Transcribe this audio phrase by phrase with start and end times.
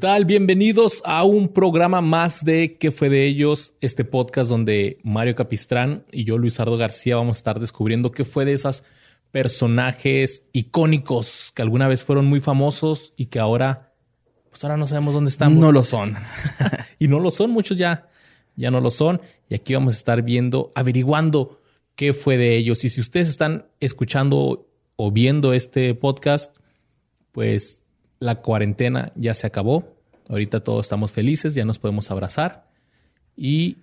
[0.00, 0.24] tal?
[0.24, 3.74] Bienvenidos a un programa más de ¿Qué fue de ellos?
[3.82, 8.46] Este podcast donde Mario Capistrán y yo, Luisardo García, vamos a estar descubriendo qué fue
[8.46, 8.82] de esas
[9.30, 13.92] personajes icónicos que alguna vez fueron muy famosos y que ahora,
[14.48, 15.60] pues ahora no sabemos dónde están.
[15.60, 16.16] No lo son.
[16.98, 18.08] y no lo son, muchos ya,
[18.56, 19.20] ya no lo son.
[19.50, 21.60] Y aquí vamos a estar viendo, averiguando
[21.94, 22.86] qué fue de ellos.
[22.86, 26.56] Y si ustedes están escuchando o viendo este podcast,
[27.32, 27.84] pues
[28.20, 29.99] la cuarentena ya se acabó.
[30.30, 32.68] Ahorita todos estamos felices, ya nos podemos abrazar
[33.36, 33.78] y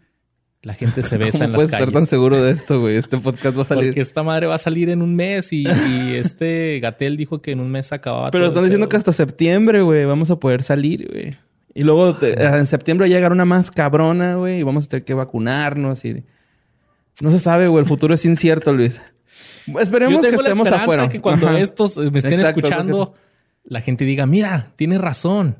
[0.63, 1.87] la gente se besa en las puedes calles.
[1.89, 2.95] estar tan seguro de esto, güey?
[2.95, 3.89] Este podcast va a salir.
[3.89, 7.51] Porque esta madre va a salir en un mes y, y este Gatel dijo que
[7.51, 8.31] en un mes acababa.
[8.31, 11.37] Pero todo están diciendo que hasta septiembre, güey, vamos a poder salir, güey.
[11.75, 14.87] Y luego te- en septiembre va a llegar una más cabrona, güey, y vamos a
[14.87, 16.23] tener que vacunarnos y...
[17.21, 19.01] No se sabe, güey, el futuro es incierto, Luis.
[19.79, 21.09] Esperemos Yo que la estemos esperanza afuera.
[21.09, 21.59] que cuando Ajá.
[21.59, 23.13] estos me estén Exacto, escuchando,
[23.63, 25.57] la gente diga, mira, tienes razón.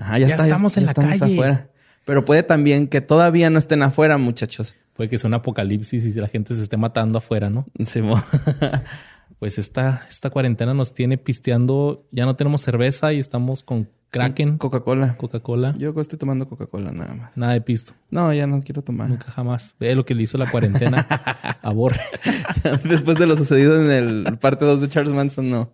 [0.00, 1.34] Ajá, ya estamos en la calle.
[1.34, 1.68] afuera.
[2.04, 4.74] Pero puede también que todavía no estén afuera, muchachos.
[4.94, 7.66] Puede que sea un apocalipsis y la gente se esté matando afuera, ¿no?
[7.84, 8.00] Sí,
[9.38, 14.58] Pues esta, esta cuarentena nos tiene pisteando, ya no tenemos cerveza y estamos con Kraken,
[14.58, 15.16] Coca-Cola.
[15.16, 17.36] Coca-Cola, Yo estoy tomando Coca-Cola nada más.
[17.38, 19.08] nada de pisto, No, ya no quiero tomar.
[19.08, 19.76] nunca jamás.
[19.80, 21.06] Ve lo que le hizo la cuarentena
[21.62, 22.00] a Borre.
[22.84, 25.70] Después de lo sucedido en el parte 2 de Charles Manson, no.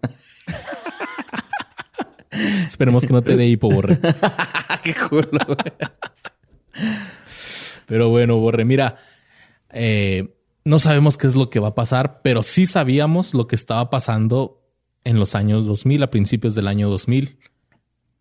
[2.66, 3.98] Esperemos que no te dé hipo, Borre.
[4.82, 5.72] Qué culo, güey.
[7.86, 8.96] Pero bueno, Borre, mira,
[9.70, 10.34] eh,
[10.64, 13.90] no sabemos qué es lo que va a pasar, pero sí sabíamos lo que estaba
[13.90, 14.62] pasando
[15.04, 17.38] en los años 2000, a principios del año 2000.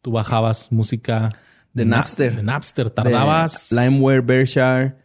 [0.01, 1.31] Tú bajabas música
[1.73, 2.35] De Na- Napster.
[2.35, 2.89] De Napster.
[2.91, 4.95] Tardabas, De Limeware, Berkshire,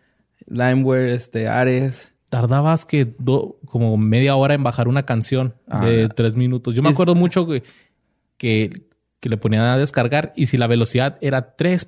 [0.46, 2.14] Limeware, este, Ares.
[2.28, 6.08] tardabas que do- como media hora en bajar una canción de Ah.
[6.14, 6.74] tres minutos.
[6.76, 7.62] Yo me Es- acuerdo mucho que,
[8.36, 8.82] que,
[9.20, 11.86] que le ponían a descargar y si la velocidad era 3.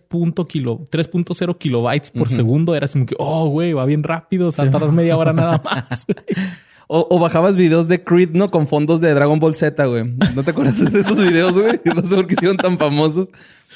[0.48, 4.50] kilo- 3.0 kilobytes por segundo, era así como que, oh, güey, va bien rápido, o
[4.52, 6.06] sea, media hora nada más.
[6.88, 8.50] O, o bajabas videos de Creed, ¿no?
[8.50, 10.04] Con fondos de Dragon Ball Z, güey.
[10.34, 11.80] ¿No te acuerdas de esos videos, güey?
[11.94, 13.28] No sé por qué hicieron tan famosos.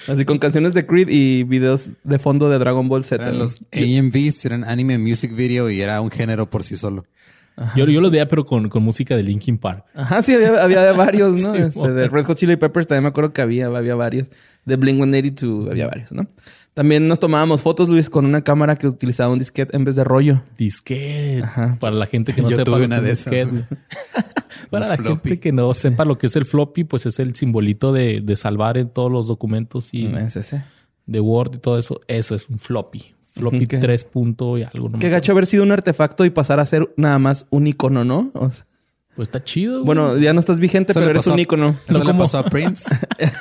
[0.06, 3.22] Así con canciones de Creed y videos de fondo de Dragon Ball Z.
[3.25, 7.06] Eran los AMVs, eran Anime Music Video y era un género por sí solo.
[7.75, 9.84] Yo, yo lo veía, pero con, con música de Linkin Park.
[9.94, 11.55] Ajá, sí, había, había varios, ¿no?
[11.55, 12.09] Sí, este, de.
[12.09, 14.31] Red Hot Chili Peppers también me acuerdo que había, había varios.
[14.65, 16.27] De Blink-182 había varios, ¿no?
[16.75, 20.05] También nos tomábamos fotos, Luis, con una cámara que utilizaba un disquete en vez de
[20.05, 20.43] rollo.
[20.59, 21.43] Disquete.
[21.45, 21.77] Ajá.
[21.81, 23.65] Para la gente que no Yo sepa tuve una de esas, disquete.
[24.71, 25.28] Para Un la floppy.
[25.31, 28.37] gente que no sepa lo que es el floppy, pues es el simbolito de, de
[28.37, 30.65] salvar en todos los documentos y Es ese.
[31.06, 32.00] de Word y todo eso.
[32.09, 33.15] Eso es un floppy.
[33.36, 33.78] Floppy ¿Qué?
[33.78, 34.88] 3 punto y algo.
[34.88, 35.10] No acuerdo.
[35.10, 38.30] gacho haber sido un artefacto y pasar a ser nada más un icono, ¿no?
[38.34, 38.66] O sea,
[39.14, 39.74] Pues está chido.
[39.82, 39.86] güey.
[39.86, 41.69] bueno, ya no estás vigente, Eso pero eres un a- icono.
[41.86, 42.94] Eso No le como- pasó a Prince.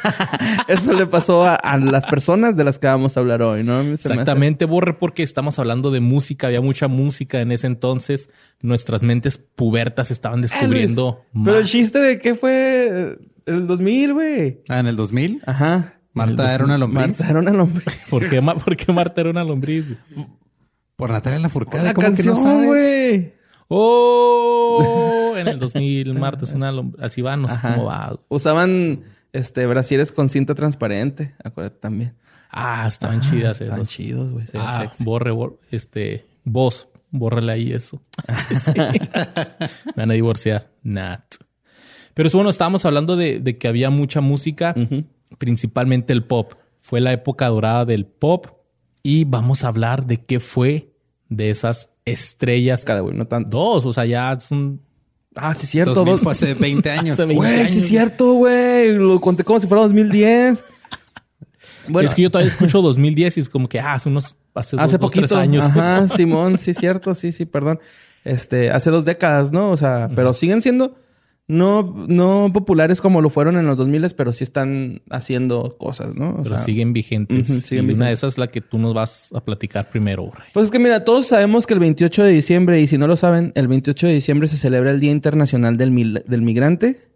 [0.67, 3.81] Eso le pasó a, a las personas de las que vamos a hablar hoy, ¿no?
[3.81, 6.47] Se me hace- Exactamente, Borre, porque estamos hablando de música.
[6.47, 8.29] Había mucha música en ese entonces.
[8.61, 14.61] Nuestras mentes pubertas estaban descubriendo Pero el chiste de qué fue el 2000, güey.
[14.69, 15.41] Ah, en el 2000.
[15.45, 15.93] Ajá.
[16.15, 17.07] Marta era una lombriz.
[17.19, 17.85] Marta era una lombriz.
[18.09, 19.93] ¿Por qué, Ma- por qué Marta era una lombriz?
[20.95, 21.83] Por Natalia Lafourcade.
[21.83, 22.67] La ¿Cómo que no canción, sabes?
[22.67, 23.33] güey.
[23.67, 25.33] ¡Oh!
[25.37, 27.03] En el 2000, Marta es una lombriz.
[27.03, 28.19] Así va, no sé cómo va.
[28.29, 32.13] Usaban este brasieres con cinta transparente, acuérdate también.
[32.49, 33.93] Ah, estaban chidas Estaban esas.
[33.93, 34.45] chidos, güey.
[34.53, 35.03] Ah, sexy.
[35.03, 38.01] borre, borre, este, vos, bórrale ahí eso.
[38.75, 40.69] Me van a divorciar.
[40.83, 41.23] Nat.
[42.13, 44.73] Pero eso, bueno, estábamos hablando de, de que había mucha música,
[45.37, 46.53] principalmente el pop.
[46.79, 48.47] Fue la época dorada del pop
[49.03, 50.91] y vamos a hablar de qué fue
[51.29, 52.85] de esas estrellas.
[52.85, 53.57] Cada güey, no tanto.
[53.57, 54.81] Dos, o sea, ya son...
[55.35, 55.93] Ah, sí, cierto.
[55.95, 57.13] 2000 dos- fue hace 20 años.
[57.19, 58.93] Hace 20 Güey, sí, cierto, güey.
[58.93, 60.63] Lo conté como si fuera 2010.
[61.87, 64.35] Bueno, es que yo todavía escucho 2010 y es como que, ah, hace unos...
[64.55, 65.27] Hace, hace dos, dos, poquito.
[65.27, 65.63] tres años.
[65.65, 67.13] Ajá, Simón, sí, cierto.
[67.13, 67.79] Sí, sí, perdón.
[68.23, 69.69] Este, hace dos décadas, ¿no?
[69.69, 70.95] O sea, pero siguen siendo
[71.47, 76.31] no, no populares como lo fueron en los 2000, pero sí están haciendo cosas, ¿no?
[76.31, 77.49] O Pero sea, siguen vigentes.
[77.49, 78.07] Ujú, siguen y una vigentes.
[78.07, 80.45] de esas es la que tú nos vas a platicar primero, Borre.
[80.53, 83.15] Pues es que mira, todos sabemos que el 28 de diciembre, y si no lo
[83.15, 87.07] saben, el 28 de diciembre se celebra el Día Internacional del, Mil- del Migrante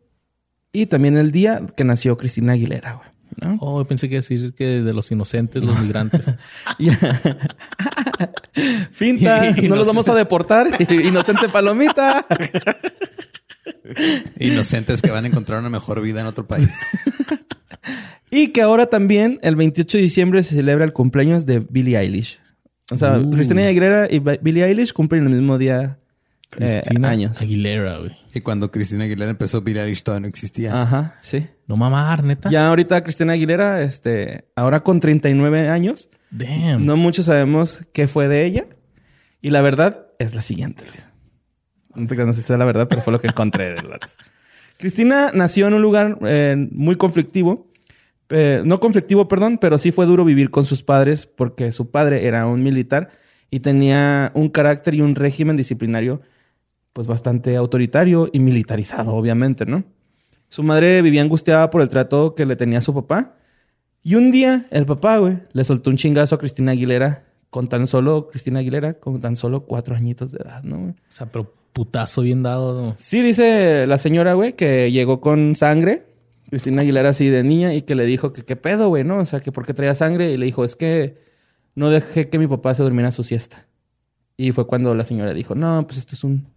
[0.72, 3.10] y también el día que nació Cristina Aguilera, güey.
[3.42, 3.58] ¿no?
[3.62, 6.36] Oh, pensé que decir que de los inocentes, los migrantes.
[8.92, 10.68] Finta, no los vamos a deportar.
[10.92, 12.26] Inocente palomita.
[14.40, 16.70] Inocentes que van a encontrar una mejor vida en otro país.
[18.32, 22.38] Y que ahora también, el 28 de diciembre, se celebra el cumpleaños de Billie Eilish.
[22.92, 23.32] O sea, Uh.
[23.32, 25.98] Cristina Aguilera y Billie Eilish cumplen el mismo día
[26.60, 27.42] eh, Cristina años.
[27.42, 28.16] Aguilera, güey.
[28.32, 30.80] Y cuando Cristina Aguilera empezó, Billie Eilish todavía no existía.
[30.80, 31.48] Ajá, sí.
[31.66, 32.52] No mamar, neta.
[32.52, 36.86] Ya ahorita Cristina Aguilera, este, ahora con 39 años, Damn.
[36.86, 38.66] no muchos sabemos qué fue de ella.
[39.42, 41.08] Y la verdad es la siguiente, Luis.
[41.96, 44.00] No te creas, no sé si sea la verdad, pero fue lo que encontré de.
[44.78, 47.68] Cristina nació en un lugar eh, muy conflictivo.
[48.30, 52.28] Eh, no conflictivo, perdón, pero sí fue duro vivir con sus padres porque su padre
[52.28, 53.10] era un militar
[53.50, 56.22] y tenía un carácter y un régimen disciplinario
[56.94, 59.84] pues bastante autoritario y militarizado, obviamente, ¿no?
[60.48, 63.36] Su madre vivía angustiada por el trato que le tenía su papá.
[64.02, 67.88] Y un día el papá, güey, le soltó un chingazo a Cristina Aguilera con tan
[67.88, 70.90] solo, Cristina Aguilera, con tan solo cuatro añitos de edad, ¿no?
[70.90, 72.74] O sea, pero putazo bien dado.
[72.82, 72.96] ¿no?
[72.98, 76.06] Sí, dice la señora, güey, que llegó con sangre.
[76.50, 79.18] Cristina Aguilera así de niña y que le dijo que qué pedo, güey, ¿no?
[79.20, 80.32] O sea, que por qué traía sangre.
[80.32, 81.18] Y le dijo, es que
[81.76, 83.66] no dejé que mi papá se durmiera su siesta.
[84.36, 86.48] Y fue cuando la señora dijo, no, pues esto es un,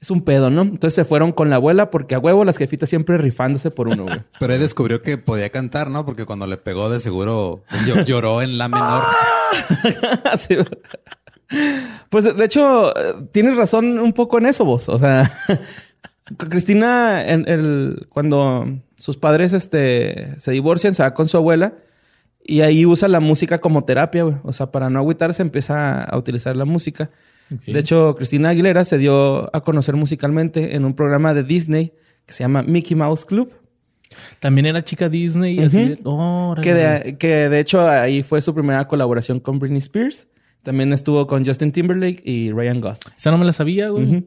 [0.00, 0.62] es un pedo, ¿no?
[0.62, 4.02] Entonces se fueron con la abuela porque a huevo las jefitas siempre rifándose por uno,
[4.04, 4.20] güey.
[4.38, 6.04] Pero él descubrió que podía cantar, ¿no?
[6.04, 9.04] Porque cuando le pegó, de seguro llo- lloró en la menor.
[10.38, 10.56] Sí.
[12.08, 12.92] Pues de hecho,
[13.32, 14.88] tienes razón un poco en eso vos.
[14.88, 15.30] O sea,
[16.38, 18.66] Cristina, en el, cuando
[18.96, 21.74] sus padres este, se divorcian, se va con su abuela
[22.44, 24.36] y ahí usa la música como terapia, güey.
[24.42, 27.10] O sea, para no agüitarse empieza a utilizar la música.
[27.66, 31.92] De hecho, Cristina Aguilera se dio a conocer musicalmente en un programa de Disney
[32.24, 33.52] que se llama Mickey Mouse Club.
[34.40, 35.96] También era chica Disney y así.
[36.56, 36.62] de-.
[36.62, 40.26] Que de, que de hecho ahí fue su primera colaboración con Britney Spears.
[40.62, 43.14] También estuvo con Justin Timberlake y Ryan Gosling.
[43.16, 44.24] Esa no me la sabía, güey.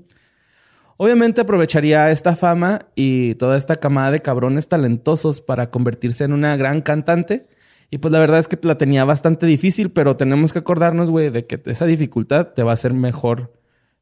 [0.97, 6.55] Obviamente aprovecharía esta fama y toda esta camada de cabrones talentosos para convertirse en una
[6.55, 7.47] gran cantante.
[7.91, 11.29] Y pues la verdad es que la tenía bastante difícil, pero tenemos que acordarnos, güey,
[11.29, 13.53] de que esa dificultad te va a hacer mejor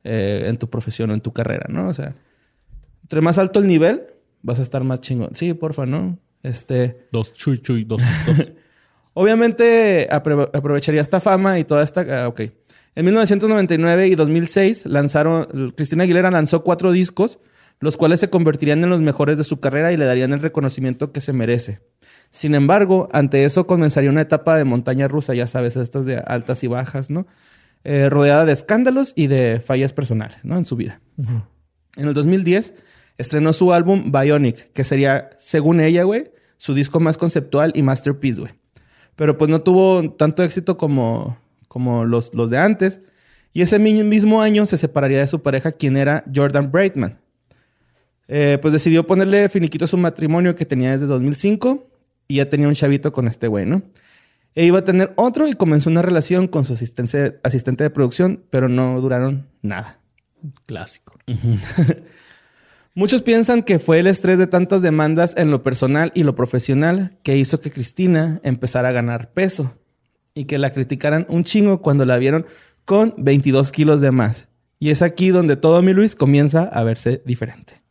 [0.03, 1.87] eh, en tu profesión o en tu carrera, ¿no?
[1.87, 2.15] O sea,
[3.01, 4.03] entre más alto el nivel,
[4.41, 5.35] vas a estar más chingón.
[5.35, 6.19] Sí, porfa, ¿no?
[6.43, 7.07] Este...
[7.11, 8.51] Dos, chuy, chuy, dos, dos.
[9.13, 12.23] Obviamente apro- aprovecharía esta fama y toda esta...
[12.23, 12.41] ah, ok.
[12.95, 15.71] En 1999 y 2006 lanzaron...
[15.75, 17.39] Cristina Aguilera lanzó cuatro discos,
[17.79, 21.11] los cuales se convertirían en los mejores de su carrera y le darían el reconocimiento
[21.11, 21.79] que se merece.
[22.29, 26.63] Sin embargo, ante eso comenzaría una etapa de montaña rusa, ya sabes, estas de altas
[26.63, 27.27] y bajas, ¿no?
[27.83, 30.57] Eh, rodeada de escándalos y de fallas personales, ¿no?
[30.57, 31.01] En su vida.
[31.95, 32.73] En el 2010
[33.17, 38.41] estrenó su álbum Bionic, que sería, según ella, güey, su disco más conceptual y masterpiece,
[38.41, 38.53] güey.
[39.15, 41.37] Pero pues no tuvo tanto éxito como,
[41.67, 43.01] como los, los de antes.
[43.53, 47.19] Y ese mi- mismo año se separaría de su pareja, quien era Jordan Braidman.
[48.27, 51.87] Eh, pues decidió ponerle finiquito a su matrimonio que tenía desde 2005
[52.27, 53.83] y ya tenía un chavito con este güey, ¿no?
[54.55, 58.43] E iba a tener otro y comenzó una relación con su asistente, asistente de producción,
[58.49, 59.99] pero no duraron nada.
[60.65, 61.19] Clásico.
[62.95, 67.17] Muchos piensan que fue el estrés de tantas demandas en lo personal y lo profesional
[67.23, 69.75] que hizo que Cristina empezara a ganar peso
[70.35, 72.45] y que la criticaran un chingo cuando la vieron
[72.85, 74.47] con 22 kilos de más.
[74.77, 77.81] Y es aquí donde todo mi Luis comienza a verse diferente.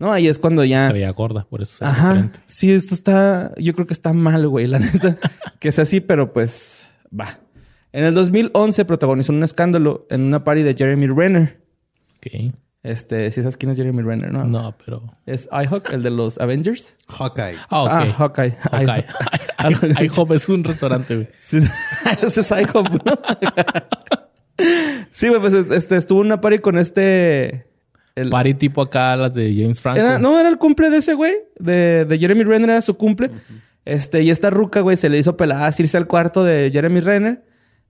[0.00, 0.12] ¿No?
[0.12, 0.88] Ahí es cuando ya...
[0.88, 2.08] Se veía gorda, por eso se veía Ajá.
[2.08, 2.40] diferente.
[2.46, 3.52] Sí, esto está...
[3.58, 5.18] Yo creo que está mal, güey, la neta.
[5.60, 6.88] que sea así, pero pues...
[7.18, 7.38] Va.
[7.92, 11.60] En el 2011 protagonizó un escándalo en una party de Jeremy Renner.
[12.16, 12.54] Ok.
[12.88, 14.44] Este, si sabes quién es Jeremy Renner, ¿no?
[14.44, 15.02] No, pero.
[15.26, 16.94] Es iHawk, el de los Avengers.
[17.08, 17.54] Hawkeye.
[17.68, 17.90] Ah, ok.
[17.92, 18.56] Ah, Hawkeye.
[18.70, 19.04] Hawkeye.
[19.58, 20.00] iHawk.
[20.02, 21.28] IHOP es un restaurante, güey.
[21.42, 21.58] Sí,
[22.22, 23.18] ese es iHawk, ¿no?
[25.10, 27.66] sí, güey, pues este, estuvo en una party con este...
[28.14, 30.00] el- Party tipo acá, las de James Franco.
[30.00, 33.30] Era- no, era el cumple de ese güey, de, de Jeremy Renner, era su cumple.
[33.84, 37.44] Este, y esta ruca, güey, se le hizo peladas irse al cuarto de Jeremy Renner.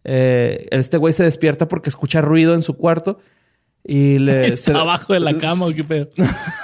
[0.05, 3.21] Eh, este güey se despierta porque escucha ruido en su cuarto.
[3.90, 4.47] Y le.
[4.49, 6.11] Está se- abajo de la cama, ¿o qué pedo?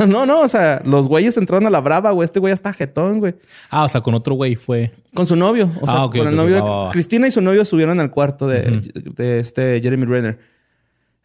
[0.07, 2.27] no, no, o sea, los güeyes entraron a la brava, güey.
[2.27, 3.35] Este güey ya está jetón, güey.
[3.71, 4.93] Ah, o sea, con otro güey fue.
[5.15, 5.71] Con su novio.
[5.81, 6.91] O sea, Ah, ok, con el novio.
[6.93, 8.83] Cristina y su novio subieron al cuarto de,
[9.17, 10.39] de este Jeremy Renner.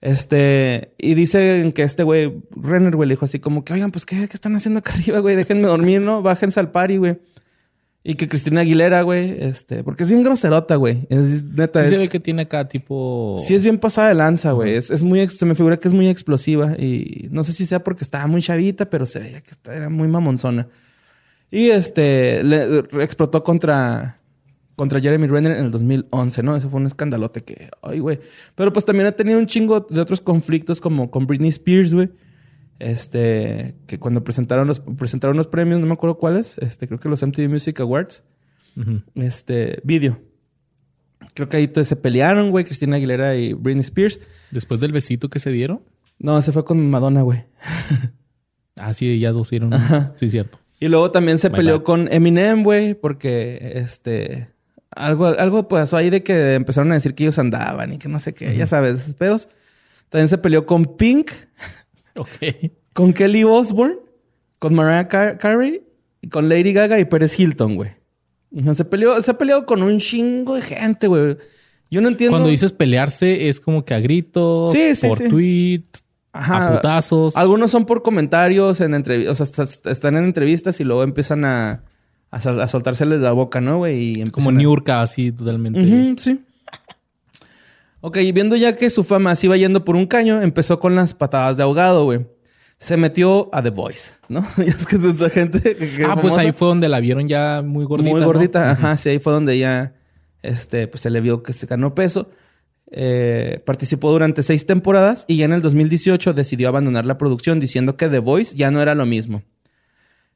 [0.01, 4.05] Este, y dicen que este güey, Renner, güey, le dijo así como que, oigan, pues,
[4.05, 5.35] ¿qué, qué están haciendo acá arriba, güey?
[5.35, 6.21] Déjenme dormir, ¿no?
[6.21, 7.17] Bájense al party, güey.
[8.01, 11.05] Y que Cristina Aguilera, güey, este, porque es bien groserota, güey.
[11.09, 13.35] Es neta, Sí se es, ve que tiene acá tipo.
[13.45, 14.75] sí es bien pasada de lanza, güey.
[14.75, 17.83] Es, es muy, se me figura que es muy explosiva y no sé si sea
[17.83, 20.69] porque estaba muy chavita, pero se veía que era muy mamonzona.
[21.51, 24.19] Y este, le explotó contra,
[24.75, 26.55] contra Jeremy Renner en el 2011, ¿no?
[26.55, 28.19] Ese fue un escandalote que, ay, güey.
[28.55, 32.09] Pero pues también ha tenido un chingo de otros conflictos como con Britney Spears, güey.
[32.79, 37.09] Este, que cuando presentaron los, presentaron los premios, no me acuerdo cuáles, este, creo que
[37.09, 38.23] los MTV Music Awards,
[39.15, 40.21] este, video.
[41.33, 44.19] Creo que ahí todos se pelearon, güey, Cristina Aguilera y Britney Spears.
[44.51, 45.81] Después del besito que se dieron.
[46.17, 47.45] No, se fue con Madonna, güey.
[48.81, 49.73] Ah, sí, ya dos hicieron.
[50.15, 50.57] Sí, cierto.
[50.79, 51.83] Y luego también se My peleó bad.
[51.83, 54.47] con Eminem, güey, porque este
[54.91, 58.19] algo, algo pasó ahí de que empezaron a decir que ellos andaban y que no
[58.19, 59.49] sé qué, ya sabes, esos pedos.
[60.09, 61.31] También se peleó con Pink,
[62.15, 62.71] Ok.
[62.93, 63.95] con Kelly Osbourne,
[64.59, 65.81] con Mariah Car- Carey,
[66.31, 67.91] con Lady Gaga y Pérez Hilton, güey.
[68.75, 71.37] Se peleó, se ha peleado con un chingo de gente, güey.
[71.91, 72.33] Yo no entiendo.
[72.33, 75.27] Cuando dices pelearse, es como que a gritos, Sí, sí, por sí.
[75.29, 75.83] tweet,
[76.33, 76.67] Ajá.
[76.67, 77.35] a putazos.
[77.35, 81.45] Algunos son por comentarios en entrevistas, o sea, est- están en entrevistas y luego empiezan
[81.45, 81.83] a,
[82.31, 83.97] a, a soltárseles la boca, ¿no, güey?
[83.97, 85.79] Y como empiezan a- Niurka, así totalmente.
[85.81, 86.39] Ujú, sí.
[88.01, 90.95] Ok, y viendo ya que su fama se iba yendo por un caño, empezó con
[90.95, 92.25] las patadas de ahogado, güey.
[92.77, 94.45] Se metió a The Voice, ¿no?
[94.57, 95.61] Y es que tanta gente.
[95.75, 98.09] que- que Ah, pues famosa, ahí fue donde la vieron ya muy gordita.
[98.11, 98.25] Muy ¿no?
[98.25, 99.93] gordita, ajá, sí, ahí fue donde ya
[100.41, 102.29] este, pues se le vio que se ganó peso.
[102.91, 107.97] Eh, participó durante seis temporadas y ya en el 2018 decidió abandonar la producción diciendo
[107.97, 109.43] que The Voice ya no era lo mismo.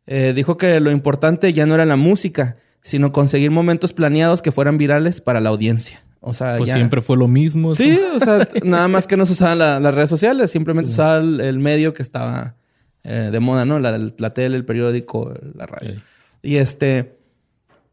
[0.06, 4.52] Eh, dijo que lo importante ya no era la música, sino conseguir momentos planeados que
[4.52, 6.02] fueran virales para la audiencia.
[6.26, 7.76] O sea, Pues ya- siempre fue lo mismo.
[7.76, 11.18] Sí, o sea, nada más que no se usaban la- las redes sociales, simplemente usaba
[11.18, 12.56] el, el medio que estaba
[13.04, 13.78] eh, de moda, ¿no?
[13.80, 15.96] La, la tele, el periódico, la radio.
[15.96, 16.02] Sí.
[16.44, 17.18] Y este,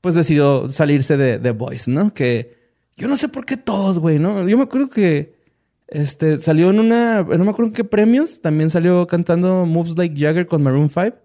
[0.01, 2.15] pues decidió salirse de The Voice, ¿no?
[2.15, 2.57] Que
[2.97, 4.47] yo no sé por qué todos, güey, ¿no?
[4.49, 5.35] Yo me acuerdo que
[5.89, 10.15] este salió en una, no me acuerdo en qué premios, también salió cantando Moves Like
[10.17, 11.17] Jagger con Maroon 5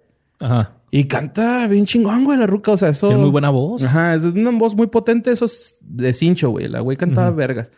[0.42, 0.74] Ajá.
[0.96, 3.84] Y canta bien chingón, güey, la ruca, o sea, eso Tiene muy buena voz.
[3.84, 6.70] Ajá, es una voz muy potente, eso es de cincho, güey.
[6.70, 7.70] La güey cantaba vergas.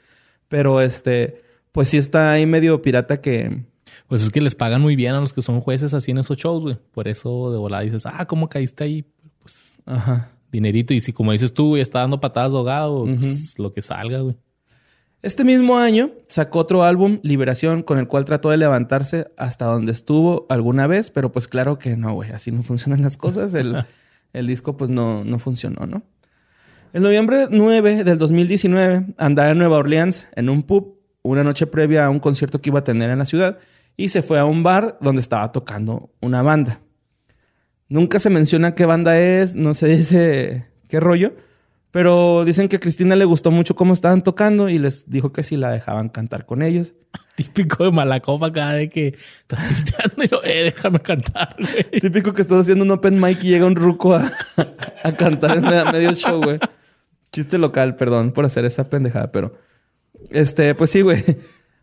[0.47, 3.63] Pero este, pues sí está ahí medio pirata que.
[4.07, 6.37] Pues es que les pagan muy bien a los que son jueces así en esos
[6.37, 6.77] shows, güey.
[6.91, 9.05] Por eso de volada dices, ah, ¿cómo caíste ahí?
[9.39, 10.29] Pues Ajá.
[10.51, 10.93] dinerito.
[10.93, 14.19] Y si como dices tú, güey, está dando patadas de ahogado, pues lo que salga,
[14.19, 14.37] güey.
[15.23, 19.91] Este mismo año sacó otro álbum, Liberación, con el cual trató de levantarse hasta donde
[19.91, 22.31] estuvo alguna vez, pero pues claro que no, güey.
[22.31, 23.53] Así no funcionan las cosas.
[23.55, 23.83] El,
[24.33, 26.03] el disco, pues no, no funcionó, ¿no?
[26.93, 32.05] En noviembre 9 del 2019, andaba en Nueva Orleans en un pub, una noche previa
[32.05, 33.57] a un concierto que iba a tener en la ciudad,
[33.97, 36.79] y se fue a un bar donde estaba tocando una banda.
[37.89, 41.33] Nunca se menciona qué banda es, no se dice qué rollo,
[41.97, 45.41] pero dicen que a Cristina le gustó mucho cómo estaban tocando y les dijo que
[45.41, 46.93] si la dejaban cantar con ellos.
[47.35, 51.89] Típico de Malacopa cada vez que estás pisteando y yo, eh, déjame cantar, güey.
[52.01, 54.31] Típico que estás haciendo un open mic y llega un ruco a,
[55.01, 56.59] a cantar en medio- show, güey.
[57.31, 59.57] Chiste local, perdón por hacer esa pendejada, pero...
[60.29, 61.17] Este, pues sí, güey.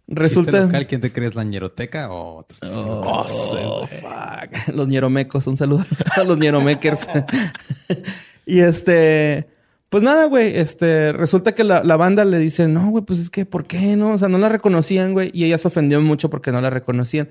[0.07, 0.53] Resulta...
[0.53, 0.61] Resulta...
[0.61, 1.35] local, ¿quién te crees?
[1.35, 3.25] ¿La ñeroteca o otro chiste local?
[3.65, 4.69] Oh, fuck.
[4.77, 5.49] Los ñeromecos.
[5.49, 5.85] Un saludo
[6.17, 7.01] a los ñeromekers.
[8.47, 9.53] y este...
[9.95, 10.59] Pues nada, güey.
[10.59, 11.13] Este...
[11.13, 12.67] Resulta que la, la banda le dice...
[12.67, 13.47] No, güey, pues es que...
[13.47, 14.15] ¿Por qué no?
[14.15, 15.31] O sea, no la reconocían, güey.
[15.33, 17.29] Y ella se ofendió mucho porque no la reconocían.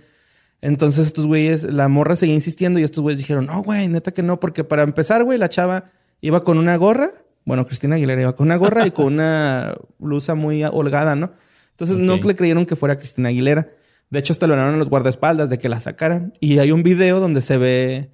[0.61, 1.65] Entonces estos güeyes...
[1.65, 3.47] La morra seguía insistiendo y estos güeyes dijeron...
[3.47, 4.39] No, güey, neta que no.
[4.39, 5.91] Porque para empezar, güey, la chava
[6.21, 7.11] iba con una gorra.
[7.43, 11.33] Bueno, Cristina Aguilera iba con una gorra y con una blusa muy holgada, ¿no?
[11.71, 13.71] Entonces no le creyeron que fuera Cristina Aguilera.
[14.09, 16.31] De hecho, hasta lo hablaron a los guardaespaldas de que la sacaran.
[16.39, 18.11] Y hay un video donde se ve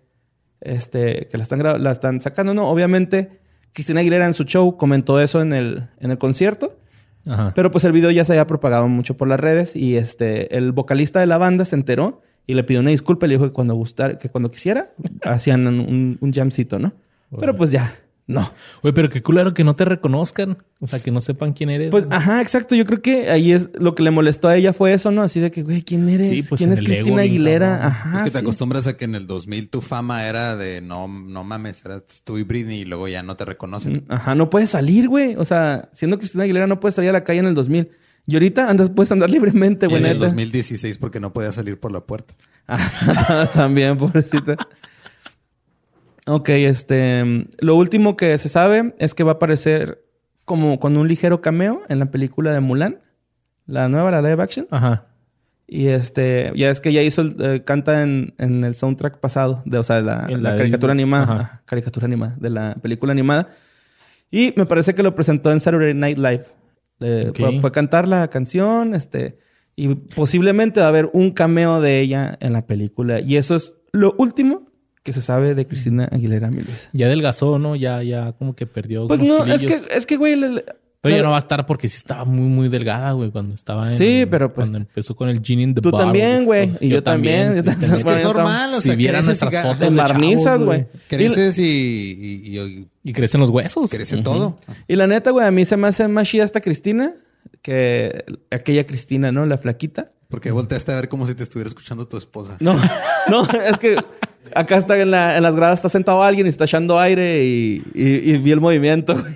[0.60, 2.56] este, que la están, la están sacando.
[2.56, 3.42] No, obviamente,
[3.74, 6.78] Cristina Aguilera en su show comentó eso en el, en el concierto.
[7.26, 7.54] Ajá.
[7.56, 9.76] Pero pues el video ya se había propagado mucho por las redes.
[9.76, 13.26] Y este, el vocalista de la banda se enteró y le pidió una disculpa.
[13.26, 14.92] y Le dijo que cuando gustara, que cuando quisiera,
[15.24, 16.94] hacían un, un jamcito, ¿no?
[17.40, 17.94] Pero pues ya,
[18.30, 18.54] no.
[18.84, 20.60] Güey, pero qué culero que no te reconozcan.
[20.80, 21.90] O sea, que no sepan quién eres.
[21.90, 22.76] Pues, ajá, exacto.
[22.76, 25.24] Yo creo que ahí es lo que le molestó a ella fue eso, ¿no?
[25.24, 26.30] Así de que, güey, ¿quién eres?
[26.30, 27.70] Sí, pues, ¿Quién es Cristina Aguilera?
[27.70, 27.88] cabrón.
[27.88, 28.18] Ajá.
[28.18, 28.44] es que te sí.
[28.44, 32.38] acostumbras a que en el 2000 tu fama era de no, no mames, era tú
[32.38, 34.06] y Britney y luego ya no te reconocen.
[34.10, 35.36] Ajá, no puedes salir, güey.
[35.36, 37.90] O sea, siendo Cristina Aguilera no puedes salir a la calle en el 2000.
[38.28, 40.02] Y ahorita andas, puedes andar libremente, güey.
[40.02, 40.28] en el neta.
[40.28, 42.36] 2016 porque no podía salir por la puerta.
[42.68, 44.56] Ajá, También, pobrecita.
[46.32, 47.48] Ok, este.
[47.60, 50.04] Lo último que se sabe es que va a aparecer
[50.46, 53.00] como con un ligero cameo en la película de Mulan.
[53.66, 54.68] La nueva, la live action.
[54.72, 55.06] Ajá.
[55.68, 59.62] Y este, ya es que ya hizo, el- eh, canta en, en el soundtrack pasado,
[59.66, 61.04] de, o sea, la, la la caricatura Disney.
[61.04, 61.24] animada.
[61.42, 61.62] Ajá.
[61.66, 63.50] Caricatura animada, de la película animada.
[64.32, 66.46] Y me parece que lo presentó en Saturday Night Live.
[67.02, 67.38] Eh, Ok.
[67.38, 69.38] fue, fue a cantar la canción, este,
[69.76, 73.20] y posiblemente va a haber un cameo de ella en la película.
[73.20, 74.69] Y eso es lo último
[75.10, 76.88] que se sabe de Cristina Aguilera Milés.
[76.94, 77.76] Ya adelgazó, ¿no?
[77.76, 79.08] Ya, ya como que perdió.
[79.08, 80.66] Pues no, es que, es que, güey, le- le-
[81.02, 83.92] Pero ya no va a estar porque sí estaba muy, muy delgada, güey, cuando estaba
[83.92, 83.98] en.
[83.98, 86.82] Sí, pero, pues, Cuando empezó con el Gin in the tú también, esas güey, cosas.
[86.84, 87.96] y yo también, yo pues, también.
[87.98, 90.86] Es que es normal, o si sea, vieran creces y, nuestras fotos barnizas, güey.
[91.08, 93.90] creces y, y- y- Y crecen los huesos.
[93.90, 94.60] Pues, crece todo.
[94.88, 97.14] Y la neta, güey, a mí se me hace más chida esta Cristina
[97.62, 99.46] que aquella Cristina, ¿no?
[99.46, 100.06] La flaquita.
[100.30, 102.58] Porque volteaste a ver como si te estuviera escuchando tu esposa.
[102.60, 102.76] No,
[103.30, 103.96] no, es que
[104.56, 107.84] acá está en, la- en las gradas, está sentado alguien y está echando aire y,
[107.94, 109.16] y- y vi el movimiento.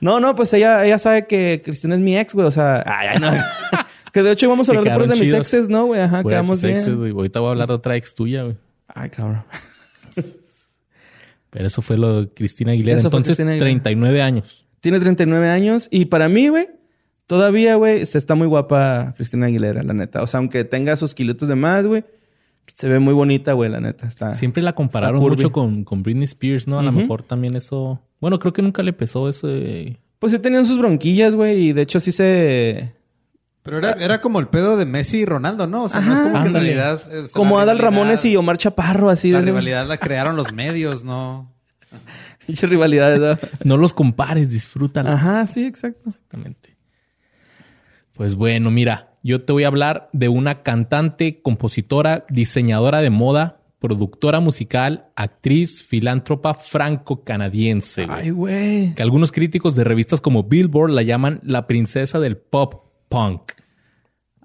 [0.00, 2.46] No, no, pues ella, ella sabe que Cristina es mi ex, güey.
[2.46, 3.30] O sea, ay, ay, no.
[4.12, 6.00] Que de hecho íbamos a hablar de de mis exes, ¿no, güey?
[6.00, 6.98] Ajá, Güey, quedamos tus exes, bien.
[6.98, 7.10] güey.
[7.12, 8.56] Ahorita voy a hablar de otra ex tuya, güey.
[8.88, 9.44] Ay, cabrón.
[11.50, 12.98] Pero eso fue lo de Cristina Aguilera.
[12.98, 13.82] Eso Entonces, Cristina Aguilera.
[13.82, 14.66] 39 años.
[14.80, 16.68] Tiene 39 años y para mí, güey,
[17.26, 20.22] todavía, güey, se está muy guapa Cristina Aguilera, la neta.
[20.22, 22.04] O sea, aunque tenga sus kilitos de más, güey,
[22.74, 24.06] se ve muy bonita, güey, la neta.
[24.06, 24.34] Está...
[24.34, 26.78] Siempre la compararon mucho con, con Britney Spears, ¿no?
[26.78, 28.00] A lo mejor también eso...
[28.20, 29.48] Bueno, creo que nunca le pesó eso.
[30.18, 32.94] Pues sí tenían sus bronquillas, güey, y de hecho sí se...
[33.62, 35.84] Pero era, era como el pedo de Messi y Ronaldo, ¿no?
[35.84, 36.22] O sea, no es Ajá.
[36.22, 36.64] como que en Ándale.
[36.74, 36.94] realidad.
[36.94, 39.30] o sea, Como Adal rivalidad- Ramones y Omar Chaparro, así.
[39.30, 41.52] La de rivalidad la crearon los medios, ¿no?
[42.46, 43.20] Pinche rivalidades.
[43.20, 43.48] ¿no?
[43.64, 45.12] No los compares, disfrútala.
[45.12, 46.04] Ajá, sí, exacto.
[46.08, 46.74] Exactamente.
[48.14, 53.60] Pues bueno, mira, yo te voy a hablar de una cantante, compositora, diseñadora de moda,
[53.78, 58.06] productora musical, actriz, filántropa franco-canadiense.
[58.08, 58.94] Ay, güey.
[58.94, 63.52] Que algunos críticos de revistas como Billboard la llaman la princesa del pop punk.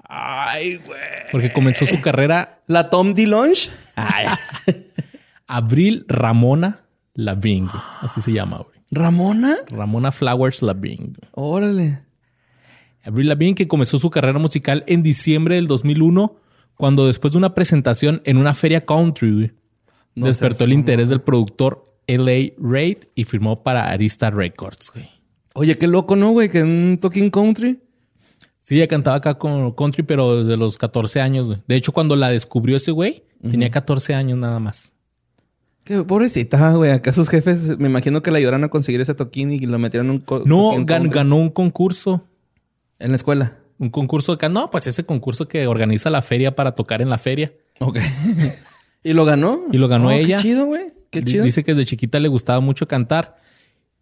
[0.04, 1.00] Ay, güey.
[1.32, 3.70] Porque comenzó su carrera La Tom DeLonge.
[5.48, 6.82] Abril Ramona
[7.14, 7.70] Lavigne.
[8.02, 8.80] Así se llama, güey.
[8.92, 9.58] Ramona.
[9.68, 11.14] Ramona Flowers Lavigne.
[11.32, 12.05] Órale.
[13.06, 16.36] Avril Lavigne que comenzó su carrera musical en diciembre del 2001
[16.78, 19.54] cuando después de una presentación en una feria country
[20.16, 22.52] No despertó el interés del productor L.A.
[22.62, 24.92] Reid y firmó para Arista Records.
[24.94, 25.10] güey.
[25.54, 26.50] Oye, qué loco, ¿no, güey?
[26.50, 27.80] Que en un Talking Country.
[28.60, 31.48] Sí, ella cantaba acá con country, pero desde los 14 años.
[31.48, 31.60] güey.
[31.68, 34.92] De hecho, cuando la descubrió ese güey, tenía 14 años nada más.
[35.84, 36.92] Qué pobrecita, güey.
[36.92, 40.08] Acá sus jefes, me imagino que la ayudaron a conseguir ese toquín y lo metieron
[40.08, 41.10] en un No, Talking gan- Country.
[41.12, 42.24] ganó un concurso.
[43.06, 43.58] En la escuela.
[43.78, 44.50] Un concurso acá.
[44.50, 47.54] No, pues ese concurso que organiza la feria para tocar en la feria.
[47.80, 47.98] Ok.
[49.04, 49.66] ¿Y lo ganó?
[49.72, 50.38] Y lo ganó Oh, ella.
[50.38, 50.88] Qué chido, güey.
[51.12, 51.44] Qué chido.
[51.44, 53.38] Dice que desde chiquita le gustaba mucho cantar.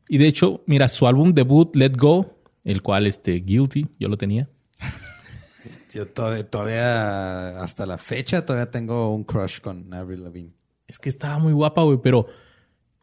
[0.07, 4.17] Y de hecho, mira, su álbum debut, Let Go, el cual, este, Guilty, yo lo
[4.17, 4.49] tenía.
[5.93, 10.51] Yo todavía, todavía, hasta la fecha, todavía tengo un crush con Avril Lavigne.
[10.87, 12.25] Es que estaba muy guapa, güey, pero,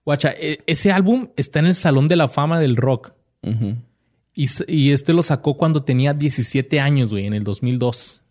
[0.04, 3.12] guacha, e- ese álbum está en el Salón de la Fama del Rock.
[3.42, 3.76] Ujú.
[4.34, 8.22] Y, este lo sacó cuando tenía 17 años, güey, en el 2002.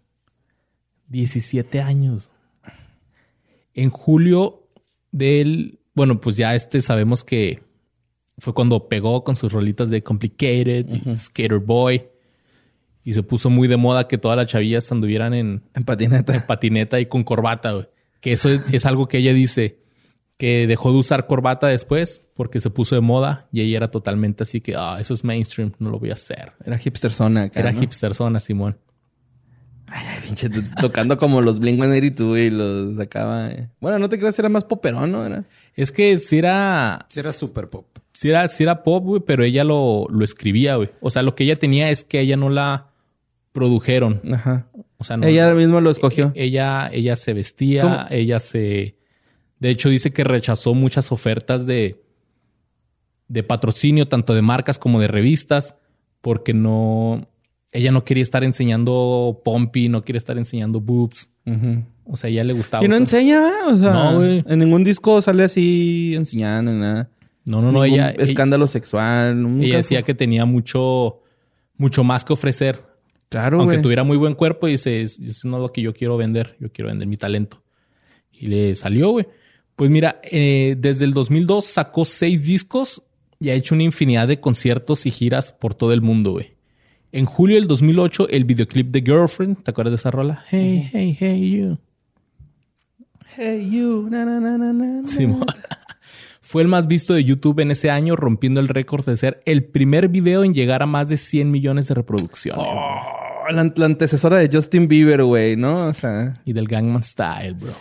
[1.07, 2.31] 17 años.
[3.73, 4.67] En julio
[5.11, 5.79] del...
[5.93, 7.61] Bueno, pues ya este sabemos que
[8.37, 12.07] fue cuando pegó con sus rolitas de Complicated, y Skater Boy.
[13.03, 16.45] Y se puso muy de moda que todas las chavillas anduvieran en, En patineta.
[16.47, 17.87] patineta y con corbata, güey.
[18.21, 19.79] Que eso es, es algo que ella dice,
[20.39, 24.41] que dejó de usar corbata después porque se puso de moda y ella era totalmente
[24.43, 26.53] así que, ah, eso es mainstream, no lo voy a hacer.
[26.65, 27.79] Era hipster zona acá, Era ¿no?
[27.81, 28.77] hipster zona, Simón.
[29.87, 33.49] Ay, pinche, to- tocando como los Blink-182 y los sacaba.
[33.49, 33.69] eh.
[33.81, 35.25] Bueno, no te creas, era más poperón, ¿no?
[35.25, 35.45] Era...
[35.75, 37.87] Es que si era, Sí, era super pop.
[38.13, 40.89] si era, sí era pop, güey, pero ella lo, lo escribía, güey.
[41.01, 42.91] O sea, lo que ella tenía es que ella no la
[43.51, 44.21] produjeron.
[44.31, 44.67] Ajá.
[44.99, 46.31] O sea, no, Ella misma lo escogió.
[46.35, 48.05] ella, ella se vestía, ¿Cómo?
[48.11, 48.95] ella se...
[49.59, 52.01] De hecho, dice que rechazó muchas ofertas de,
[53.27, 55.75] de patrocinio, tanto de marcas como de revistas,
[56.21, 57.27] porque no...
[57.71, 61.29] Ella no quería estar enseñando pompi, no quiere estar enseñando boobs.
[62.05, 62.83] O sea, ella le gustaba.
[62.83, 64.43] Y no enseña, o sea, No, güey.
[64.47, 67.11] en ningún disco sale así enseñando, nada.
[67.45, 67.83] No, no, no.
[67.83, 69.39] Ningún Ella, ella, escándalo sexual.
[69.39, 71.21] nunca ella decía que tenía mucho,
[71.77, 72.83] mucho más que ofrecer.
[73.29, 76.17] Claro, Aunque tuviera muy buen cuerpo, dice, "Es- eso no es lo que yo quiero
[76.17, 76.55] vender.
[76.59, 77.61] Yo quiero vender mi talento.
[78.31, 79.27] Y le salió, güey.
[79.79, 83.01] Pues mira, eh, desde el 2002 sacó seis discos
[83.39, 86.57] y ha hecho una infinidad de conciertos y giras por todo el mundo, güey.
[87.13, 90.43] En julio del 2008, el videoclip de Girlfriend, ¿te acuerdas de esa rola?
[90.49, 91.77] Hey, hey, hey, you.
[93.37, 94.09] Hey, you.
[94.09, 95.07] Na, na, na, na, na, na.
[95.07, 95.45] Simón.
[96.41, 99.63] Fue el más visto de YouTube en ese año, rompiendo el récord de ser el
[99.63, 102.65] primer video en llegar a más de 100 millones de reproducciones.
[102.67, 105.85] Oh, la, la antecesora de Justin Bieber, güey, ¿no?
[105.85, 107.71] O sea, y del Gangnam Style, bro.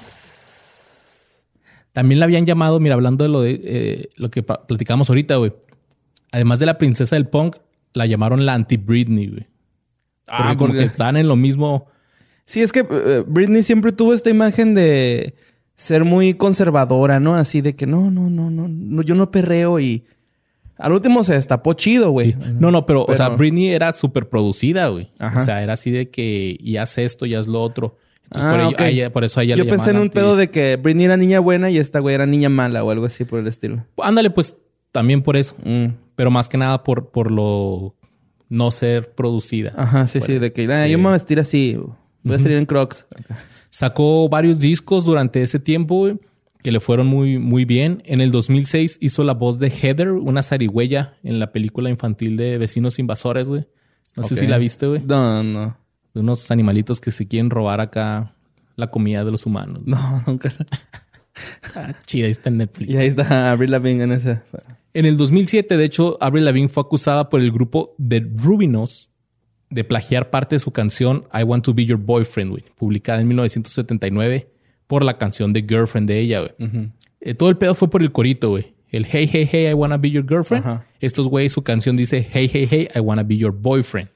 [1.99, 5.53] También la habían llamado, mira, hablando de lo de eh, lo que platicamos ahorita, güey.
[6.31, 7.57] Además de la princesa del punk,
[7.93, 9.47] la llamaron la anti-Britney, güey.
[10.27, 11.87] Porque Ah, como porque- que están en lo mismo.
[12.45, 15.35] sí, es que eh, Britney siempre tuvo esta imagen de
[15.75, 17.35] ser muy conservadora, ¿no?
[17.35, 20.05] Así de que no, no, no, no, no yo no perreo y
[20.77, 22.37] al último se destapó chido, güey.
[22.61, 25.11] No, no, pero, o sea, Britney era súper producida, güey.
[25.19, 25.41] Ajá.
[25.43, 27.97] O sea, era así de que y haz esto y haz lo otro.
[28.31, 28.81] Entonces, Ah, por, ello- ok.
[28.81, 30.77] a ella- por eso a ella Yo le pensé en un anti- pedo de que
[30.77, 33.47] Britney era niña buena y esta güey era niña mala o algo así por el
[33.47, 33.85] estilo.
[34.03, 34.57] Ándale, pues
[34.93, 35.55] también por eso.
[35.65, 35.87] Mm.
[36.15, 37.95] Pero más que nada por, por lo
[38.51, 39.73] no ser producida.
[39.77, 40.91] Ajá, sí, sí, de que Sí.
[40.91, 41.79] yo me voy a vestir así.
[42.23, 43.07] Voy a salir en Crocs.
[43.71, 46.19] Sacó varios discos durante ese tiempo, güey,
[46.63, 48.03] que le fueron muy, muy bien.
[48.07, 52.59] En el 2006 hizo la voz de Heather, una zarigüeya, en la película infantil de
[52.59, 53.67] Vecinos Invasores, güey.
[54.17, 55.03] No sé si la viste, güey.
[55.07, 55.77] No, no.
[56.15, 58.35] De unos animalitos que se quieren robar acá
[58.77, 59.81] la comida de los humanos.
[59.85, 60.53] No, nunca.
[61.75, 62.91] Ah, chida, ahí está en Netflix.
[62.91, 64.41] Y ahí está Avril Lavigne en ese.
[64.95, 69.11] En el 2007, de hecho, Avril Lavigne fue acusada por el grupo The Rubinos
[69.71, 73.29] de plagiar parte de su canción I Want to Be Your Boyfriend, güey, publicada en
[73.29, 74.51] 1979
[74.87, 76.91] por la canción de Girlfriend de ella, güey.
[77.21, 78.75] Eh, todo el pedo fue por el corito, güey.
[78.91, 80.81] El Hey, hey, hey, I wanna be your girlfriend.
[81.01, 84.09] Estos güeyes, su canción dice Hey, hey, hey, I wanna be your boyfriend.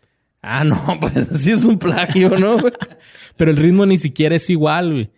[0.43, 2.57] Ah, no, pues sí es un plagio, ¿no?
[3.37, 5.11] Pero el ritmo ni siquiera es igual, güey.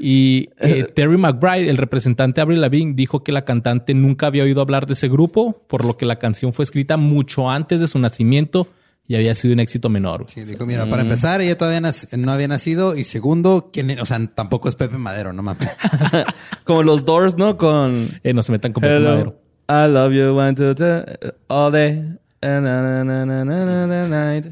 [0.00, 4.44] Y eh, Terry McBride, el representante de Avril Lavigne, dijo que la cantante nunca había
[4.44, 7.88] oído hablar de ese grupo, por lo que la canción fue escrita mucho antes de
[7.88, 8.68] su nacimiento
[9.08, 10.26] y había sido un éxito menor.
[10.28, 11.80] Sí, dijo, mira, para empezar, ella todavía
[12.16, 12.94] no había nacido.
[12.94, 15.68] Y segundo, ¿quién, o sea, tampoco es Pepe Madero, no mames.
[16.64, 17.56] Como los Doors, ¿no?
[17.56, 19.40] Con Eh, no se metan con Pepe Hello, Madero.
[19.70, 22.04] I love you, one, two, three, all day.
[22.40, 24.42] Day.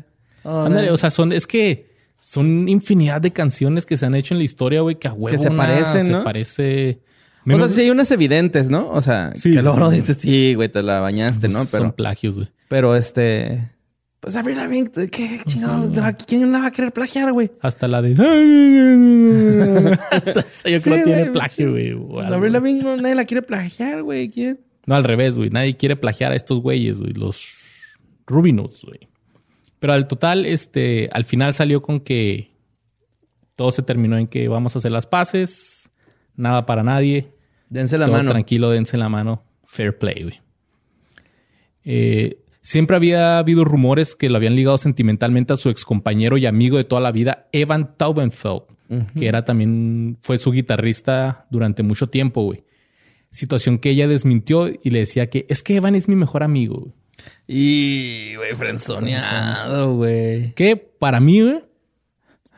[0.90, 1.86] o sea, son, es que
[2.20, 5.38] son infinidad de canciones que se han hecho en la historia, güey, que a huevo
[5.42, 6.24] se parecen, se ¿no?
[6.24, 7.00] parece.
[7.48, 8.90] O sea, sí hay unas evidentes, ¿no?
[8.90, 10.00] O sea, Sí, que luego sí.
[10.00, 11.60] dices, sí, güey, te la bañaste, ¿no?
[11.64, 12.48] son Pero, plagios, güey.
[12.68, 13.70] pero este...
[14.18, 15.92] Pues Avril Lavigne, ¿qué chingados?
[15.92, 17.52] ¿Le va- ¿Quién la va a querer plagiar, güey?
[17.60, 18.12] Hasta la de.
[20.10, 21.92] Esta- esa yo creo Sí, que tiene plagio, güey.
[21.92, 22.34] o algo.
[22.34, 24.28] Avril Lavigne no, nadie la quiere plagiar, güey.
[24.28, 24.58] ¿Quién?
[24.86, 25.50] No, al revés, güey.
[25.50, 27.12] Nadie quiere plagiar a estos güeyes, güey.
[27.12, 27.36] Los
[28.26, 29.08] Rubinos, güey.
[29.78, 32.50] Pero al total, este, al final salió con que
[33.54, 35.90] todo se terminó en que vamos a hacer las paces,
[36.34, 37.32] nada para nadie,
[37.68, 38.30] Dense la todo mano.
[38.30, 40.40] tranquilo, dense la mano, fair play, güey.
[41.84, 46.76] Eh, siempre había habido rumores que lo habían ligado sentimentalmente a su excompañero y amigo
[46.76, 48.62] de toda la vida, Evan Taubenfeld,
[49.18, 52.64] que era también, fue su guitarrista durante mucho tiempo, güey.
[53.30, 56.80] Situación que ella desmintió y le decía que es que Evan es mi mejor amigo.
[56.80, 56.92] güey.
[57.48, 60.52] Y, güey, frenzoneado, güey.
[60.54, 61.64] Que para mí, güey,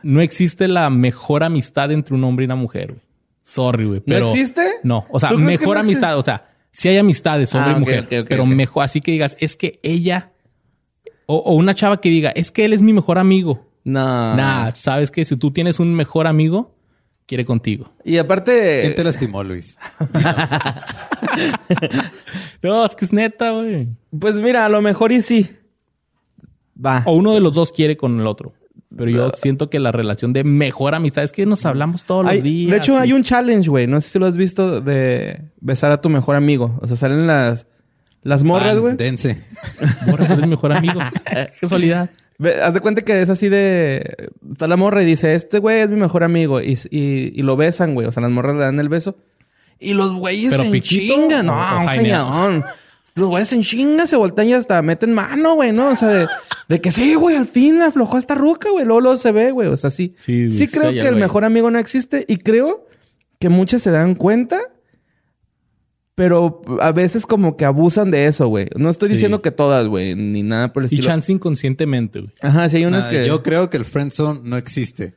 [0.02, 3.02] no existe la mejor amistad entre un hombre y una mujer, güey.
[3.42, 3.98] Sorry, güey.
[4.00, 4.62] ¿No pero- existe?
[4.82, 7.70] No, o sea, ¿Tú crees que mejor no amistad, o sea, sí hay amistades, hombre
[7.70, 10.32] Ah, y ok, mujer, pero mejor, así que digas, es que ella,
[11.26, 13.66] o, o una chava que diga, es que él es mi mejor amigo.
[13.84, 14.36] No.
[14.36, 16.74] Nah, sabes que si tú tienes un mejor amigo,
[17.28, 17.92] quiere contigo.
[18.04, 18.80] Y aparte...
[18.82, 19.78] ¿Quién te lastimó, Luis?
[22.62, 23.88] No, es que es neta, güey.
[24.18, 25.50] Pues mira, a lo mejor y sí.
[26.84, 27.02] Va.
[27.06, 28.52] O uno de los dos quiere con el otro.
[28.96, 32.32] Pero yo siento que la relación de mejor amistad es que nos hablamos todos los
[32.32, 32.70] Hay- días.
[32.72, 33.86] de hecho, y- hay un challenge, güey.
[33.86, 36.78] No sé si lo has visto de besar a tu mejor amigo.
[36.80, 37.68] O sea, salen las,
[38.22, 38.96] las morras, güey.
[38.96, 39.38] Dense.
[40.06, 41.00] Morra, tú eres mi mejor amigo.
[41.30, 42.10] Qué casualidad.
[42.62, 44.28] Haz de cuenta que es así de...
[44.52, 46.60] Está la morra y dice, este güey es mi mejor amigo.
[46.60, 48.06] Y, y, y lo besan, güey.
[48.06, 49.16] O sea, las morras le dan el beso.
[49.80, 51.48] Y los güeyes ¿Pero se piquito chingan.
[51.48, 52.64] o- No, un cañón.
[53.14, 55.88] Los güeyes se enchingan, se voltean y hasta meten mano, güey, ¿no?
[55.88, 56.26] O sea, de,
[56.68, 58.84] de que sí, güey, al fin aflojó esta ruca, güey.
[58.84, 59.66] Luego, luego se ve, güey.
[59.68, 60.14] O sea, sí.
[60.16, 62.24] Sí, Sí, creo que el mejor amigo no existe.
[62.28, 62.86] Y creo
[63.40, 64.60] que muchas se dan cuenta.
[66.18, 68.68] Pero a veces como que abusan de eso, güey.
[68.76, 69.14] No estoy Sí.
[69.14, 71.04] diciendo que todas, güey, ni nada por el Y estilo.
[71.06, 72.32] chance inconscientemente, güey.
[72.42, 73.26] Ajá, sí hay unas Nah, que...
[73.28, 75.14] Yo creo que el friendzone no existe.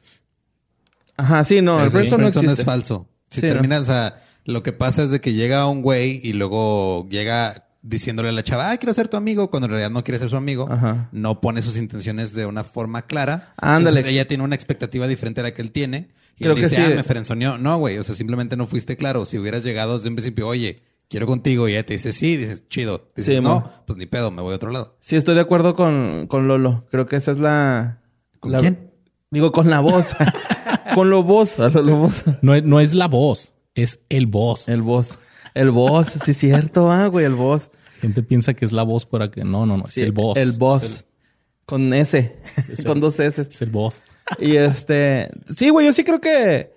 [1.17, 2.61] Ajá, sí, no, el Es- friendzone no friendzone existe.
[2.61, 3.07] es falso.
[3.29, 3.77] Si Sí, ¿no?
[3.79, 8.29] o sea, lo que pasa es de que llega un güey y luego llega diciéndole
[8.29, 10.35] a la chava, ah, quiero ser tu amigo, cuando en realidad no quiere ser su
[10.37, 11.09] amigo, Ajá.
[11.11, 13.53] no pone sus intenciones de una forma clara.
[13.57, 13.89] Ándale.
[14.01, 16.09] Entonces, ella tiene una expectativa diferente a la que él tiene.
[16.37, 16.91] Y Creo él que dice, sí.
[16.91, 17.57] ah, me frenzoneó.
[17.57, 19.25] No, güey, o sea, simplemente no fuiste claro.
[19.25, 20.79] Si hubieras llegado desde un principio, oye,
[21.12, 23.12] quiero contigo, y ella te dice sí, dices, chido.
[23.15, 24.95] Dices, Sí, no, pues ni pedo, me voy a otro lado.
[25.02, 26.86] Sí, estoy de acuerdo con, con Lolo.
[26.89, 28.00] Creo que esa es la...
[28.39, 28.91] ¿Con la- quién?
[29.30, 30.15] Digo, con la voz.
[30.95, 32.24] con lo voz, a lo, lo voz.
[32.41, 34.67] No es, no es la voz, es el voz.
[34.69, 35.19] El voz.
[35.54, 37.71] El voz, sí, cierto, ah, güey, el voz.
[38.00, 40.38] Gente piensa que es la voz para que no, no, no, es Sí, el voz.
[40.38, 41.06] El voz.
[41.65, 42.38] Con S.
[42.71, 43.41] Es con el- dos S.
[43.41, 44.04] Es el voz.
[44.39, 45.30] Y este...
[45.58, 46.74] Sí, güey, yo sí creo que...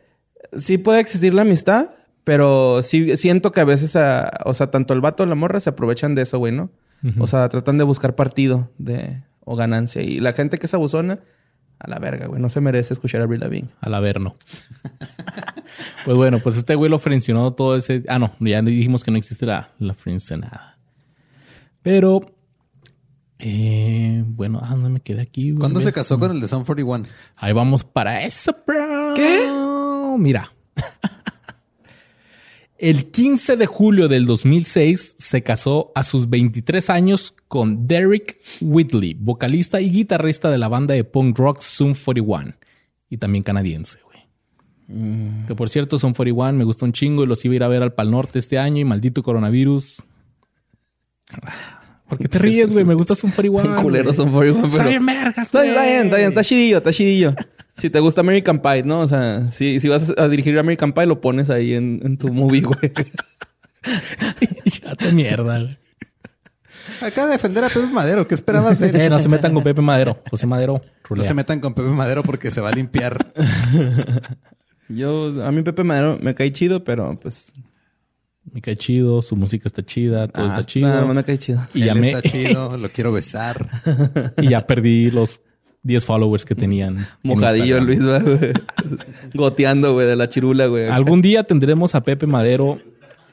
[0.58, 1.90] Sí puede existir la amistad.
[2.24, 3.96] Pero sí siento que a veces...
[4.44, 6.70] o sea, tanto el vato o la morra se aprovechan de eso, güey, ¿no?
[7.18, 9.22] O sea, tratan de buscar partido de...
[9.46, 10.00] O ganancia.
[10.00, 11.20] Y la gente que es abusona...
[11.78, 12.40] A la verga, güey.
[12.40, 13.68] No se merece escuchar a Avril Lavigne.
[13.80, 14.36] Al Averno.
[16.04, 18.04] pues bueno, pues este güey lo frencionó todo ese.
[18.08, 20.78] Ah, no, ya dijimos que no existe la, la frencionada.
[21.82, 22.22] Pero.
[23.38, 25.50] Eh, bueno, ah, ¿dónde me quedé aquí?
[25.50, 25.60] güey?
[25.60, 27.06] ¿Cuándo se casó con el de Sun 41?
[27.36, 29.12] Ahí vamos para eso, bro.
[29.14, 29.52] ¿Qué?
[30.16, 30.52] Mira.
[32.84, 39.14] El 15 de julio del 2006 se casó a sus 23 años con Derek Whitley,
[39.18, 42.52] vocalista y guitarrista de la banda de punk rock Zoom 41
[43.08, 45.46] y también canadiense, güey.
[45.46, 47.68] Que por cierto, Zoom 41 me gustó un chingo y los iba a ir a
[47.68, 50.02] ver al Pal Norte este año y maldito coronavirus.
[52.06, 52.84] ¿Por qué te ríes, güey?
[52.84, 53.76] Me gusta Zoom 41.
[53.82, 54.14] Culero güey.
[54.16, 55.68] son 41, Está pero- bien, Está, güey.
[55.70, 57.34] está bien, está bien, está chidillo, está chidillo.
[57.76, 59.00] Si te gusta American Pie, ¿no?
[59.00, 62.32] O sea, si, si vas a dirigir American Pie, lo pones ahí en, en tu
[62.32, 62.92] movie, güey.
[64.64, 65.78] ya te mierda, güey.
[67.00, 68.26] Acaba de defender a Pepe Madero.
[68.28, 69.00] ¿Qué esperabas de él?
[69.00, 70.18] Eh, no se metan con Pepe Madero.
[70.30, 73.32] José Madero, No se metan con Pepe Madero porque se va a limpiar.
[74.88, 77.52] Yo, a mí Pepe Madero me cae chido, pero pues...
[78.52, 81.06] Me cae chido, su música está chida, todo ah, está chido.
[81.06, 81.66] más me cae chido.
[81.72, 83.70] y, Él ya me- está chido, lo quiero besar.
[84.36, 85.40] y ya perdí los
[85.84, 86.98] 10 followers que tenían.
[86.98, 87.80] en Mojadillo.
[87.80, 88.52] Luis, güey.
[89.34, 90.88] Goteando, güey, de la chirula, güey.
[90.88, 92.76] Algún día tendremos a Pepe Madero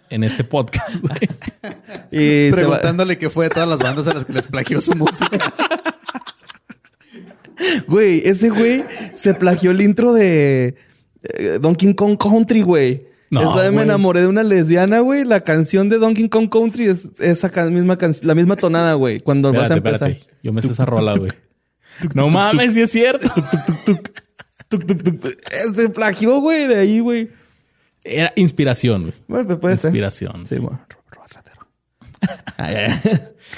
[0.10, 1.02] en este podcast.
[1.02, 1.20] güey.
[2.14, 4.82] Y se va- Preguntándole qué fue de todas las bandas a las que les plagió
[4.82, 5.54] su música.
[7.88, 8.84] Güey, ese güey
[9.14, 10.76] se plagió el intro de
[11.24, 13.06] eh, Donkey Kong Country, güey.
[13.30, 15.24] No, Esa vez me enamoré de una lesbiana, güey.
[15.24, 19.20] La canción de Donkey Kong Country es esa misma can- la misma tonada, güey.
[19.22, 20.10] Cuando vas a empezar.
[20.10, 20.34] espérate.
[20.44, 21.32] Yo me sé esa rola, güey.
[22.14, 23.28] No mames, sí es cierto.
[23.34, 25.26] Tuc, tuc, tuc.
[25.26, 25.36] Eh,
[25.76, 27.30] Se plagió, güey, de ahí, güey.
[28.04, 29.14] Era inspiración, güey.
[29.28, 29.90] Bueno, pues puede ser.
[29.90, 30.48] Inspiración.
[30.48, 30.80] Sí, bueno.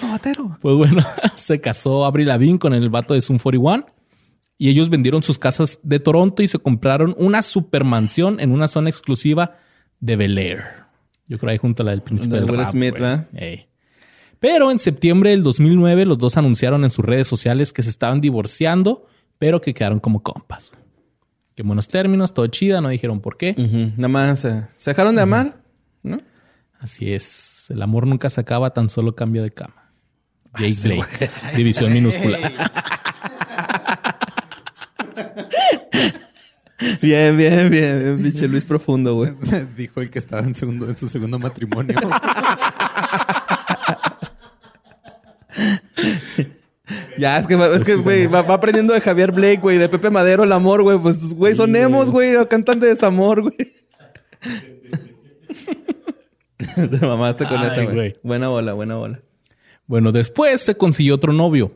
[0.01, 0.57] Robatero.
[0.61, 3.85] Pues bueno, se casó Avril Lavigne con el vato de Zoom 41
[4.57, 8.89] y ellos vendieron sus casas de Toronto y se compraron una supermansión en una zona
[8.89, 9.55] exclusiva
[9.99, 10.63] de Bel Air.
[11.27, 12.93] Yo creo ahí junto a la del príncipe De del Will rap, Smith.
[12.93, 13.27] ¿verdad?
[13.35, 13.67] Ey.
[14.43, 18.19] Pero en septiembre del 2009 los dos anunciaron en sus redes sociales que se estaban
[18.19, 19.07] divorciando,
[19.39, 20.73] pero que quedaron como compas.
[21.55, 23.55] Que en buenos términos, todo chida, no dijeron por qué.
[23.95, 25.61] Nada más eh, se dejaron de amar,
[26.03, 26.17] ¿no?
[26.77, 27.67] Así es.
[27.69, 29.93] El amor nunca se acaba, tan solo cambia de cama.
[30.59, 32.37] Jake Blake, división minúscula.
[37.01, 37.99] Bien, bien, bien.
[37.99, 39.31] bien, Pinche Luis profundo, güey.
[39.77, 41.95] Dijo el que estaba en, segundo, en su segundo matrimonio.
[47.17, 50.09] Ya, es que, es que, güey, va, va aprendiendo de Javier Blake, güey, de Pepe
[50.09, 50.97] Madero, el amor, güey.
[50.97, 53.55] Pues, güey, son emos, güey, o cantan de desamor, güey.
[56.75, 58.15] Te mamaste con Ay, esa, güey.
[58.23, 59.21] Buena bola, buena bola.
[59.85, 61.75] Bueno, después se consiguió otro novio,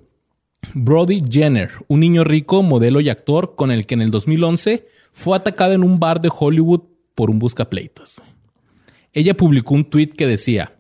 [0.73, 5.37] Brody Jenner, un niño rico, modelo y actor con el que en el 2011 fue
[5.37, 6.81] atacado en un bar de Hollywood
[7.15, 8.21] por un buscapleitos.
[9.13, 10.73] Ella publicó un tuit que decía,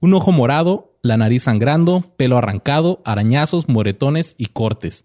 [0.00, 5.04] un ojo morado, la nariz sangrando, pelo arrancado, arañazos, moretones y cortes.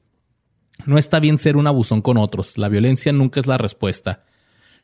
[0.86, 4.20] No está bien ser un abusón con otros, la violencia nunca es la respuesta.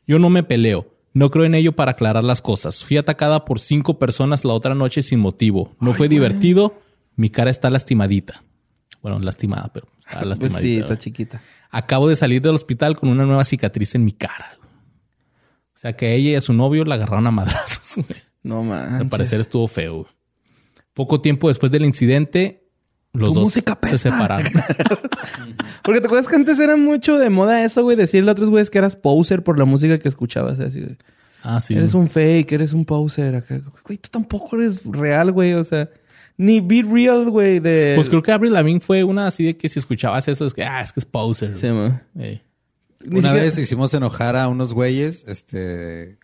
[0.06, 0.88] Yo no me peleo.
[1.14, 2.82] No creo en ello para aclarar las cosas.
[2.82, 5.76] Fui atacada por cinco personas la otra noche sin motivo.
[5.78, 6.80] No fue divertido.
[7.16, 8.42] Mi cara está lastimadita.
[9.02, 10.60] Bueno, lastimada, pero está Pues lastimadita.
[10.60, 11.42] sí, está chiquita.
[11.70, 14.56] Acabo de salir del hospital con una nueva cicatriz en mi cara.
[15.74, 18.04] O sea que ella y a su novio la agarraron a madrazos.
[18.44, 19.02] No manches.
[19.02, 20.04] Al parecer estuvo feo.
[20.94, 22.62] Poco tiempo después del incidente,
[23.12, 24.52] los dos se separaron.
[25.82, 28.70] Porque te acuerdas que antes era mucho de moda eso, güey, decirle a otros güeyes
[28.70, 30.60] que eras poser por la música que escuchabas.
[30.60, 30.84] Así,
[31.42, 31.74] ah, sí.
[31.74, 33.34] Eres un fake, eres un poser.
[33.34, 33.60] Acá.
[33.84, 35.52] Güey, tú tampoco eres real, güey.
[35.54, 35.90] O sea,
[36.36, 37.58] ni be real, güey.
[37.58, 37.92] De...
[37.96, 40.64] Pues creo que Avril Lavigne fue una así de que si escuchabas eso es que,
[40.64, 41.56] ah, es que es poser.
[41.56, 42.00] Sí, una
[43.00, 45.26] siquiera- vez hicimos enojar a unos güeyes.
[45.28, 46.18] Este,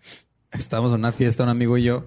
[0.52, 2.06] estábamos en una fiesta, un amigo y yo,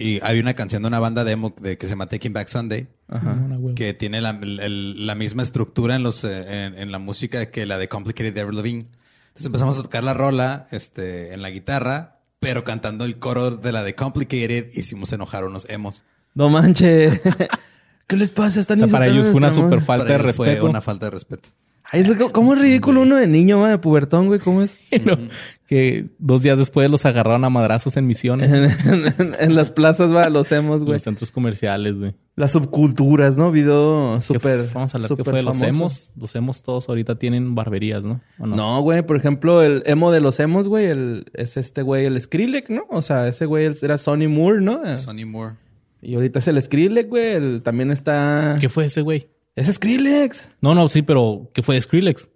[0.00, 2.88] y había una canción de una banda demo de que se llama Taking Back Sunday,
[3.08, 3.74] huevo.
[3.74, 7.66] que tiene la, el- la misma estructura en los eh, en, en la música que
[7.66, 8.86] la de Complicated de Avril Lavigne.
[9.28, 13.70] Entonces empezamos a tocar la rola, este, en la guitarra, pero cantando el coro de
[13.72, 16.04] la de Complicated, hicimos enojar a unos emos.
[16.34, 17.20] No manches.
[18.06, 18.58] ¿Qué les pasa?
[18.60, 20.60] Están O sea, para ellos fue una super falta de respeto.
[20.62, 21.50] Fue una falta de respeto.
[21.92, 24.38] Ay, ¿Cómo es ridículo uno de niño, de pubertón, güey?
[24.38, 24.78] ¿Cómo es?
[25.04, 25.18] No,
[25.66, 28.50] que dos días después los agarraron a madrazos en misiones.
[28.50, 28.64] en,
[29.18, 30.92] en- en las plazas, va, los hemos, en güey.
[30.94, 32.14] los centros comerciales, güey.
[32.36, 33.50] Las subculturas, ¿no?
[33.50, 34.66] Video súper.
[34.72, 35.76] Vamos a hablar que fue de los famoso.
[35.76, 36.12] emos.
[36.16, 38.20] Los emos todos ahorita tienen barberías, ¿no?
[38.38, 38.56] ¿O no?
[38.56, 42.20] No, güey, por ejemplo, el emo de los emos, güey, el, es este güey, el
[42.20, 42.84] Skrillex, ¿no?
[42.90, 44.96] O sea, ese güey era Sonny Moore, ¿no?
[44.96, 45.54] Sonny Moore.
[46.02, 47.32] Y ahorita es el Skrillex, güey.
[47.32, 48.56] el- también está.
[48.60, 49.28] ¿Qué fue ese güey?
[49.56, 50.56] Es Skrillex.
[50.60, 52.30] No, no, sí, pero ¿qué fue de Skrillex?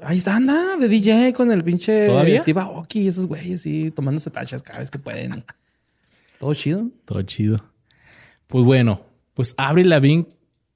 [0.00, 2.40] Ahí está, anda, de DJ con el pinche ¿Todavía?
[2.40, 5.44] Steve Aoki y esos güeyes, sí, tomándose tachas cada vez que pueden.
[6.38, 6.88] Todo chido.
[7.04, 7.64] Todo chido.
[8.46, 9.02] Pues bueno,
[9.34, 10.26] pues Avril Lavigne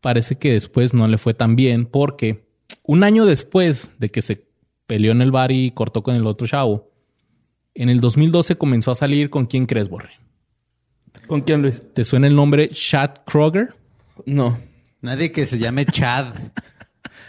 [0.01, 2.44] parece que después no le fue tan bien porque
[2.83, 4.44] un año después de que se
[4.87, 6.90] peleó en el bar y cortó con el otro chavo,
[7.75, 10.11] En el 2012 comenzó a salir con quién crees, Borre.
[11.27, 11.81] ¿Con quién, Luis?
[11.94, 13.75] ¿Te suena el nombre Chad Kroger?
[14.27, 14.59] No.
[15.03, 16.27] Nadie que se llame Chad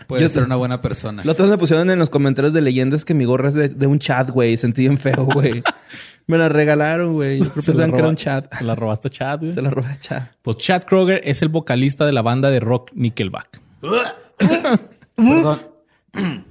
[0.08, 1.24] puede Yo ser una buena persona.
[1.28, 3.88] Otra vez me pusieron en los comentarios de leyendas que mi gorra es de, de
[3.88, 4.58] un chat, güey.
[4.58, 5.64] Sentí bien feo, güey.
[6.28, 7.40] me la regalaron, güey.
[7.40, 8.54] Yo creo que pensaban era un chat.
[8.54, 9.52] Se la robaste a Chad, güey.
[9.52, 10.24] Se la robé a chat.
[10.42, 13.60] Pues Chad Kroger es el vocalista de la banda de rock Nickelback.
[15.16, 15.62] Perdón.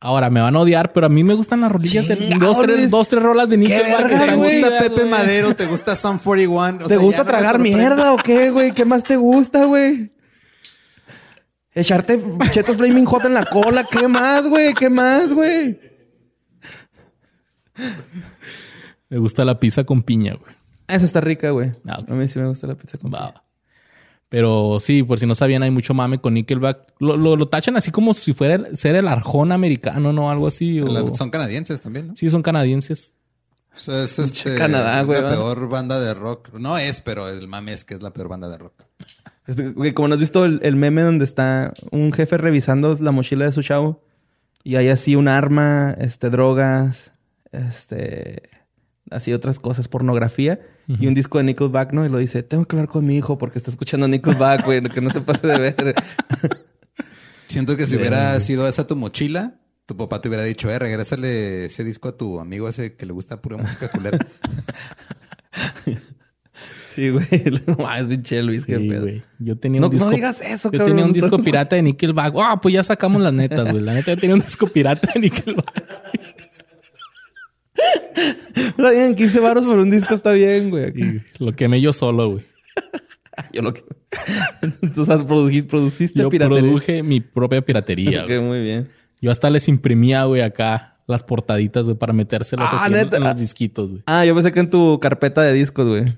[0.00, 2.60] Ahora me van a odiar, pero a mí me gustan las rolillas de Chingao, dos,
[2.60, 2.90] tres, Luis.
[2.90, 3.88] dos, tres rolas de Nickelback.
[4.02, 4.60] verga, ¿Te están güey.
[4.60, 5.04] gusta Pepe.
[5.06, 5.56] Madero?
[5.56, 6.84] ¿Te gusta Sun 41?
[6.84, 7.78] O ¿Te sea, gusta ya no me tragar sorprende.
[7.78, 8.72] mierda o qué, güey?
[8.72, 10.10] ¿Qué más te gusta, güey?
[11.74, 13.84] Echarte chetos flaming hot en la cola.
[13.90, 14.72] ¿Qué más, güey?
[14.74, 15.78] ¿Qué más, güey?
[19.08, 20.54] Me gusta la pizza con piña, güey.
[20.88, 21.72] Esa está rica, güey.
[21.86, 22.10] Ah, ok.
[22.10, 23.42] A mí sí me gusta la pizza con va.
[24.28, 26.94] Pero sí, por si no sabían, hay mucho mame con Nickelback.
[26.98, 30.30] Lo, lo, lo tachan así como si fuera el- ser el arjón americano, ¿no?
[30.30, 30.80] Algo así.
[30.80, 32.16] o- Son canadienses también, ¿no?
[32.16, 33.14] Sí, son canadienses.
[33.74, 35.36] O sea, es este, Canadá, es güey, la ¿verdad?
[35.42, 36.50] peor banda de rock.
[36.54, 38.84] No es, pero el mame es que es la peor banda de rock.
[39.94, 43.52] Como no has visto el, el meme donde está un jefe revisando la mochila de
[43.52, 44.02] su chavo
[44.64, 47.12] y hay así un arma, este, drogas,
[47.52, 48.42] este,
[49.10, 52.04] así otras cosas, pornografía y un disco de Nickelback, ¿no?
[52.04, 55.00] Y lo dice, tengo que hablar con mi hijo porque está escuchando Nickelback, güey, que
[55.00, 55.94] no se pase de ver.
[57.46, 61.66] Siento que si hubiera sido esa tu mochila, tu papá te hubiera dicho, eh, regrésale
[61.66, 64.18] ese disco a tu amigo ese que le gusta pura música culera.
[66.94, 67.26] sí, güey.
[67.66, 69.02] No, es pinche Luis, qué pedo.
[69.02, 69.22] güey.
[69.38, 70.08] Yo tenía No, un disco.
[70.08, 70.86] no digas eso, Yo cabrón.
[70.96, 72.34] tenía un disco pirata de Nickelback.
[72.38, 73.82] Ah, pues ya sacamos las netas, güey.
[73.82, 75.84] La neta, yo tenía un disco pirata de Nickelback.
[78.54, 81.22] Está bien, 15 baros por un disco está bien, güey.
[81.38, 82.44] Lo quemé yo solo, güey.
[83.52, 83.70] Yo no...
[83.70, 86.60] o sea, produjiste, produciste Yo piratería.
[86.62, 88.40] produje mi propia piratería, Ok, güey.
[88.40, 88.88] muy bien.
[89.20, 93.36] Yo hasta les imprimía, güey, acá las portaditas, güey, para metérselas Ah, así en los
[93.36, 94.02] disquitos, güey.
[94.06, 96.16] Ah, yo pensé que en tu carpeta de discos, güey.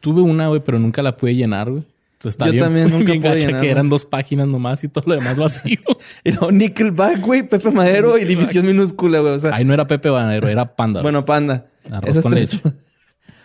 [0.00, 1.82] Tuve una, güey, pero nunca la pude llenar, güey.
[2.12, 3.60] Entonces está Yo bien, también nunca pude llenarla.
[3.62, 5.78] que eran dos páginas nomás y todo lo demás vacío.
[6.40, 9.32] No, Nickelback, güey, Pepe Madero y División Minúscula, güey.
[9.34, 11.00] O sea, Ahí no era Pepe Banero, era Panda.
[11.00, 11.66] bueno, panda.
[11.90, 12.76] Arroz Esas con tres- leche.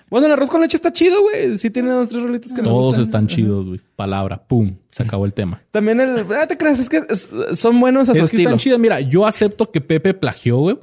[0.07, 1.57] Bueno, el arroz con leche está chido, güey.
[1.57, 3.05] Sí tiene dos, tres rolitas que me Todos gustan.
[3.05, 3.81] están chidos, güey.
[3.95, 5.63] Palabra, pum, se acabó el tema.
[5.71, 6.23] También el...
[6.39, 8.49] Ah, te creas, es que es- son buenos a su Es que estilo.
[8.51, 8.77] están chidas.
[8.79, 10.77] Mira, yo acepto que Pepe plagió, güey.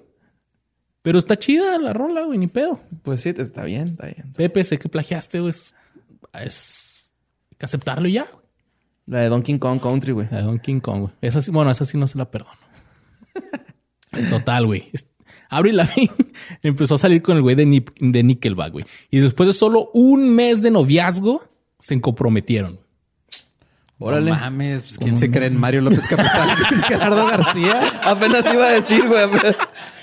[1.03, 2.81] Pero está chida la rola, güey, ni pedo.
[3.03, 4.33] Pues sí, está bien, está bien.
[4.35, 5.51] Pepe, sé que plagiaste, güey.
[5.51, 5.75] Es,
[6.35, 7.11] es-
[7.51, 8.43] hay que aceptarlo y ya, güey.
[9.07, 10.29] La de Donkey Kong Country, güey.
[10.31, 11.13] La de Donkey Kong, güey.
[11.21, 12.57] Esa sí, bueno, esa sí no se la perdono.
[14.13, 14.91] En total, güey.
[15.49, 16.11] Avril Lavigne
[16.63, 18.85] empezó a salir con el güey de, Nip- de Nickelback, güey.
[19.11, 21.43] Y después de solo un mes de noviazgo,
[21.79, 22.79] se comprometieron.
[23.99, 24.31] Órale.
[24.33, 26.51] No mames, pues, ¿quién se cree en Mario López Capital?
[26.73, 27.83] ¿Es Gerardo García?
[28.05, 29.21] Apenas iba a decir, güey.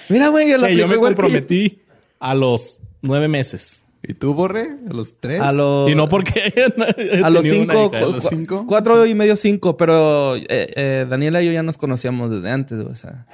[0.10, 1.80] Mira, güey, el Eh, yo me que comprometí
[2.20, 3.86] a los nueve meses.
[4.02, 4.78] ¿Y tú, Borre?
[4.90, 5.42] ¿A los tres?
[5.42, 5.90] A los...
[5.90, 6.54] Y no porque
[7.24, 7.98] A los cinco, hija.
[7.98, 8.66] ¿A los cu- cinco?
[8.68, 12.80] cuatro y medio, cinco, pero eh, eh, Daniela y yo ya nos conocíamos desde antes,
[12.80, 13.26] güey, o sea,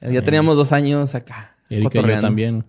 [0.00, 1.56] ya teníamos dos años acá.
[1.68, 2.64] Erika y yo también.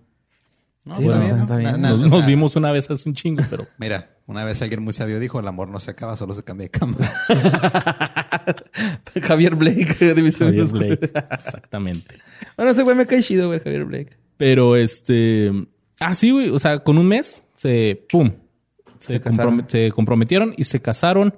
[0.88, 1.42] No, Sí, está no, bien, ¿no?
[1.42, 1.70] está bien.
[1.72, 4.44] Na- na- Nos, o nos sea, vimos una vez hace un chingo, pero Mira, una
[4.44, 6.96] vez alguien muy sabio dijo, el amor no se acaba, solo se cambia de cama.
[9.22, 10.66] Javier Blake, de División Javier.
[10.98, 11.12] Blake.
[11.32, 12.16] Exactamente.
[12.56, 14.16] Bueno, ese güey me cae chido, güey, Javier Blake.
[14.36, 15.50] Pero este.
[16.00, 16.50] Ah, sí, güey.
[16.50, 18.04] O sea, con un mes se.
[18.10, 18.32] ¡Pum!
[18.98, 21.34] Se, Se se comprometieron y se casaron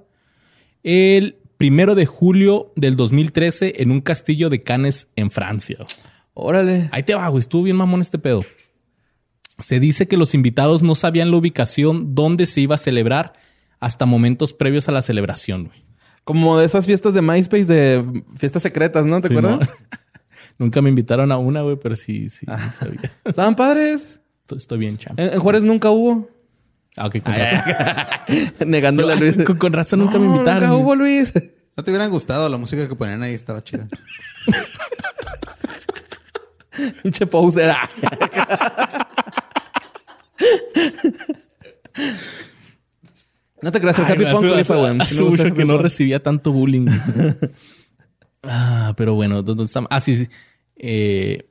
[0.83, 5.79] el primero de julio del 2013 en un castillo de Cannes en Francia.
[6.33, 6.89] Órale.
[6.93, 7.41] Ahí te va, güey.
[7.41, 8.45] Estuvo bien mamón este pedo.
[9.61, 13.33] Se dice que los invitados no sabían la ubicación donde se iba a celebrar
[13.79, 15.85] hasta momentos previos a la celebración, güey.
[16.25, 19.21] Como de esas fiestas de MySpace de fiestas secretas, ¿no?
[19.21, 19.69] ¿Te Sí, acuerdas?
[19.69, 19.75] no.
[20.59, 22.71] Nunca me invitaron a una, güey, pero sí, sí, Ah.
[22.73, 23.01] sabía.
[23.25, 24.21] Estaban padres.
[24.55, 25.19] Estoy bien, champ.
[25.19, 26.29] En, en Juárez nunca hubo.
[26.97, 27.61] Ah, ok, con razón.
[28.71, 29.45] Negándole a Luis.
[29.45, 30.69] Con, con razón nunca me invitaron.
[30.69, 31.33] Nunca hubo, Luis.
[31.77, 32.49] ¿No te hubieran gustado?
[32.49, 33.89] La música que ponían ahí estaba chida.
[37.03, 37.75] Pinche poser.
[43.63, 46.87] No te creas, el Ay, Happy Punk hace mucho que no recibía tanto bullying.
[48.43, 49.89] ah, pero bueno, ¿dónde estamos?
[49.93, 50.29] Ah, sí, sí.
[50.77, 51.51] Eh,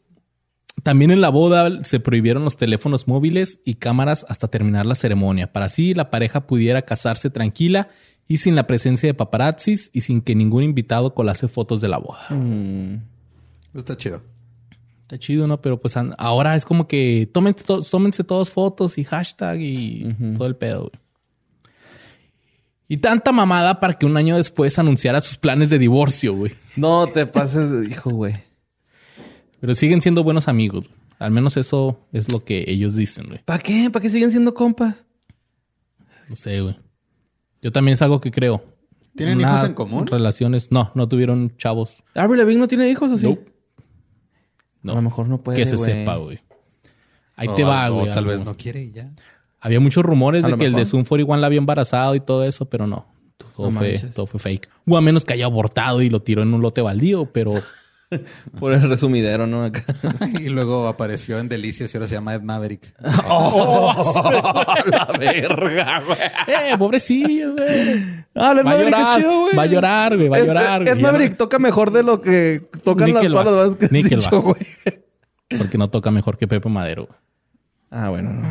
[0.81, 5.51] también en la boda se prohibieron los teléfonos móviles y cámaras hasta terminar la ceremonia.
[5.51, 7.89] Para así la pareja pudiera casarse tranquila
[8.27, 11.97] y sin la presencia de paparazzis y sin que ningún invitado colase fotos de la
[11.97, 12.27] boda.
[12.29, 13.01] Mm.
[13.75, 14.21] Está chido.
[15.10, 15.60] Está chido, ¿no?
[15.60, 20.45] Pero pues ahora es como que tómense, to- tómense todas fotos y hashtag y todo
[20.47, 20.91] el pedo, güey.
[22.88, 26.53] Y tanta mamada para que un año después anunciara sus planes de divorcio, güey.
[26.76, 28.36] No te pases de hijo, güey.
[29.60, 30.88] Pero siguen siendo buenos amigos.
[30.88, 30.99] güey.
[31.18, 33.41] Al menos eso es lo que ellos dicen, güey.
[33.45, 33.89] ¿Para qué?
[33.89, 35.05] ¿Para qué siguen siendo compas?
[36.30, 36.78] No sé, güey.
[37.64, 38.64] Yo también es algo que creo.
[39.16, 40.05] ¿Tienen Una- hijos en común?
[40.05, 40.72] Relaciones.
[40.72, 42.03] No, no tuvieron chavos.
[42.14, 43.26] ¿Avril Lavigne no tiene hijos o sí?
[43.26, 43.51] Nope.
[44.82, 44.93] No.
[44.93, 46.39] A lo mejor no puede, que se sepa, güey.
[47.36, 48.13] Ahí O- te va, güey.
[48.13, 49.11] tal vez no quiere y ya.
[49.61, 50.86] Había muchos rumores A de que el de.
[50.86, 53.05] Zoom 41 la había embarazado y todo eso, pero no.
[53.55, 54.69] Todo, No fue, todo fue fake.
[54.88, 57.51] O a menos que haya abortado y lo tiró en un lote baldío, pero
[58.60, 59.64] Por el resumidero, ¿no?
[59.64, 59.84] Acá.
[60.39, 62.93] y luego apareció en Delicias y ahora se llama Ed Maverick.
[62.99, 66.18] la verga, güey.
[66.47, 68.24] ¡Eh, pobrecillo, güey!
[68.36, 69.55] Ah, Ed Va a Maverick llorar, es chido, güey.
[69.55, 70.97] va a llorar, güey, va a llorar, Ed güey.
[70.97, 73.91] Ya Maverick no- toca mejor de lo que tocan las, todas las bandas que has
[73.91, 74.68] dicho, güey.
[75.57, 77.10] Porque no toca mejor que Pepe Madero.
[77.91, 78.32] Ah, bueno.
[78.34, 78.47] no.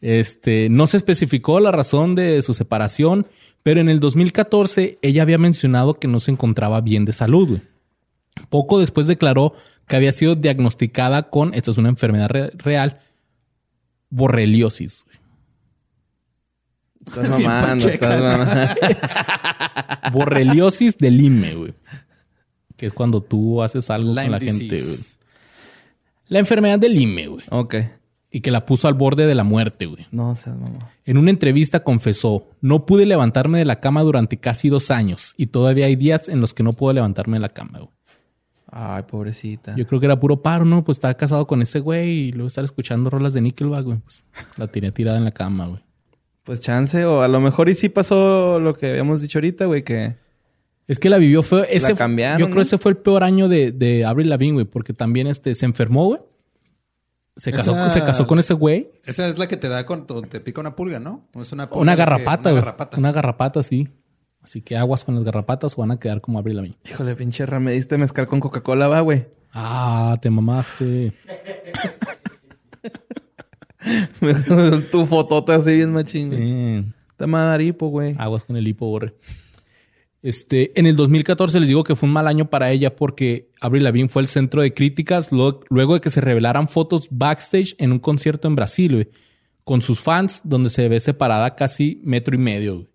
[0.00, 3.26] Este, no se especificó la razón de su separación,
[3.62, 7.48] pero en el 2014 ella había mencionado que no se encontraba bien de salud.
[7.48, 7.62] güey.
[8.48, 9.52] Poco después declaró
[9.86, 13.00] que había sido diagnosticada con, esto es una enfermedad re- real,
[14.08, 15.04] borreliosis.
[17.06, 18.14] Estás mamando, pacheca.
[18.14, 18.74] estás mamando.
[20.12, 21.74] Borreliosis del Lyme, güey.
[22.76, 24.60] Que es cuando tú haces algo Lyme con la disease.
[24.60, 24.98] gente, güey.
[26.28, 27.44] La enfermedad del Lyme, güey.
[27.50, 27.74] ok.
[28.30, 30.06] Y que la puso al borde de la muerte, güey.
[30.12, 30.78] No seas mamá.
[31.04, 35.46] En una entrevista confesó, no pude levantarme de la cama durante casi dos años y
[35.46, 37.78] todavía hay días en los que no puedo levantarme de la cama.
[37.80, 37.90] güey.
[38.72, 39.74] Ay, pobrecita.
[39.74, 40.84] Yo creo que era puro paro, ¿no?
[40.84, 43.98] Pues estaba casado con ese güey y luego estar escuchando rolas de Nickelback, güey.
[43.98, 44.24] Pues
[44.56, 45.82] la tenía tirada en la cama, güey.
[46.44, 49.82] Pues chance, o a lo mejor y sí pasó lo que habíamos dicho ahorita, güey,
[49.82, 50.14] que...
[50.86, 51.94] Es que la vivió fue ese.
[51.94, 52.62] cambiaron, yo creo ¿no?
[52.62, 56.06] ese fue el peor año de, de Avril Lavigne, güey, porque también este se enfermó,
[56.06, 56.20] güey.
[57.36, 58.90] Se casó, Esa- se casó con ese güey.
[59.04, 61.28] Esa es la que te da cuando te pica una pulga, ¿no?
[61.34, 62.62] ¿O es una pulga Una la que- garrapata, una güey.
[62.62, 62.98] garrapata.
[62.98, 63.88] Una garrapata, sí.
[64.42, 66.76] Así que aguas con las garrapatas o van a quedar como Avril Lavigne.
[66.84, 69.26] Híjole, pinche Ram, me diste mezcal con Coca-Cola, va, güey.
[69.52, 71.12] Ah, te mamaste.
[74.92, 76.32] tu fotota así bien machín.
[76.34, 76.84] Eh,
[77.16, 78.14] Te va a dar hipo, güey.
[78.18, 79.14] aguas con el hipo, borre.
[80.22, 83.84] Este, en el 2014 les digo que fue un mal año para ella porque Avril
[83.84, 87.98] Lavigne fue el centro de críticas luego de que se revelaran fotos backstage en un
[87.98, 89.08] concierto en Brasil, güey,
[89.64, 92.74] con sus fans donde se ve separada casi metro y medio.
[92.74, 92.88] Güey.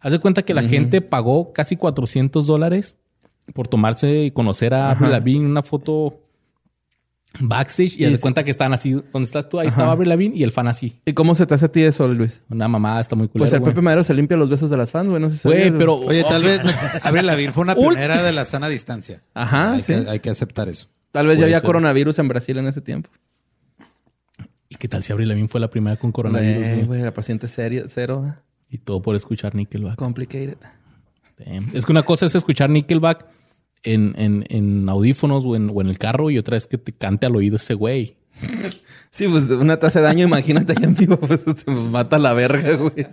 [0.00, 2.96] Haz de cuenta que la gente pagó casi 400 dólares
[3.54, 6.25] por tomarse y conocer a Avril Lavigne una foto
[7.40, 8.18] backstage y, de sí.
[8.18, 11.00] cuenta que están así, donde estás tú, ahí estaba Avril Lavigne y el fan así.
[11.04, 12.42] ¿Y cómo se te hace a ti eso, Luis?
[12.48, 13.72] Una mamada está muy Pues culera, el güey.
[13.72, 15.20] Pepe Madero se limpia los besos de las fans, güey.
[15.20, 16.60] No sé si Güey, pero Oye, tal vez
[17.04, 19.22] Avril Lavigne fue una pionera de la sana distancia.
[19.34, 19.92] Ajá, hay sí.
[19.92, 20.88] Que, hay que aceptar eso.
[21.12, 21.66] Tal vez ya había ser.
[21.66, 23.10] coronavirus en Brasil en ese tiempo.
[24.68, 26.86] ¿Y qué tal si Avril Lavigne fue la primera con coronavirus?
[26.86, 28.34] Güey, la paciente serio, cero.
[28.68, 29.96] Y todo por escuchar Nickelback.
[29.96, 30.58] Complicated.
[31.38, 31.68] Damn.
[31.72, 33.26] Es que una cosa es escuchar Nickelback
[33.86, 36.92] en, en, en audífonos o en, o en el carro y otra es que te
[36.92, 38.16] cante al oído ese güey.
[39.10, 42.76] Sí, pues una te hace daño, imagínate allá en vivo, pues te mata la verga,
[42.76, 43.06] güey.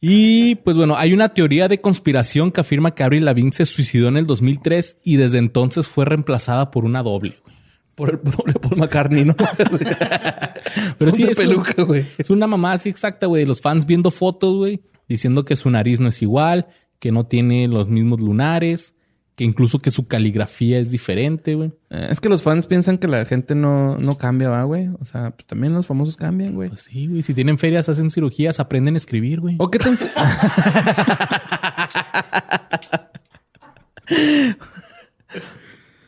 [0.00, 4.08] Y pues bueno, hay una teoría de conspiración que afirma que Avril Lavigne se suicidó
[4.08, 7.38] en el 2003 y desde entonces fue reemplazada por una doble.
[7.42, 7.56] güey.
[7.94, 9.34] Por el doble Paul McCartney, ¿no?
[10.98, 12.04] Pero sí, es, peluca, güey.
[12.18, 13.46] es una mamá así exacta, güey.
[13.46, 16.66] Los fans viendo fotos, güey, diciendo que su nariz no es igual,
[16.98, 18.95] que no tiene los mismos lunares,
[19.36, 21.70] que incluso que su caligrafía es diferente, güey.
[21.90, 24.88] Eh, Es que los fans piensan que la gente no, no cambia, ¿va, güey?
[24.98, 26.70] O sea, pues también los famosos cambian, güey.
[26.70, 27.20] Pues sí, güey.
[27.22, 29.56] Si tienen ferias, hacen cirugías, aprenden a escribir, güey.
[29.58, 29.94] ¿O qué tan...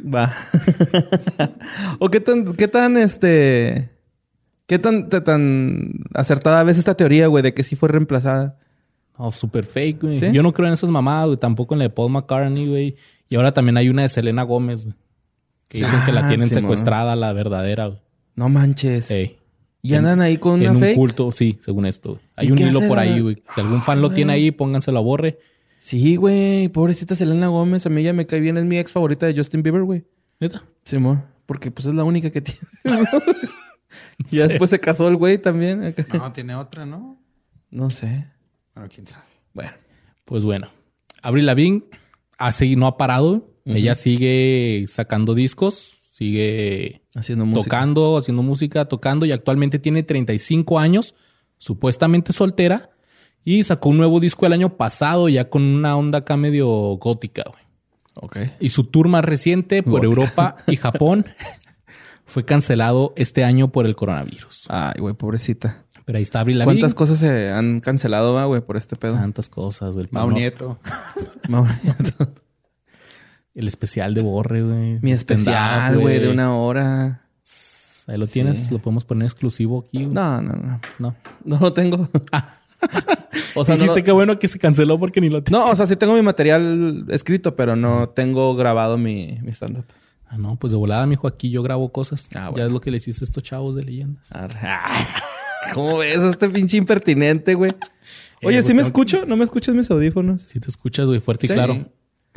[0.03, 0.33] Va.
[1.99, 3.91] ¿O qué tan, qué tan, este...
[4.67, 8.59] ¿Qué tan, te- tan acertada ves esta teoría, güey, de que sí fue reemplazada?
[9.19, 10.19] No, super fake, güey.
[10.19, 10.31] ¿Sí?
[10.31, 11.39] Yo no creo en esas mamadas, güey.
[11.39, 12.97] Tampoco en la de Paul McCartney, güey.
[13.29, 14.89] Y ahora también hay una de Selena Gómez,
[15.69, 18.01] Que dicen que la Ah, tienen secuestrada, la verdadera, güey.
[18.35, 19.11] No manches.
[19.11, 19.37] Ey.
[19.83, 20.97] ¿Y andan ahí con En una un fake?
[20.97, 22.19] culto, sí, según esto.
[22.37, 23.43] Hay ¿Y un hilo por la- ahí, güey.
[23.55, 25.39] Si algún fan lo tiene ahí, pónganselo a borre.
[25.79, 26.69] Sí, güey.
[26.69, 27.85] Pobrecita Selena Gómez.
[27.87, 28.57] A mí ya me cae bien.
[28.57, 30.05] Es mi ex favorita de Justin Bieber, güey.
[30.41, 30.65] ¿Neta?
[30.85, 31.23] Simón.
[31.47, 32.61] Porque pues es la única que tiene.
[34.31, 35.95] y ya después se casó el güey también.
[36.15, 37.21] No, tiene otra, ¿no?
[37.71, 38.27] No sé.
[38.75, 39.25] Bueno, quién sabe.
[39.55, 39.73] Bueno.
[40.25, 40.69] Pues bueno.
[41.23, 41.85] Avril Lavigne
[42.53, 43.55] seguido, no ha parado.
[43.65, 47.65] Ella sigue sacando discos, sigue Haciendo música.
[47.65, 51.15] tocando, haciendo música, tocando y actualmente tiene 35 años,
[51.59, 52.91] supuestamente soltera
[53.45, 57.45] y sacó un nuevo disco el año pasado ya con una onda acá medio gótica,
[57.47, 57.63] güey.
[58.21, 58.37] Ok.
[58.61, 60.07] Y su tour más reciente por Gótica.
[60.07, 61.27] Europa y Japón
[62.25, 64.67] fue cancelado este año por el coronavirus.
[64.69, 65.85] Ay, güey, pobrecita.
[66.09, 66.81] Pero ahí está Avril Lavigne.
[66.81, 69.13] ¿Cuántas cosas se han cancelado, va, güey, por este pedo?
[69.13, 70.09] Tantas cosas, güey.
[70.11, 70.35] Mau No.
[70.37, 70.79] Nieto.
[71.51, 71.95] Mauricio.
[73.55, 74.99] El especial de Borre, güey.
[75.03, 77.25] Mi especial, güey, de una hora.
[78.07, 80.05] Ahí lo tienes, lo podemos poner exclusivo aquí.
[80.05, 80.15] güey.
[80.15, 80.81] No, no, no.
[80.99, 81.15] no.
[81.45, 82.09] No lo tengo.
[83.57, 85.61] O sea, no dijiste lo- que bueno que se canceló porque ni lo tienes.
[85.67, 89.85] No, o sea, sí tengo mi material escrito, pero no tengo grabado mi, mi stand-up.
[90.29, 92.29] Ah, no, pues de volada, mijo, aquí yo grabo cosas.
[92.31, 92.67] Ah, Ya bueno.
[92.69, 94.31] es lo que les hice a estos chavos de leyendas.
[94.33, 94.59] Arre.
[95.75, 97.73] ¿Cómo ves a este pinche impertinente, güey?
[98.43, 99.27] Oye, Eh, ¿sí güey, me escucho?
[99.27, 100.43] ¿No me escuchas mis audífonos?
[100.43, 101.55] Si te escuchas, güey, fuerte y Sí.
[101.55, 101.87] claro.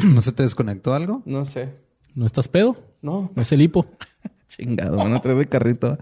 [0.04, 1.22] ¿No se te desconectó algo?
[1.26, 1.70] No sé.
[2.16, 2.78] ¿No estás pedo?
[3.02, 3.32] No.
[3.36, 3.86] ¿No es el hipo?
[4.48, 5.98] Chingado, van a traer de carrito.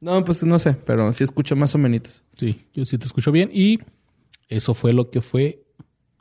[0.00, 2.24] No, pues no sé, pero sí escucho más o menos.
[2.34, 3.50] Sí, yo sí te escucho bien.
[3.52, 3.80] Y
[4.48, 5.64] eso fue lo que fue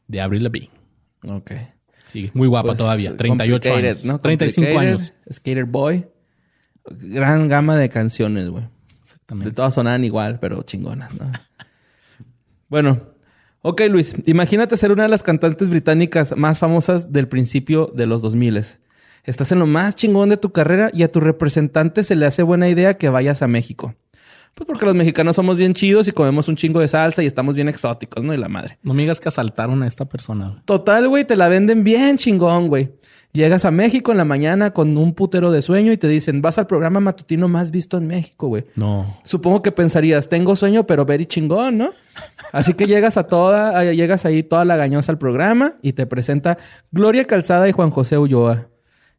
[0.08, 0.70] de Avril Lavigne.
[1.28, 1.52] Ok.
[2.06, 3.16] Sigue muy guapa Pues, todavía.
[3.16, 4.06] 38 Complicated, años.
[4.06, 4.20] ¿no?
[4.22, 5.14] 35 Complicated, años.
[5.32, 6.06] Skater Boy.
[6.86, 8.66] Gran gama de canciones, güey.
[9.34, 11.32] De todas sonaban igual, pero chingonas, ¿no?
[12.70, 13.14] bueno.
[13.66, 14.14] Ok, Luis.
[14.26, 18.62] Imagínate ser una de las cantantes británicas más famosas del principio de los 2000.
[19.24, 22.44] Estás en lo más chingón de tu carrera y a tu representante se le hace
[22.44, 23.96] buena idea que vayas a México.
[24.54, 27.56] Pues porque los mexicanos somos bien chidos y comemos un chingo de salsa y estamos
[27.56, 28.34] bien exóticos, ¿no?
[28.34, 28.78] Y la madre.
[28.84, 30.50] No me digas que asaltaron a esta persona.
[30.50, 30.62] güey.
[30.66, 32.92] Total, güey, te la venden bien chingón, güey.
[33.34, 36.60] Llegas a México en la mañana con un putero de sueño y te dicen, vas
[36.60, 38.66] al programa matutino más visto en México, güey.
[38.76, 39.18] No.
[39.24, 41.90] Supongo que pensarías, tengo sueño, pero very chingón, ¿no?
[42.52, 46.06] Así que llegas a toda, a- llegas ahí toda la gañosa al programa y te
[46.06, 46.60] presenta
[46.92, 48.68] Gloria Calzada y Juan José Ulloa.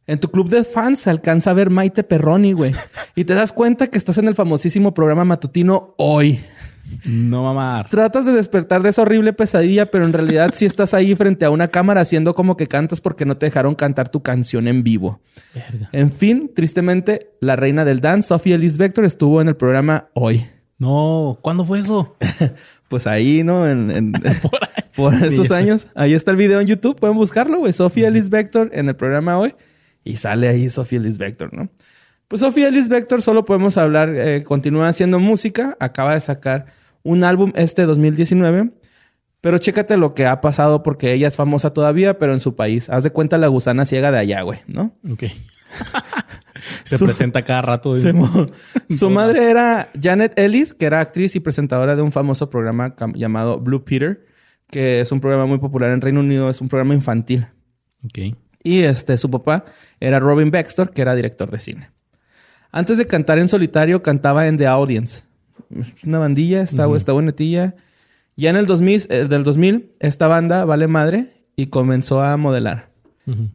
[0.06, 2.70] En tu club de fans se alcanza a ver Maite Perroni, güey.
[3.16, 6.40] Y te das cuenta que estás en el famosísimo programa matutino hoy.
[7.06, 7.88] No mamar.
[7.88, 11.50] Tratas de despertar de esa horrible pesadilla, pero en realidad sí estás ahí frente a
[11.50, 15.20] una cámara haciendo como que cantas porque no te dejaron cantar tu canción en vivo.
[15.54, 15.88] Verga.
[15.92, 20.46] En fin, tristemente, la reina del dance, Sofía Ellis Vector, estuvo en el programa hoy.
[20.78, 21.38] No.
[21.42, 22.16] ¿Cuándo fue eso?
[22.86, 23.66] Pues ahí, ¿no?
[23.66, 24.12] En, en-
[24.42, 24.50] Por
[24.94, 25.88] por estos años.
[25.94, 27.00] Ahí está el video en YouTube.
[27.00, 27.72] Pueden buscarlo, güey.
[27.72, 29.54] Sofía Ellis Vector en el programa hoy.
[30.04, 31.70] Y sale ahí Sofía Ellis Vector, ¿no?
[32.28, 35.76] Pues Sofía Ellis Vector solo podemos hablar, eh, continúa haciendo música.
[35.80, 36.66] Acaba de sacar
[37.02, 38.70] un álbum este 2019.
[39.40, 42.88] Pero chécate lo que ha pasado porque ella es famosa todavía, pero en su país.
[42.88, 44.96] Haz de cuenta la gusana ciega de allá, güey, ¿no?
[45.10, 45.24] Ok.
[46.84, 47.94] Se Su- presenta cada rato.
[48.88, 53.60] Su madre era Janet Ellis, que era actriz y presentadora de un famoso programa llamado
[53.60, 54.24] Blue Peter,
[54.70, 57.46] que es un programa muy popular en Reino Unido, es un programa infantil.
[58.04, 58.34] Ok.
[58.62, 59.66] Y este, su papá
[60.00, 61.90] era Robin Baxter, que era director de cine.
[62.76, 65.22] Antes de cantar en solitario, cantaba en The Audience.
[66.04, 67.76] Una bandilla, está, está bonetilla.
[68.34, 72.90] Ya en el 2000, eh, del 2000, esta banda vale madre y comenzó a modelar.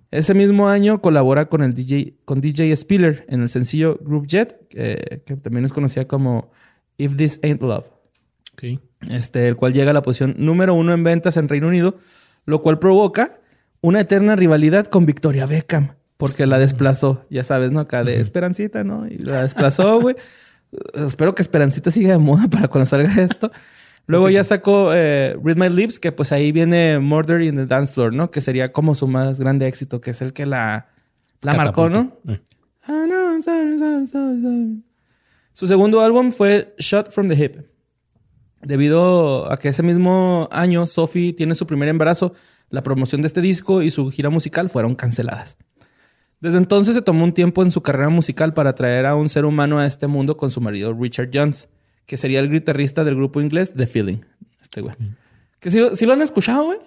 [0.09, 4.57] Ese mismo año colabora con el DJ, con DJ Spiller en el sencillo Group Jet,
[4.73, 6.49] eh, que también es conocida como
[6.97, 7.85] If This Ain't Love,
[8.53, 8.79] Ok.
[9.09, 11.99] este, el cual llega a la posición número uno en ventas en Reino Unido,
[12.45, 13.37] lo cual provoca
[13.81, 17.79] una eterna rivalidad con Victoria Beckham, porque la desplazó, ya sabes, ¿no?
[17.79, 19.07] Acá de Esperancita, ¿no?
[19.07, 20.17] Y la desplazó, güey.
[20.93, 23.49] Espero que Esperancita siga de moda para cuando salga esto.
[24.05, 27.93] Luego ya sacó eh, Read My Lips, que pues ahí viene Murder in the Dance
[27.93, 28.31] Floor, ¿no?
[28.31, 30.89] Que sería como su más grande éxito, que es el que la,
[31.41, 32.17] la marcó, ¿no?
[32.27, 32.41] Eh.
[32.89, 34.83] I know I'm sorry, sorry, sorry, sorry.
[35.53, 37.61] Su segundo álbum fue Shot from the Hip.
[38.61, 42.33] Debido a que ese mismo año Sophie tiene su primer embarazo,
[42.69, 45.55] la promoción de este disco y su gira musical fueron canceladas.
[46.41, 49.45] Desde entonces se tomó un tiempo en su carrera musical para traer a un ser
[49.45, 51.67] humano a este mundo con su marido Richard Jones,
[52.05, 54.19] que sería el guitarrista del grupo inglés The Feeling.
[54.61, 54.95] Este güey.
[55.59, 56.79] Que si, si lo han escuchado, güey.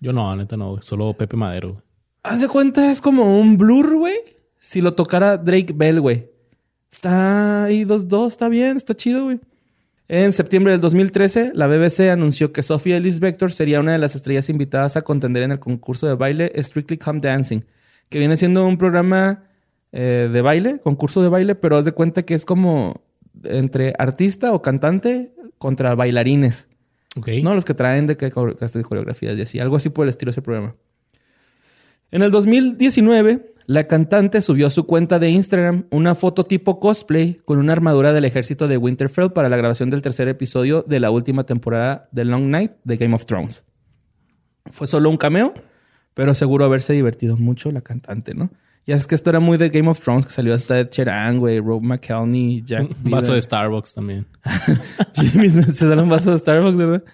[0.00, 0.70] Yo no, neta no.
[0.72, 0.82] güey.
[0.82, 1.72] Solo Pepe Madero.
[1.72, 1.82] güey.
[2.22, 4.16] Haz de cuenta, es como un blur, güey.
[4.58, 6.30] Si lo tocara Drake Bell, güey.
[6.90, 9.40] Está ahí 2-2, está bien, está chido, güey.
[10.06, 14.14] En septiembre del 2013, la BBC anunció que Sophie Ellis Vector sería una de las
[14.14, 17.60] estrellas invitadas a contender en el concurso de baile Strictly Come Dancing,
[18.14, 19.42] que viene siendo un programa
[19.90, 23.02] eh, de baile, concurso de baile, pero haz de cuenta que es como
[23.42, 26.68] entre artista o cantante contra bailarines.
[27.42, 29.58] No, los que traen de que que coreografías y así.
[29.58, 30.76] Algo así por el estilo de ese programa.
[32.12, 37.40] En el 2019, la cantante subió a su cuenta de Instagram una foto tipo cosplay
[37.44, 41.10] con una armadura del ejército de Winterfell para la grabación del tercer episodio de la
[41.10, 43.64] última temporada de Long Night de Game of Thrones.
[44.70, 45.52] Fue solo un cameo,
[46.14, 48.50] pero seguro haberse divertido mucho la cantante, ¿no?
[48.86, 51.38] Ya es que esto era muy de Game of Thrones, que salió hasta Ed Sheeran,
[51.38, 54.26] güey, Rob McElhenney, Jack Un vaso de Starbucks también.
[55.14, 57.04] Jimmy se da un vaso de Starbucks, ¿verdad?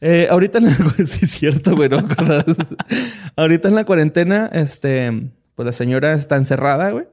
[0.00, 0.76] Eh, ahorita en la...
[1.06, 1.98] Sí, es cierto, güey, no
[3.36, 5.30] ahorita en la cuarentena, este...
[5.54, 7.06] Pues la señora está encerrada, güey.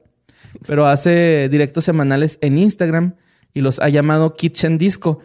[0.66, 3.14] Pero hace directos semanales en Instagram
[3.52, 5.18] y los ha llamado Kitchen Disco.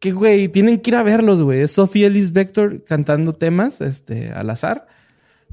[0.00, 1.60] Que, güey, tienen que ir a verlos, güey.
[1.60, 4.88] Es Sofía Ellis Vector cantando temas, este, al azar.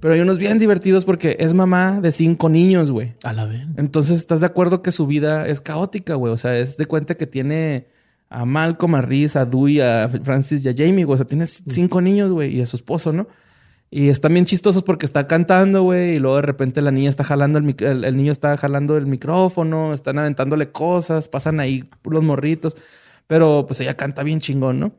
[0.01, 3.13] Pero hay unos bien divertidos porque es mamá de cinco niños, güey.
[3.23, 3.61] A la vez.
[3.77, 6.33] Entonces, ¿estás de acuerdo que su vida es caótica, güey?
[6.33, 7.87] O sea, es de cuenta que tiene
[8.27, 11.13] a Malcolm, a Reese, a Dewey, a Francis y a Jamie, güey.
[11.13, 13.27] O sea, tiene cinco niños, güey, y a su esposo, ¿no?
[13.91, 17.23] Y están bien chistosos porque está cantando, güey, y luego de repente la niña está
[17.23, 17.75] jalando el,
[18.05, 22.77] el niño está jalando el micrófono, están aventándole cosas, pasan ahí los morritos,
[23.27, 24.93] pero pues ella canta bien chingón, ¿no?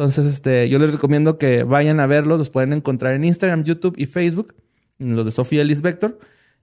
[0.00, 3.96] Entonces, este, yo les recomiendo que vayan a verlos, los pueden encontrar en Instagram, YouTube
[3.98, 4.54] y Facebook,
[4.98, 6.18] los de Sofía Liz Vector,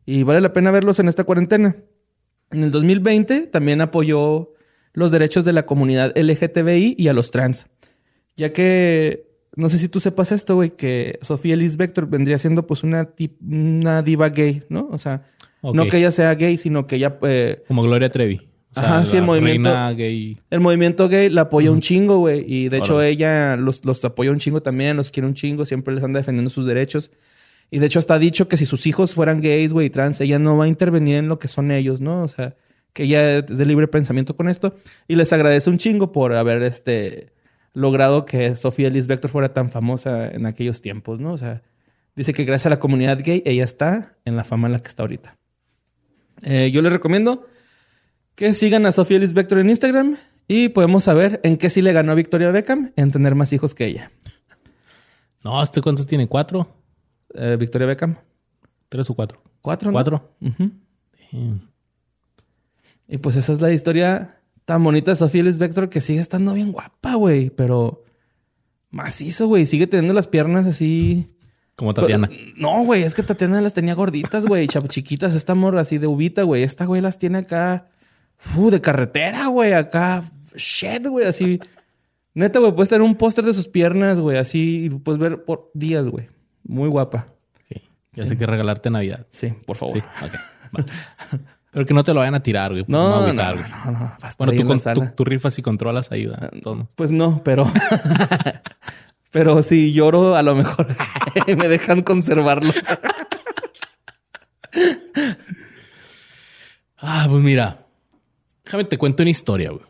[0.07, 1.75] y vale la pena verlos en esta cuarentena.
[2.49, 4.53] En el 2020 también apoyó
[4.93, 7.67] los derechos de la comunidad LGTBI y a los trans,
[8.35, 12.65] ya que no sé si tú sepas esto, güey, que Sofía Liz Vector vendría siendo
[12.65, 14.87] pues una, tip- una diva gay, ¿no?
[14.91, 15.27] O sea,
[15.75, 18.46] no que ella sea gay, sino que ella eh, Como Gloria Trevi.
[18.77, 20.37] O Ajá, sí, el movimiento- gay.
[20.49, 22.43] el movimiento gay la apoya un chingo, güey.
[22.47, 23.09] Y de hecho Órale.
[23.11, 26.49] ella los, los apoya un chingo también, los quiere un chingo, siempre les anda defendiendo
[26.49, 27.11] sus derechos.
[27.71, 30.21] Y de hecho hasta ha dicho que si sus hijos fueran gays, güey, y trans,
[30.21, 32.23] ella no va a intervenir en lo que son ellos, ¿no?
[32.23, 32.55] O sea,
[32.93, 34.75] que ella es de libre pensamiento con esto.
[35.07, 37.33] Y les agradece un chingo por haber este
[37.73, 41.33] logrado que Sofía Liz Vector fuera tan famosa en aquellos tiempos, ¿no?
[41.33, 41.61] O sea,
[42.15, 44.87] dice que gracias a la comunidad gay ella está en la fama en la que
[44.87, 45.35] está ahorita.
[46.43, 47.47] Eh, yo les recomiendo
[48.37, 50.15] que sigan a Sofía Liz Vector en Instagram
[50.47, 53.87] y podemos saber en qué sí le ganó Victoria Beckham en tener más hijos que
[53.87, 54.11] ella.
[55.43, 56.27] No, ¿este cuántos tiene?
[56.27, 56.67] ¿Cuatro?
[57.33, 58.15] Eh, Victoria Beckham.
[58.89, 59.41] ¿Tres o cuatro?
[59.59, 59.93] Cuatro, ¿no?
[59.93, 60.29] ¿Cuatro?
[63.07, 66.53] Y pues esa es la historia tan bonita de Sofía Liz Vector que sigue estando
[66.53, 67.49] bien guapa, güey.
[67.49, 68.03] Pero
[68.91, 69.65] macizo, güey.
[69.65, 71.25] Sigue teniendo las piernas así.
[71.75, 72.27] Como Tatiana.
[72.27, 73.01] Pues, no, güey.
[73.01, 74.67] Es que Tatiana las tenía gorditas, güey.
[74.89, 75.33] chiquitas.
[75.33, 76.61] Esta morra así de ubita, güey.
[76.61, 77.89] Esta güey las tiene acá.
[78.37, 79.73] Fu, de carretera, güey.
[79.73, 80.23] Acá.
[80.55, 81.25] Shit, güey.
[81.27, 81.59] Así.
[82.33, 82.71] Neta, güey.
[82.73, 84.37] Puedes tener un póster de sus piernas, güey.
[84.37, 84.85] Así.
[84.85, 86.27] Y puedes ver por días, güey.
[86.63, 87.27] Muy guapa.
[87.71, 87.81] Ok.
[88.13, 89.25] Ya sé que regalarte Navidad.
[89.29, 89.97] Sí, por favor.
[89.97, 90.33] Sí, ok.
[90.77, 90.85] va.
[91.71, 92.85] Pero que no te lo vayan a tirar, güey.
[92.87, 93.65] No, no, no, güey.
[93.85, 94.13] no, no.
[94.15, 96.51] Estar Bueno, tú, con- tú- tú rifas y controlas ahí, ¿verdad?
[96.63, 96.89] Todo.
[96.95, 97.71] Pues no, pero.
[99.31, 100.87] pero si lloro, a lo mejor
[101.47, 102.71] me dejan conservarlo.
[106.97, 107.85] Ah, pues mira.
[108.67, 109.85] Déjame te cuento una historia, güey.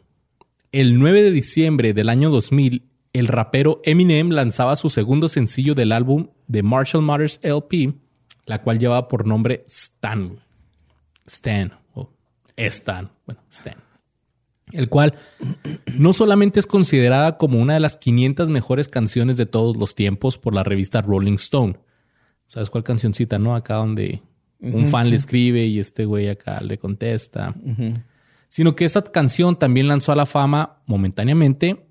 [0.71, 5.91] El 9 de diciembre del año 2000, el rapero Eminem lanzaba su segundo sencillo del
[5.91, 7.95] álbum de Marshall Mathers LP,
[8.45, 10.27] la cual llevaba por nombre Stan.
[10.27, 10.41] güey.
[11.25, 11.73] Stan.
[11.95, 12.11] O
[12.55, 13.09] Stan.
[13.25, 13.77] Bueno, Stan.
[14.71, 15.15] El cual
[15.97, 20.37] no solamente es considerada como una de las 500 mejores canciones de todos los tiempos
[20.37, 21.79] por la revista Rolling Stone.
[22.45, 23.55] ¿Sabes cuál cancioncita, no?
[23.55, 24.21] Acá donde
[24.59, 27.55] un fan le escribe y este güey acá le contesta.
[28.49, 31.85] Sino que esta canción también lanzó a la fama momentáneamente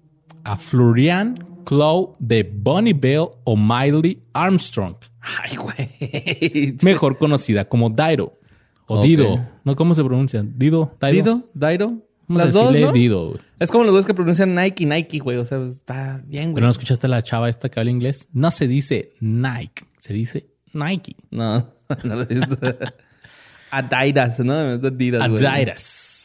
[0.44, 6.76] a Florian Clow de Bonnie Bell o Miley Armstrong, Ay, güey.
[6.82, 8.38] mejor conocida como Dido
[8.86, 9.02] o.
[9.02, 9.44] Dido.
[9.64, 10.42] ¿No cómo se pronuncia?
[10.44, 11.12] Dido, Dido.
[11.12, 11.50] ¿Dido?
[11.54, 12.02] ¿Dairo?
[12.28, 12.92] Vamos a Las dos, decirle ¿no?
[12.92, 13.28] Dido.
[13.30, 13.40] güey.
[13.58, 15.36] Es como los dos que pronuncian Nike, Nike, güey.
[15.38, 16.54] O sea, está bien, güey.
[16.54, 18.28] Pero no escuchaste a la chava esta que habla inglés.
[18.32, 21.16] No se dice Nike, se dice Nike.
[21.30, 21.68] No,
[22.04, 22.56] no lo he visto.
[23.70, 24.54] Adidas, ¿no?
[24.54, 25.46] Adidas, güey.
[25.46, 26.22] Adidas.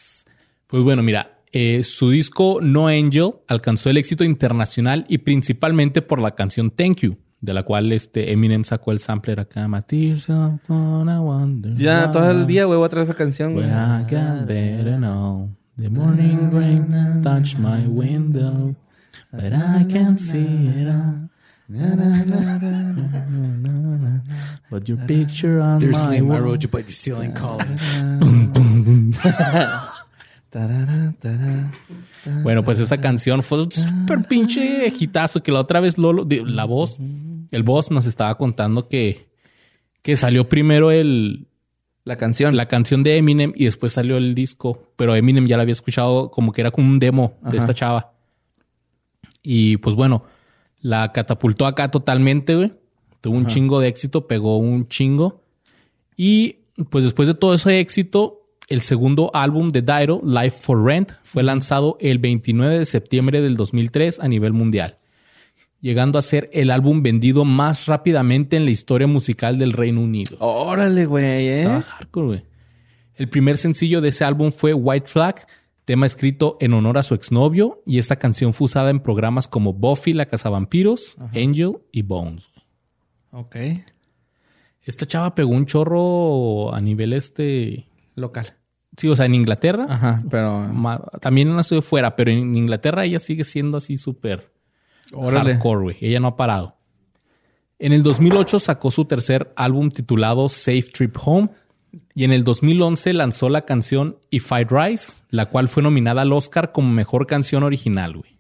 [0.72, 6.20] Pues bueno, mira, eh, su disco No Angel alcanzó el éxito internacional y principalmente por
[6.22, 9.68] la canción Thank You, de la cual este Eminem sacó el sampler acá.
[9.68, 13.16] "My tears are gonna wonder Ya why todo el día, güey, voy a traer esa
[13.16, 13.66] canción, güey.
[13.66, 16.88] When I got better now, the morning rain
[17.22, 18.74] touched my window,
[19.34, 21.28] but I can't see it all.
[24.70, 27.78] But your picture on There's my name I wrote you, but you still ain't calling.
[30.52, 31.72] Tarara, tarara.
[32.44, 36.66] Bueno, pues esa canción fue un súper pinche hitazo que la otra vez Lolo, la
[36.66, 36.98] voz,
[37.52, 39.30] el boss nos estaba contando que,
[40.02, 41.48] que salió primero el,
[42.04, 42.58] La canción.
[42.58, 46.30] la canción de Eminem y después salió el disco, pero Eminem ya la había escuchado
[46.32, 47.58] como que era como un demo de Ajá.
[47.58, 48.14] esta chava.
[49.42, 50.26] Y pues bueno,
[50.82, 52.74] la catapultó acá totalmente, güey.
[53.22, 55.44] Tuvo un chingo de éxito, pegó un chingo.
[56.18, 56.58] Y
[56.90, 58.41] pues después de todo ese éxito,
[58.72, 63.58] el segundo álbum de Dido, Life for Rent, fue lanzado el 29 de septiembre del
[63.58, 64.98] 2003 a nivel mundial,
[65.82, 70.38] llegando a ser el álbum vendido más rápidamente en la historia musical del Reino Unido.
[70.40, 71.62] Órale, güey, ¿eh?
[71.64, 72.46] Estaba hardcore, güey.
[73.16, 75.46] El primer sencillo de ese álbum fue White Flag,
[75.84, 79.74] tema escrito en honor a su exnovio, y esta canción fue usada en programas como
[79.74, 82.50] Buffy la Cazavampiros, Angel y Bones.
[83.32, 83.58] Ok.
[84.82, 87.86] Esta chava pegó un chorro a nivel este.
[88.16, 88.61] Local.
[88.98, 89.86] Sí, o sea, en Inglaterra.
[89.90, 90.70] Ajá, pero...
[91.22, 94.52] También nació fuera, pero en Inglaterra ella sigue siendo así súper
[95.14, 95.98] hardcore, güey.
[96.02, 96.78] Ella no ha parado.
[97.80, 101.50] En el 2008 sacó su tercer álbum titulado Safe Trip Home
[102.14, 106.32] y en el 2011 lanzó la canción If I Rise, la cual fue nominada al
[106.32, 108.40] Oscar como mejor canción original, güey.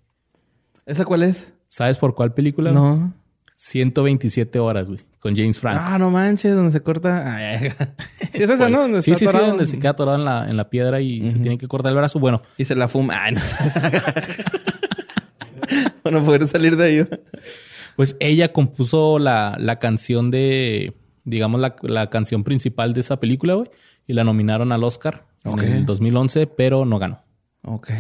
[0.86, 1.52] ¿Esa cuál es?
[1.68, 2.72] ¿Sabes por cuál película?
[2.72, 3.14] No.
[3.56, 5.84] 127 horas, güey, con James Franco.
[5.86, 7.36] Ah, no manches, donde se corta.
[7.36, 7.70] Ay,
[8.34, 8.82] sí, es esa, ¿no?
[8.82, 11.38] Donde sí, sí, sí, donde se queda atorado en la, en la piedra y se
[11.38, 12.20] tiene que cortar el brazo.
[12.20, 13.24] Bueno, Y se la fuma.
[13.24, 13.42] Ay, no.
[16.04, 17.08] bueno, poder salir de ahí.
[17.96, 23.54] pues ella compuso la, la canción de, digamos, la, la canción principal de esa película,
[23.54, 23.70] güey,
[24.08, 27.24] y la nominaron al Oscar en el 2011, pero no ganó.
[27.64, 27.92] Ok.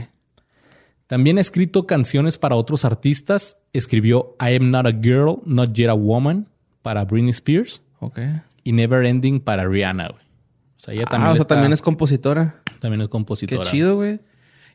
[1.05, 3.57] También ha escrito canciones para otros artistas.
[3.73, 6.47] Escribió I Am Not a Girl, Not Yet a Woman
[6.81, 8.19] para Britney Spears Ok.
[8.63, 10.21] y Never Ending para Rihanna, güey.
[10.23, 12.61] O sea, ella también, ah, o sea, está- también es compositora.
[12.79, 13.61] también es Qué compositora.
[13.63, 14.19] chido, güey.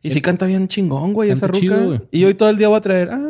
[0.02, 1.58] Y sí canta bien chingón, güey, esa ruca.
[1.58, 2.00] chido, güey.
[2.12, 3.08] y hoy todo el día voy a traer.
[3.10, 3.22] "Ah,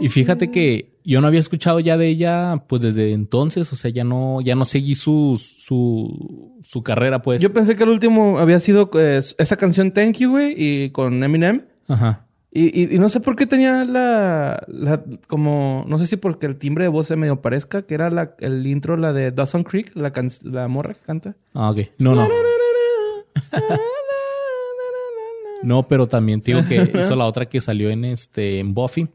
[0.00, 3.90] Y fíjate que yo no había escuchado ya de ella pues desde entonces, o sea,
[3.90, 7.40] ya no, ya no seguí su, su, su carrera, pues.
[7.42, 11.22] Yo pensé que el último había sido eh, esa canción Thank You, güey, y con
[11.22, 11.62] Eminem.
[11.88, 12.26] Ajá.
[12.54, 16.44] Y, y- y no sé por qué tenía la, la- como, no sé si porque
[16.46, 19.62] el timbre de voz se medio parezca, que era la, el intro, la de Dawson
[19.64, 21.34] Creek, la, can- la morra que canta.
[21.54, 21.78] Ah, ok.
[21.98, 22.28] No, no.
[25.62, 29.08] No, pero también digo que hizo la otra que salió en este en Buffy.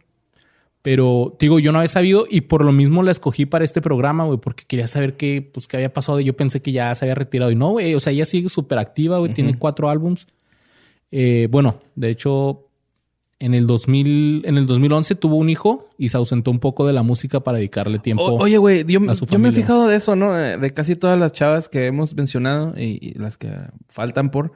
[0.82, 4.24] Pero digo, yo no había sabido y por lo mismo la escogí para este programa,
[4.24, 6.22] güey, porque quería saber qué, pues, qué había pasado.
[6.22, 7.94] Yo pensé que ya se había retirado y no, güey.
[7.94, 9.34] O sea, ella sigue súper activa, güey.
[9.34, 10.28] Tiene cuatro álbums.
[11.12, 12.67] Eh, bueno, de hecho,
[13.40, 16.94] en el 2000, en el 2011 tuvo un hijo y se ausentó un poco de
[16.94, 18.24] la música para dedicarle tiempo.
[18.24, 20.38] O- oye, güey, yo, me he fijado de eso, ¿no?
[20.40, 23.52] Eh, De casi todas las chavas que hemos mencionado y, y las que
[23.90, 24.54] faltan por.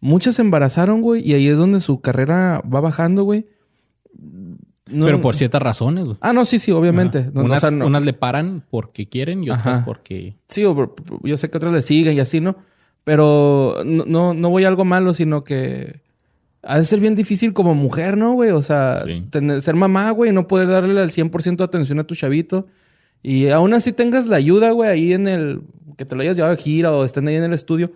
[0.00, 3.46] Muchas se embarazaron, güey, y ahí es donde su carrera va bajando, güey.
[4.90, 6.16] No- pero por ciertas razones, güey.
[6.20, 7.30] Ah, no, sí, sí, obviamente.
[7.32, 9.84] No, o unas, sea, no- unas le paran porque quieren y otras Ajá.
[9.84, 10.36] porque...
[10.48, 12.56] Sí, yo sé que otras le siguen y así, ¿no?
[13.04, 16.02] Pero no, no, no voy a algo malo, sino que
[16.62, 18.50] ha de ser bien difícil como mujer, ¿no, güey?
[18.50, 19.24] O sea, Sí.
[19.30, 22.66] tener- ser mamá, güey, no poder darle al 100% de atención a tu chavito.
[23.22, 25.62] Y aún así tengas la ayuda, güey, ahí en el...
[25.96, 27.92] Que te lo hayas llevado de gira o estén ahí en el estudio.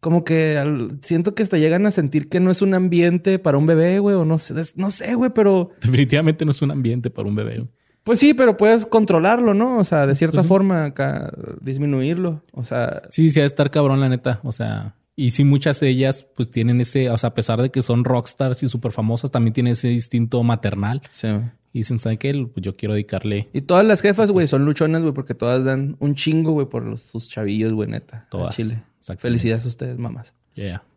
[0.00, 3.58] Como que al- siento que hasta llegan a sentir que no es un ambiente para
[3.58, 5.70] un bebé, güey, o no sé, no sé, güey, pero...
[5.82, 7.56] Definitivamente no es un ambiente para un bebé.
[7.58, 7.68] güey.
[8.02, 9.76] Pues sí, pero puedes controlarlo, ¿no?
[9.78, 10.48] O sea, de cierta Pues sí.
[10.48, 12.42] forma acá, disminuirlo.
[12.52, 14.40] O sea, Sí, sí, ha de estar cabrón, la neta.
[14.42, 14.94] O sea,
[15.26, 18.04] y sí, muchas de ellas, pues tienen ese, o sea, a pesar de que son
[18.04, 21.02] rockstars y súper famosas, también tienen ese instinto maternal.
[21.10, 21.28] sí.
[21.72, 22.32] Y dicen, ¿saben qué?
[22.52, 25.94] Pues yo quiero dedicarle Y todas las jefas, güey, son luchonas, güey, porque todas dan
[26.00, 28.26] un chingo, güey, por los- sus chavillos, güey, neta.
[28.28, 28.56] Todas.
[28.56, 28.82] Chile.
[29.18, 30.34] Felicidades a ustedes, mamás.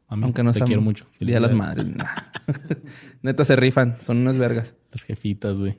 [0.07, 1.05] A mí Aunque no te quiero mucho.
[1.19, 1.85] Día de las madres.
[1.85, 2.05] nah.
[3.21, 3.97] neta, se rifan.
[4.01, 4.73] Son unas vergas.
[4.91, 5.77] Las jefitas, güey.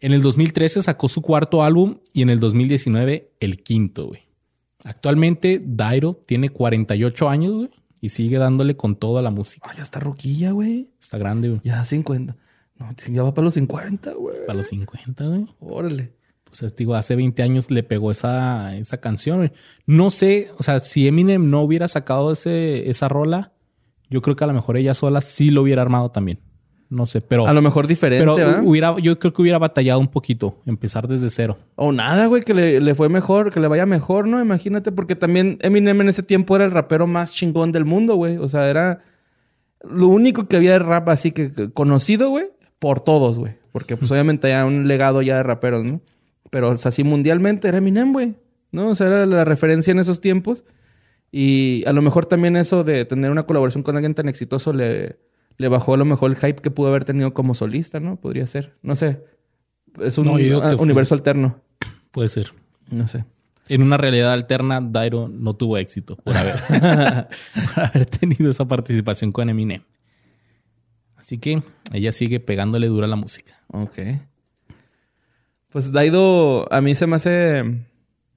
[0.00, 4.27] En el 2013 sacó su cuarto álbum y en el 2019 el quinto, güey.
[4.84, 7.70] Actualmente Dairo tiene 48 años, güey,
[8.00, 9.68] y sigue dándole con toda la música.
[9.70, 10.88] Ay, ya está roquilla, güey.
[11.00, 11.60] Está grande, güey.
[11.64, 12.36] Ya 50.
[12.78, 14.36] No, ya va para los 50, güey.
[14.46, 15.46] Para los 50, güey.
[15.60, 16.12] Órale.
[16.44, 19.38] Pues es, digo, hace 20 años le pegó esa, esa canción.
[19.38, 19.52] güey.
[19.86, 23.52] No sé, o sea, si Eminem no hubiera sacado ese, esa rola,
[24.08, 26.40] yo creo que a lo mejor ella sola sí lo hubiera armado también.
[26.90, 28.62] No sé, pero, A lo mejor diferente, pero ¿verdad?
[28.64, 31.58] hubiera, yo creo que hubiera batallado un poquito, empezar desde cero.
[31.76, 34.40] O nada, güey, que le, le fue mejor, que le vaya mejor, ¿no?
[34.40, 38.38] Imagínate, porque también Eminem en ese tiempo era el rapero más chingón del mundo, güey.
[38.38, 39.02] O sea, era
[39.82, 42.46] lo único que había de rap así que, que conocido, güey,
[42.78, 43.52] por todos, güey.
[43.70, 46.00] Porque pues obviamente hay un legado ya de raperos, ¿no?
[46.50, 48.34] Pero o sea, así mundialmente era Eminem, güey.
[48.70, 48.88] ¿No?
[48.88, 50.64] O sea, era la referencia en esos tiempos.
[51.30, 55.18] Y a lo mejor también eso de tener una colaboración con alguien tan exitoso le,
[55.58, 58.16] le bajó a lo mejor el hype que pudo haber tenido como solista, ¿no?
[58.16, 58.72] Podría ser.
[58.82, 59.22] No sé.
[60.00, 61.60] Es un No, fue- universo alterno.
[62.10, 62.52] Puede ser.
[62.90, 63.24] No sé.
[63.68, 66.54] En una realidad alterna, Dairo no tuvo éxito por haber,
[67.74, 69.82] por haber tenido esa participación con Eminem.
[71.16, 73.60] Así que ella sigue pegándole dura la música.
[73.68, 73.98] Ok.
[75.70, 77.84] Pues Daido, a mí se me hace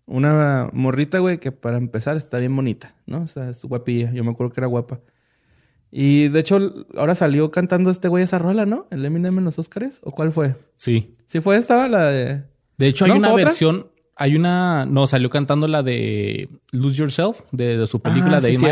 [0.06, 3.22] una morrita, güey, que para empezar está bien bonita, ¿no?
[3.22, 4.12] O sea, es guapilla.
[4.12, 5.00] Yo me acuerdo que era guapa.
[5.92, 8.88] Y de hecho, ahora salió cantando este güey esa rola, ¿no?
[8.92, 10.00] El Eminem en los Oscars.
[10.04, 10.56] ¿O cuál fue?
[10.78, 11.14] Sí.
[11.28, 11.88] ¿Sí fue esta?
[11.90, 12.44] La de...
[12.78, 13.18] De hecho, hay ¿No?
[13.18, 18.38] una versión, hay una, no, salió cantando la de Lose Yourself, de, de su película
[18.38, 18.66] Ah, de sí,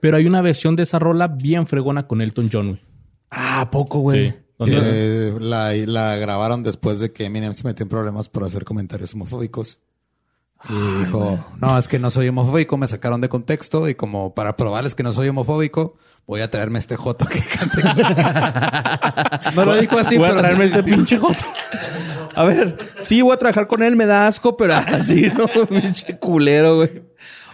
[0.00, 2.80] pero hay una versión de esa rola bien fregona con Elton John, güey.
[3.30, 4.30] Ah, ¿a poco, güey.
[4.30, 4.34] Sí.
[4.58, 8.64] Donde- Que la, la grabaron después de que Eminem se metió en problemas por hacer
[8.64, 9.78] comentarios homofóbicos.
[10.70, 14.56] Y dijo, no, es que no soy homofóbico, me sacaron de contexto y como para
[14.56, 15.96] probarles que no soy homofóbico,
[16.26, 17.82] voy a traerme este joto que cante.
[19.54, 21.44] no lo dijo así, Voy a pero traerme este pinche joto.
[22.34, 25.46] A ver, sí, voy a trabajar con él, me da asco, pero así, ¿no?
[25.66, 27.02] Pinche culero, güey.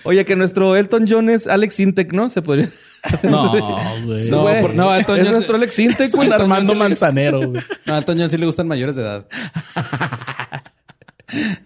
[0.05, 2.31] Oye, que nuestro Elton John es Alex Intec, ¿no?
[2.31, 2.71] Se podría.
[3.23, 3.51] No,
[4.07, 4.31] güey.
[4.31, 6.33] No, Güey, por- no, Elton es John- nuestro Alex Intec, güey.
[6.33, 7.63] Armando Manzanero, güey.
[7.87, 9.27] No, a Antonio sí le gustan mayores de edad.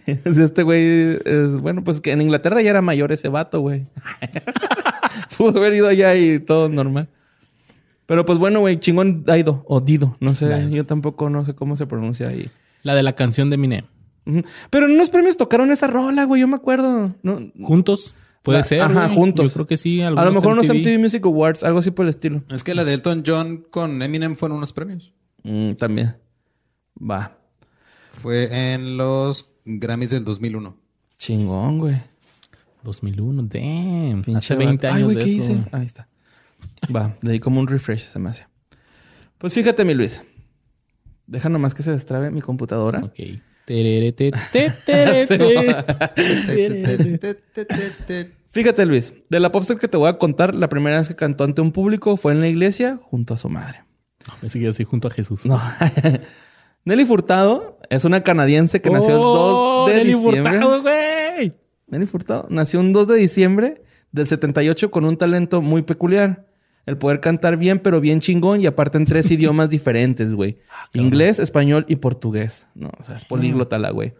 [0.06, 3.86] Este güey, es- bueno, pues que en Inglaterra ya era mayor ese vato, güey.
[5.38, 7.08] Pudo haber ido allá y todo normal.
[8.06, 10.68] Pero pues bueno, güey, chingón Daido o Dido, no sé, Daido.
[10.70, 12.50] yo tampoco no sé cómo se pronuncia ahí.
[12.82, 13.84] La de la canción de Eminem.
[14.26, 14.42] Ujú.
[14.70, 17.14] Pero en unos premios tocaron esa rola, güey, yo me acuerdo.
[17.22, 18.14] No, ¿Juntos?
[18.42, 18.82] Puede La- ser.
[18.82, 19.16] ajá, güey.
[19.16, 19.46] juntos.
[19.50, 20.02] Yo creo que sí.
[20.02, 20.80] a lo mejor unos MTV.
[20.80, 22.42] MTV Music Awards, algo así por el estilo.
[22.50, 25.14] Es que la de Elton John con Eminem fueron unos premios.
[25.44, 26.16] Mm, también.
[26.98, 27.38] Va.
[28.12, 30.76] Fue en los Grammys del 2001.
[31.18, 32.00] Chingón, güey.
[32.82, 34.22] 2001, damn.
[34.22, 34.94] Pinche Hace 20 vato.
[34.94, 35.52] Ay, años güey, de ¿qué eso.
[35.52, 35.64] hice?
[35.72, 36.08] Ahí está.
[36.94, 38.46] Va, le di como un refresh, se me hace.
[39.38, 40.22] Pues fíjate, mi Luis.
[41.26, 43.00] Deja nomás que se destrabe mi computadora.
[43.04, 43.14] Ok.
[48.50, 49.14] Fíjate, Luis.
[49.30, 51.72] De la popstar que te voy a contar, la primera vez que cantó ante un
[51.72, 53.84] público fue en la iglesia junto a su madre.
[54.42, 55.44] No, que iba así junto a Jesús.
[55.44, 55.60] No.
[56.84, 60.52] Nelly Furtado es una canadiense que nació el 2 ¡Oh, de Nelly diciembre.
[60.52, 61.52] Furtado, güey!
[61.86, 63.82] Nelly Furtado nació un 2 de diciembre
[64.12, 66.46] del 78 con un talento muy peculiar.
[66.86, 70.58] El poder cantar bien, pero bien chingón y aparte en tres idiomas diferentes, güey.
[70.92, 72.66] Inglés, español y portugués.
[72.74, 74.12] No, o sea, es políglota la güey.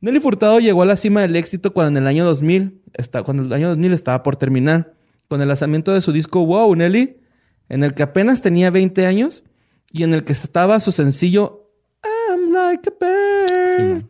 [0.00, 3.42] Nelly Furtado llegó a la cima del éxito cuando en el año 2000, está, cuando
[3.42, 4.94] el año 2000 estaba por terminar,
[5.28, 7.16] con el lanzamiento de su disco Wow, Nelly,
[7.68, 9.42] en el que apenas tenía 20 años
[9.92, 11.61] y en el que estaba su sencillo
[12.72, 13.76] like a bird.
[13.76, 14.08] Sí, man.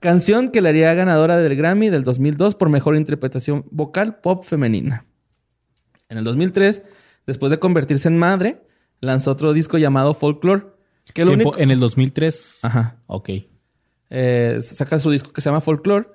[0.00, 5.06] Canción que la haría ganadora del Grammy del 2002 por mejor interpretación vocal pop femenina.
[6.08, 6.82] En el 2003,
[7.26, 8.62] después de convertirse en madre,
[9.00, 10.66] lanzó otro disco llamado Folklore.
[11.14, 11.56] Que lo único...
[11.58, 12.64] En el 2003.
[12.64, 12.98] Ajá.
[13.06, 13.30] Ok.
[14.10, 16.06] Eh, saca su disco que se llama Folklore.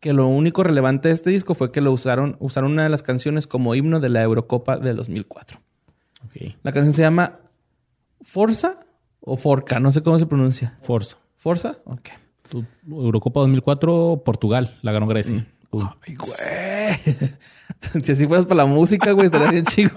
[0.00, 3.02] Que lo único relevante de este disco fue que lo usaron, usaron una de las
[3.02, 5.60] canciones como himno de la Eurocopa del 2004.
[6.24, 6.54] Ok.
[6.62, 7.40] La canción se llama
[8.22, 8.80] Forza
[9.28, 10.76] o Forca, no sé cómo se pronuncia.
[10.82, 11.16] Forza.
[11.36, 11.78] ¿Forza?
[11.84, 12.08] Ok.
[12.48, 14.76] Tu- Eurocopa 2004, Portugal.
[14.82, 15.46] La ganó Grecia.
[15.70, 15.84] Uy.
[16.06, 17.32] Ay, güey.
[18.02, 19.90] si así fueras para la música, güey, estaría bien chido.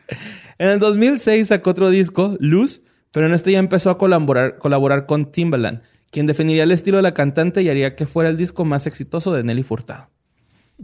[0.58, 5.06] en el 2006 sacó otro disco, Luz, pero en este ya empezó a colaborar, colaborar
[5.06, 8.64] con Timbaland, quien definiría el estilo de la cantante y haría que fuera el disco
[8.64, 10.08] más exitoso de Nelly Furtado.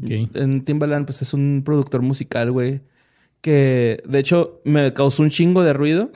[0.02, 2.80] En Timbaland, pues es un productor musical, güey,
[3.40, 6.10] que de hecho me causó un chingo de ruido.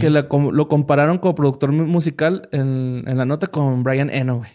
[0.00, 4.38] Que la lo compararon como productor mu- musical en, en la nota con Brian Eno,
[4.38, 4.50] güey.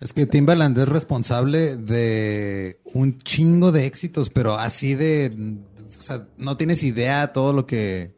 [0.00, 5.30] Es que Timbaland es responsable de un chingo de éxitos, pero así de,
[5.98, 8.14] o sea, no tienes idea todo lo que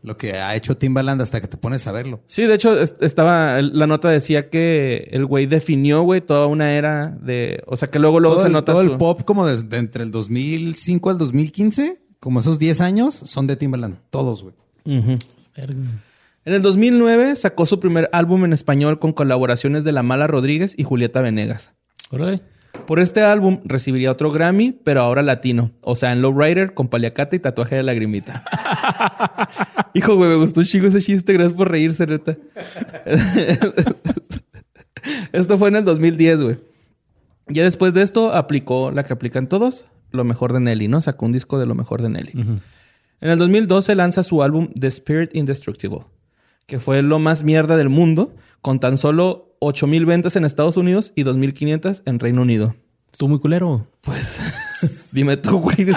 [0.00, 2.20] lo que ha hecho Timbaland hasta que te pones a verlo.
[2.28, 6.72] Sí, de hecho, es- estaba, la nota decía que el güey definió, güey, toda una
[6.74, 9.22] era de, o sea, que luego, luego todo se el, nota todo su- el pop
[9.24, 14.44] como desde entre el 2005 al 2015, como esos 10 años, son de Timbaland, todos,
[14.44, 14.54] güey.
[14.86, 15.18] Verga.
[15.64, 20.74] En el 2009 sacó su primer álbum en español con colaboraciones de La Mala Rodríguez
[20.76, 21.72] y Julieta Venegas.
[22.10, 22.40] Órale.
[22.86, 25.72] Por este álbum recibiría otro Grammy, pero ahora latino.
[25.82, 28.44] O sea, en Lowrider con paliacate y tatuaje de lagrimita.
[29.94, 31.32] Hijo, güey, me gustó un ese chiste.
[31.32, 32.36] Gracias por reírse, neta.
[35.32, 36.58] esto fue en el 2010, güey.
[37.48, 41.00] Ya después de esto aplicó la que aplican todos, lo mejor de Nelly, ¿no?
[41.00, 42.60] Sacó un disco de lo mejor de Nelly.
[43.20, 46.00] En el 2012 lanza su álbum The Spirit Indestructible,
[46.66, 51.12] que fue lo más mierda del mundo, con tan solo 8.000 ventas en Estados Unidos
[51.16, 52.76] y 2.500 en Reino Unido.
[53.10, 53.86] Estuvo muy culero.
[54.02, 55.76] Pues, dime tú, güey.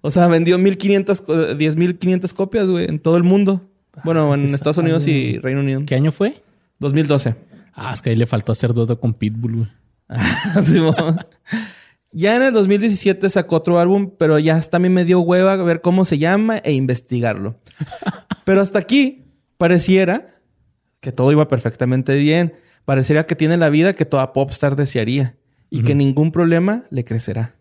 [0.00, 3.62] O sea, vendió 1.500, co- 10.500 copias, güey, en todo el mundo.
[4.04, 5.38] Bueno, en esa Estados Unidos y.
[5.38, 5.82] Reino Unido.
[5.86, 6.40] ¿Qué año fue?
[6.78, 7.34] 2012.
[7.74, 9.68] Ah, es que ahí le faltó hacer dueto con Pitbull, güey.
[10.66, 11.18] Simón.
[12.12, 15.56] Ya en el 2017 sacó otro álbum, pero ya hasta a mí me dio hueva
[15.56, 17.60] ver cómo se llama e investigarlo.
[18.44, 20.40] pero hasta aquí pareciera
[21.00, 22.54] que todo iba perfectamente bien.
[22.84, 25.36] Pareciera que tiene la vida que toda popstar desearía
[25.70, 27.56] y que ningún problema le crecerá.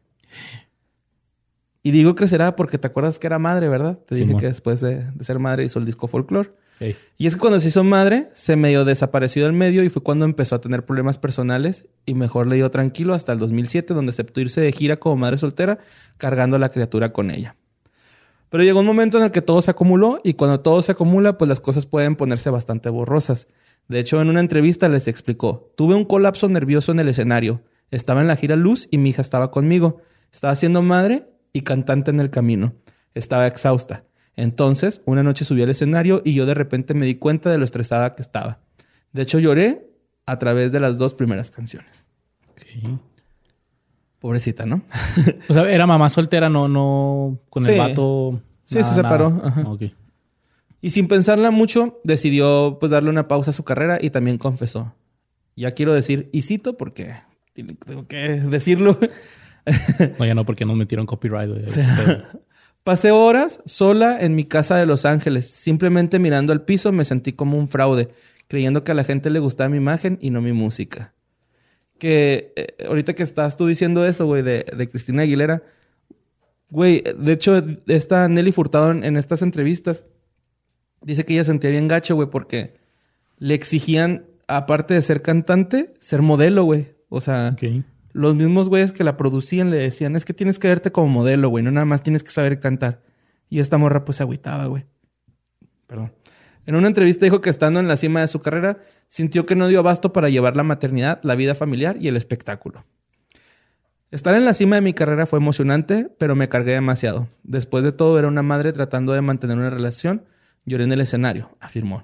[1.83, 3.99] Y digo crecerá porque te acuerdas que era madre, ¿verdad?
[3.99, 6.51] Te dije que después de, de ser madre hizo el disco Folklore.
[6.79, 10.25] Y es que cuando se hizo madre, se medio desapareció del medio y fue cuando
[10.25, 14.41] empezó a tener problemas personales y mejor le dio tranquilo hasta el 2007, donde aceptó
[14.41, 15.79] irse de gira como madre soltera,
[16.17, 17.55] cargando a la criatura con ella.
[18.49, 21.37] Pero llegó un momento en el que todo se acumuló y cuando todo se acumula,
[21.37, 23.47] pues las cosas pueden ponerse bastante borrosas.
[23.87, 27.61] De hecho, en una entrevista les explicó, tuve un colapso nervioso en el escenario,
[27.91, 30.01] estaba en la gira Luz y mi hija estaba conmigo,
[30.31, 32.75] estaba siendo madre y cantante en el camino,
[33.13, 34.03] estaba exhausta.
[34.37, 37.65] Entonces, una noche subí al escenario y yo de repente me di cuenta de lo
[37.65, 38.59] estresada que estaba.
[39.11, 39.89] De hecho, lloré
[40.25, 42.05] a través de las dos primeras canciones.
[42.51, 42.99] Ok.
[44.19, 44.81] Pobrecita, ¿no?
[45.49, 48.41] O sea, era mamá soltera, no, no con el vato.
[48.63, 49.63] Sí, se separó, ajá.
[50.81, 54.93] Y sin pensarla mucho, decidió pues darle una pausa a su carrera y también confesó.
[55.55, 57.15] Ya quiero decir, y cito porque
[57.53, 58.97] tengo que decirlo.
[60.19, 61.49] No, ya no, porque nos metieron copyright.
[61.49, 61.63] güey.
[61.73, 62.23] Pero-
[62.87, 65.47] Pasé horas sola en mi casa de Los Ángeles.
[65.47, 68.07] Simplemente mirando al piso me sentí como un fraude,
[68.47, 71.13] creyendo que a la gente le gustaba mi imagen y no mi música.
[71.97, 75.63] Que eh, ahorita que estás tú diciendo eso, güey, de, Cristina Aguilera,
[76.69, 80.05] güey, de hecho, esta Nelly Furtado en, estas entrevistas
[81.01, 82.77] dice que ella sentía bien gacho, güey, porque
[83.37, 86.93] le exigían, aparte de ser cantante, ser modelo, güey.
[87.09, 87.83] O sea, ok.
[88.17, 91.49] Los mismos güeyes que la producían le decían, es que tienes que verte como modelo,
[91.49, 93.03] güey, no nada más tienes que saber cantar.
[93.47, 94.85] Y esta morra pues se agüitaba, güey.
[95.85, 96.13] Perdón.
[96.65, 99.67] En una entrevista dijo que estando en la cima de su carrera, sintió que no
[99.67, 102.85] dio abasto para llevar la maternidad, la vida familiar y el espectáculo.
[104.09, 107.27] Estar en la cima de mi carrera fue emocionante, pero me cargué demasiado.
[107.43, 110.25] Después de todo, era una madre tratando de mantener una relación.
[110.65, 112.03] Lloré en el escenario, afirmó.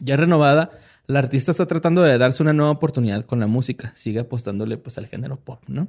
[0.00, 0.70] Ya renovada,
[1.08, 3.92] la artista está tratando de darse una nueva oportunidad con la música.
[3.94, 5.88] Sigue apostándole pues al género pop, ¿no?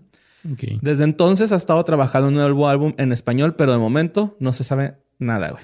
[0.82, 4.54] Desde entonces ha estado trabajando en un nuevo álbum en español, pero de momento no
[4.54, 5.64] se sabe nada, güey.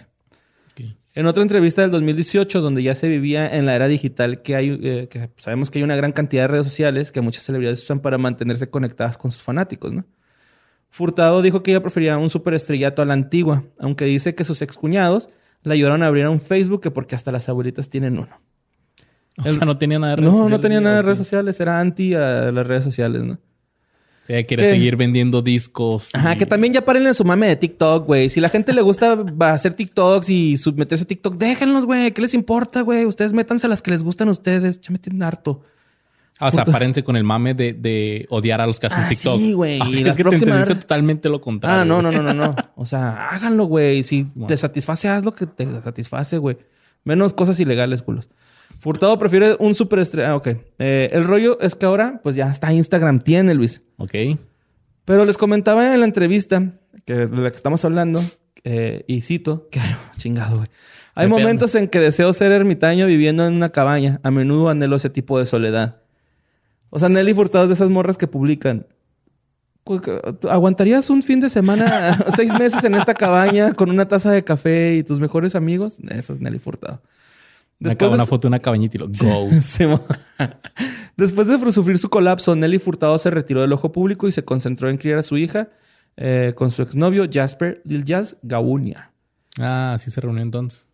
[1.18, 4.78] En otra entrevista del 2018, donde ya se vivía en la era digital, que hay,
[4.84, 8.01] eh, que sabemos que hay una gran cantidad de redes sociales que muchas celebridades usan
[8.01, 10.03] para mantenerse conectadas con sus fanáticos, ¿no?
[10.89, 15.30] Furtado dijo que ella prefería un superestrellato a la antigua, aunque dice que sus excuñados
[15.64, 18.41] la ayudaron a abrir un Facebook que porque hasta las abuelitas tienen uno.
[19.38, 21.59] O sea, no tenía nada de redes No, no sociales, tenía nada de redes sociales,
[21.59, 23.33] era anti a las redes sociales, ¿no?
[23.33, 26.09] O sea, quiere seguir vendiendo discos.
[26.15, 28.29] Ajá, que también ya paren en su mame de TikTok, güey.
[28.29, 32.11] Si la gente le gusta hacer TikToks y meterse a TikTok, déjenlos, güey.
[32.11, 33.05] ¿Qué les importa, güey?
[33.05, 34.81] Ustedes métanse a las que les gustan a ustedes.
[34.81, 35.61] Ya me tienen harto.
[36.39, 39.09] Ah, o sea, párense con el mame de, de odiar a los que hacen Ah,
[39.09, 39.38] TikTok.
[39.39, 39.79] sí, güey.
[39.79, 41.81] Ah, es que próximas- te entendiste totalmente lo contrario.
[41.81, 42.55] Ah, no, no, no, no, no.
[42.75, 44.01] O sea, háganlo, güey.
[44.03, 44.47] Si Bueno.
[44.47, 46.57] te satisface, haz lo que te satisface, güey.
[47.03, 48.27] Menos cosas ilegales, culos.
[48.80, 50.32] Furtado prefiere un superestrella.
[50.32, 50.47] Ah, ok.
[50.80, 53.82] Eh, el rollo es que ahora, pues ya está Instagram tiene, Luis.
[53.97, 54.13] Ok.
[55.05, 56.74] Pero les comentaba en la entrevista
[57.05, 58.22] que de la que estamos hablando,
[58.63, 59.80] eh, y cito, que
[60.18, 60.68] chingado, güey.
[61.13, 61.43] Hay Depende.
[61.43, 64.20] momentos en que deseo ser ermitaño viviendo en una cabaña.
[64.24, 66.01] A menudo anhelo ese tipo de soledad.
[66.89, 68.86] O sea, Nelly Furtado es de esas morras que publican.
[70.49, 74.95] ¿Aguantarías un fin de semana, seis meses en esta cabaña con una taza de café
[74.95, 75.97] y tus mejores amigos?
[76.09, 77.01] Eso es Nelly Furtado.
[77.86, 79.49] Me Después de una su- foto de una cabañita y lo go.
[81.17, 84.89] Después de sufrir su colapso, Nelly Furtado se retiró del ojo público y se concentró
[84.89, 85.69] en criar a su hija
[86.17, 89.11] eh, con su exnovio Jasper Lil Jazz Gaunia.
[89.59, 90.88] ah, sí se reunió entonces.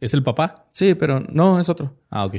[0.00, 0.66] ¿Es el papá?
[0.72, 1.94] Sí, pero no, es otro.
[2.10, 2.36] Ah, ok.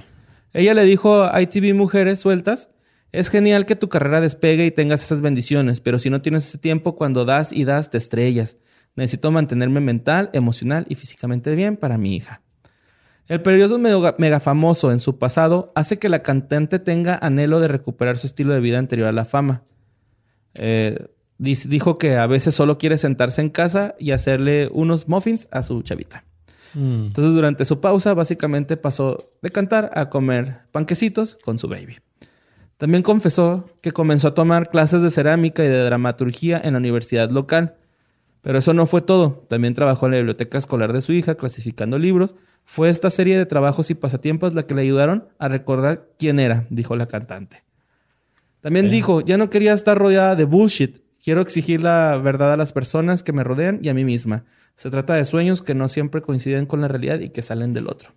[0.53, 2.69] Ella le dijo a ITV Mujeres Sueltas,
[3.11, 6.57] es genial que tu carrera despegue y tengas esas bendiciones, pero si no tienes ese
[6.57, 8.57] tiempo, cuando das y das, te estrellas.
[8.95, 12.41] Necesito mantenerme mental, emocional y físicamente bien para mi hija.
[13.29, 18.17] El periodo mega, famoso en su pasado hace que la cantante tenga anhelo de recuperar
[18.17, 19.61] su estilo de vida anterior a la fama.
[20.55, 21.07] Eh,
[21.37, 25.83] dijo que a veces solo quiere sentarse en casa y hacerle unos muffins a su
[25.83, 26.25] chavita.
[26.73, 27.05] Mm.
[27.05, 31.99] Entonces, durante su pausa, básicamente pasó de cantar a comer panquecitos con su baby.
[32.77, 37.29] También confesó que comenzó a tomar clases de cerámica y de dramaturgia en la universidad
[37.29, 37.75] local.
[38.41, 39.45] Pero eso no fue todo.
[39.49, 42.33] También trabajó en la biblioteca escolar de su hija, clasificando libros.
[42.69, 46.67] Fue esta serie de trabajos y pasatiempos la que le ayudaron a recordar quién era,
[46.69, 47.63] dijo la cantante.
[48.61, 51.01] También dijo, ya no quería estar rodeada de bullshit.
[51.19, 54.45] Quiero exigir la verdad a las personas que me rodean y a mí misma.
[54.75, 57.87] Se trata de sueños que no siempre coinciden con la realidad y que salen del
[57.87, 58.11] otro.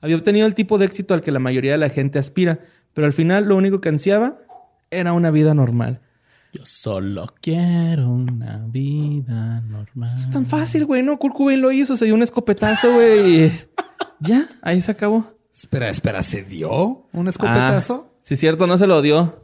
[0.00, 2.60] Había obtenido el tipo de éxito al que la mayoría de la gente aspira,
[2.94, 4.38] pero al final lo único que ansiaba
[4.90, 6.00] era una vida normal.
[6.52, 10.12] Yo solo quiero una vida normal.
[10.18, 11.18] Es tan fácil, güey, ¿no?
[11.18, 13.44] Kurt Cobain lo hizo, se dio un escopetazo, güey.
[13.44, 13.52] y
[14.20, 15.34] Ya, ahí se acabó.
[15.54, 18.06] Espera, espera, ¿se dio un escopetazo?
[18.08, 19.42] Ah, sí, cierto, no se lo dio.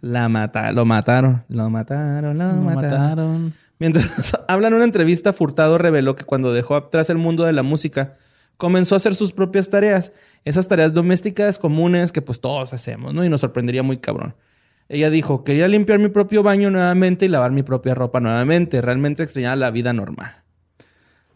[0.00, 3.00] La mata lo mataron, lo mataron, lo, Lo mataron.
[3.00, 3.54] mataron.
[3.78, 7.62] Mientras habla en una entrevista, Furtado reveló que cuando dejó atrás el mundo de la
[7.62, 8.16] música,
[8.56, 10.12] comenzó a hacer sus propias tareas.
[10.44, 13.24] Esas tareas domésticas comunes que pues todos hacemos, ¿no?
[13.24, 14.34] Y nos sorprendería muy cabrón.
[14.88, 18.80] Ella dijo, quería limpiar mi propio baño nuevamente y lavar mi propia ropa nuevamente.
[18.80, 20.42] Realmente extrañaba la vida normal.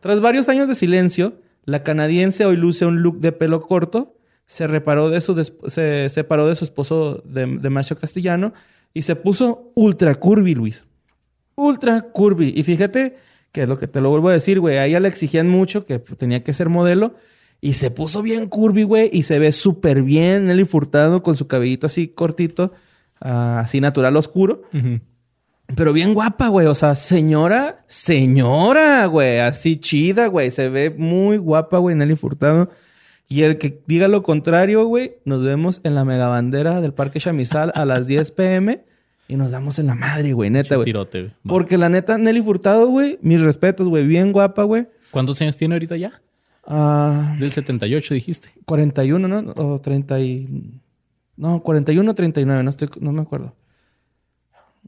[0.01, 4.67] Tras varios años de silencio, la canadiense hoy luce un look de pelo corto, se,
[4.67, 8.53] reparó de su se separó de su esposo de, de macho castellano
[8.93, 10.85] y se puso ultra curvy, Luis.
[11.55, 12.53] Ultra curvy.
[12.57, 13.17] Y fíjate
[13.53, 14.79] que es lo que te lo vuelvo a decir, güey.
[14.79, 17.15] A ella le exigían mucho que tenía que ser modelo.
[17.61, 19.11] Y se puso bien curvy, güey.
[19.13, 22.73] Y se ve súper bien Nelly Furtado con su cabellito así cortito,
[23.21, 24.63] ah, así natural oscuro.
[25.75, 26.67] Pero bien guapa, güey.
[26.67, 29.39] O sea, señora, señora, güey.
[29.39, 30.51] Así chida, güey.
[30.51, 32.71] Se ve muy guapa, güey, Nelly Furtado.
[33.29, 37.71] Y el que diga lo contrario, güey, nos vemos en la megabandera del Parque Chamizal
[37.77, 38.85] a las 10 pm
[39.29, 40.93] y nos damos en la madre, güey, neta, güey.
[41.47, 44.89] Porque la neta, Nelly Furtado, güey, mis respetos, güey, bien guapa, güey.
[45.13, 46.21] ¿Cuántos años tiene ahorita ya?
[46.67, 48.49] Ah, Del 78 dijiste.
[48.67, 49.53] 41, ¿no?
[49.55, 50.81] O 30 y...
[51.41, 53.55] No, 41 o 39, no, estoy, no me acuerdo.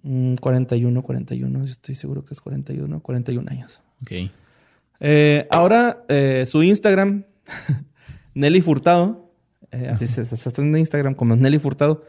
[0.03, 3.81] Mm, 41, 41, yo estoy seguro que es 41, 41 años.
[4.03, 4.31] Ok.
[5.01, 7.25] Eh, ahora, eh, su Instagram,
[8.35, 9.33] Nelly Furtado,
[9.71, 12.05] eh, así se, se está en Instagram como Nelly Furtado,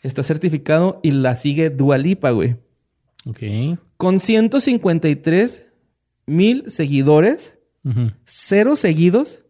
[0.00, 2.56] está certificado y la sigue Dualipa, güey.
[3.26, 3.78] Ok.
[3.98, 5.66] Con 153
[6.24, 7.58] mil seguidores,
[8.24, 9.44] cero seguidos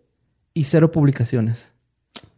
[0.52, 1.71] y cero publicaciones.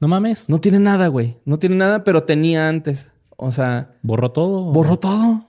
[0.01, 0.49] No mames.
[0.49, 1.37] No tiene nada, güey.
[1.45, 3.09] No tiene nada, pero tenía antes.
[3.37, 4.65] O sea, ¿Borró todo?
[4.73, 5.49] borró todo.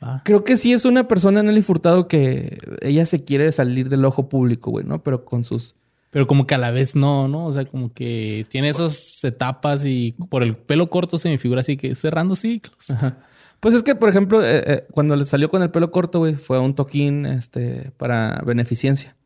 [0.00, 0.22] Ah.
[0.24, 4.28] Creo que sí es una persona, Nelly Furtado, que ella se quiere salir del ojo
[4.28, 5.02] público, güey, ¿no?
[5.02, 5.74] Pero con sus...
[6.10, 7.46] Pero como que a la vez no, ¿no?
[7.46, 11.60] O sea, como que tiene esas etapas y por el pelo corto se me figura
[11.60, 12.90] así que cerrando ciclos.
[12.90, 13.18] Ajá.
[13.60, 16.34] Pues es que, por ejemplo, eh, eh, cuando le salió con el pelo corto, güey,
[16.34, 19.16] fue a un toquín este, para beneficencia.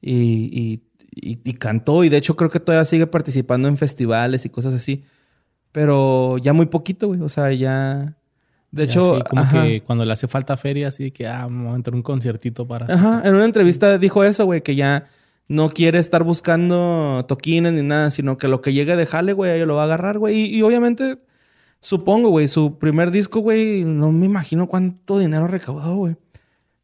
[0.00, 0.82] Y, y,
[1.22, 4.74] y- y cantó, y de hecho creo que todavía sigue participando en festivales y cosas
[4.74, 5.04] así.
[5.72, 7.20] Pero ya muy poquito, güey.
[7.20, 8.16] O sea, ya.
[8.70, 9.62] De Ya hecho, así como ajá.
[9.62, 12.92] que cuando le hace falta feria, así que, ah, vamos a entrar un conciertito para...
[12.92, 15.06] Ajá, en una entrevista dijo eso, güey, que ya
[15.48, 19.64] no quiere estar buscando toquines ni nada, sino que lo que llegue de jale, güey,
[19.64, 20.36] lo va a agarrar, güey.
[20.36, 21.16] Y, y obviamente,
[21.80, 26.16] supongo, güey, su primer disco, güey, no me imagino cuánto dinero recaudó, güey.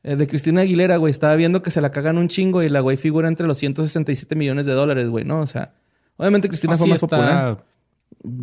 [0.05, 2.81] Eh, de Cristina Aguilera, güey, estaba viendo que se la cagan un chingo y la
[2.81, 5.41] güey figura entre los 167 millones de dólares, güey, ¿no?
[5.41, 5.73] O sea,
[6.19, 7.65] obviamente Cristina fue más está- popular.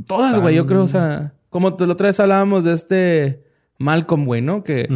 [0.08, 3.44] Todas, güey, yo creo, o sea, como lo otra vez hablábamos de este
[3.78, 4.64] Malcolm, güey, ¿no?
[4.64, 4.88] Que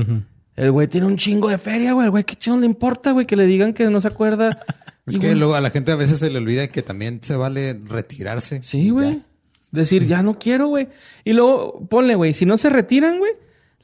[0.56, 2.06] el güey tiene un chingo de feria, güey.
[2.06, 3.26] El güey, ¿qué chingo le importa, güey?
[3.26, 4.60] Que le digan que no se acuerda.
[5.08, 7.20] Es Y, que güey, luego a la gente a veces se le olvida que también
[7.22, 8.64] se vale retirarse.
[8.64, 9.18] Sí, güey.
[9.18, 9.26] ya.
[9.72, 10.88] Decir, ya no quiero, güey.
[11.24, 13.34] Y luego, ponle, güey, si no se retiran, güey,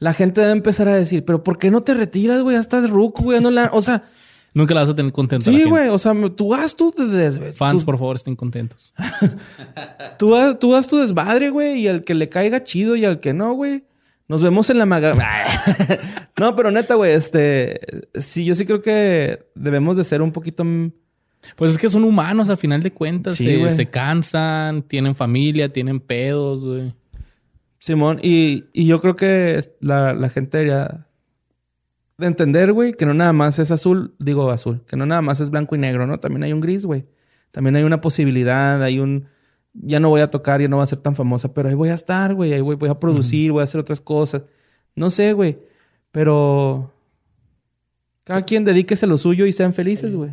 [0.02, 2.56] la gente debe empezar a decir, pero ¿por qué no te retiras, güey?
[2.56, 3.40] Ya estás ruco, güey.
[3.40, 3.70] No la...
[3.72, 4.02] O sea,
[4.52, 5.48] Nunca la vas a tener contenta.
[5.48, 5.90] sí, güey.
[5.90, 6.90] O sea, tú haz tu...
[6.90, 8.92] des- Fans, por favor, estén contentos.
[10.18, 11.82] Tú, haz, tú haz tu desmadre, güey.
[11.82, 13.84] Y al que le caiga chido y al que no, güey.
[14.26, 15.14] Nos vemos en la maga...
[16.36, 17.78] no, pero neta, güey, este...
[18.14, 20.64] Sí, yo sí creo que debemos de ser un poquito...
[21.56, 23.36] Pues es que son humanos a final de cuentas.
[23.36, 26.92] Sí, se cansan, tienen familia, tienen pedos, güey.
[27.82, 31.08] Simón, y, y yo creo que la, la gente debería
[32.16, 35.40] de entender, güey, que no nada más es azul, digo azul, que no nada más
[35.40, 36.20] es blanco y negro, ¿no?
[36.20, 37.06] También hay un gris, güey.
[37.50, 39.26] También hay una posibilidad, hay un...
[39.72, 41.88] Ya no voy a tocar, ya no voy a ser tan famosa, pero ahí voy
[41.88, 44.44] a estar, güey, ahí voy, voy a producir, voy a hacer otras cosas.
[44.94, 45.58] No sé, güey,
[46.12, 46.94] pero...
[48.22, 50.30] Cada quien dedíquese a lo suyo y sean felices, güey.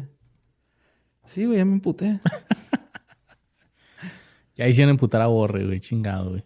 [1.25, 2.19] Sí, güey, ya me emputé.
[4.55, 5.79] Y ahí hicieron emputar a Borre, güey.
[5.79, 6.43] Chingado, güey.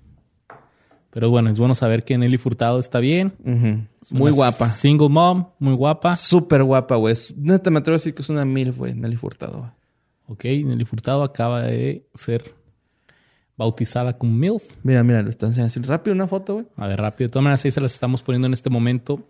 [1.13, 3.33] Pero bueno, es bueno saber que Nelly Furtado está bien.
[4.09, 4.67] Muy guapa.
[4.67, 6.15] Single mom, muy guapa.
[6.15, 7.15] Súper guapa, güey.
[7.37, 9.71] Neta, me atrevo a decir que es una mil, güey, Nelly Furtado.
[10.25, 12.55] Ok, Nelly Furtado acaba de ser
[13.55, 14.63] bautizada como MILF.
[14.81, 16.65] Mira, mira, lo están enseñando así rápido una foto, güey.
[16.77, 17.27] A ver, rápido.
[17.27, 19.23] De todas maneras, ahí se las estamos poniendo en este momento.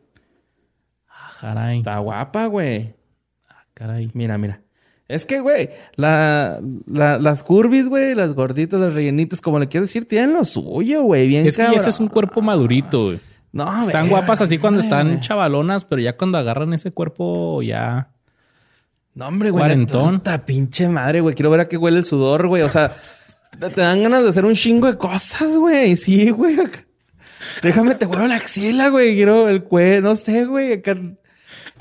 [1.09, 1.79] Ah, caray.
[1.79, 2.95] Está guapa, güey.
[3.49, 4.09] Ah, caray.
[4.13, 4.62] Mira, mira.
[5.13, 9.89] Es que, güey, la, la- las curvis, güey, las gorditas, las rellenitas, como le quieres
[9.89, 11.27] decir, tienen lo suyo, güey.
[11.27, 13.19] Bien Es que ese es un cuerpo madurito, güey.
[13.51, 18.09] No, Están guapas así cuando están chavalonas, pero ya cuando agarran ese cuerpo ya...
[19.13, 19.61] No, hombre, güey.
[19.61, 20.17] Cuarentón.
[20.17, 21.35] Puta pinche madre, güey.
[21.35, 22.63] Quiero ver a qué huele el sudor, güey.
[22.63, 22.95] O sea,
[23.59, 25.95] te, dan ganas de hacer un chingo de cosas, güey.
[25.95, 26.57] Sí, güey.
[27.61, 29.13] Déjame, te huelo la axila, güey.
[29.13, 30.01] Quiero el cuello.
[30.01, 30.81] No sé, güey.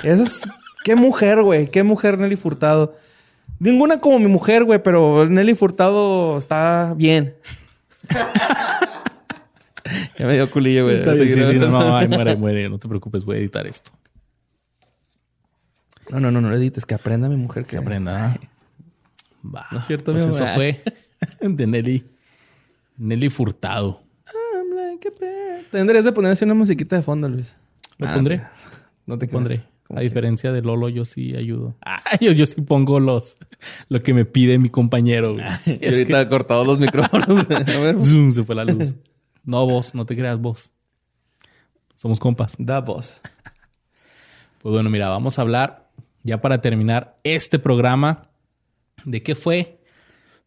[0.03, 0.43] Eso es...
[0.85, 1.69] Qué mujer, güey.
[1.69, 2.97] Qué mujer Nelly Furtado.
[3.63, 7.35] Ninguna como mi mujer, güey, pero Nelly Furtado está bien.
[10.19, 10.97] ya me dio culillo, güey.
[10.97, 12.69] Está bien, sí, sí, no, no, ay, muere, muere.
[12.69, 13.93] No te preocupes, voy a editar esto.
[16.11, 16.85] No, no, no, no le edites.
[16.85, 18.37] Que aprenda mi mujer que Que aprenda.
[19.45, 19.69] Va.
[19.71, 20.83] No es cierto, Pues mi eso fue
[21.41, 22.05] de Nelly.
[22.97, 24.03] Nelly Furtado.
[24.75, 25.67] Like a bird.
[25.71, 27.57] Tendrías de poner así una musiquita de fondo, Luis.
[27.99, 28.43] Lo Ah, pondré.
[29.07, 29.63] No te Lo pondré.
[29.93, 31.77] A que- diferencia de Lolo, yo sí ayudo.
[31.85, 33.39] Ah, yo, yo sí pongo los
[33.89, 35.35] lo que me pide mi compañero.
[35.35, 35.45] güey.
[35.67, 37.29] Y Es ahorita ha cortado los micrófonos.
[37.29, 37.43] A
[37.81, 37.97] ver.
[38.05, 38.95] zoom, se fue la luz.
[39.45, 40.73] No vos, no te creas vos.
[41.95, 42.55] Somos compas.
[42.59, 43.21] Da voz.
[44.61, 45.91] Pues bueno, mira, vamos a hablar
[46.23, 48.29] ya para terminar este programa
[49.05, 49.81] de qué fue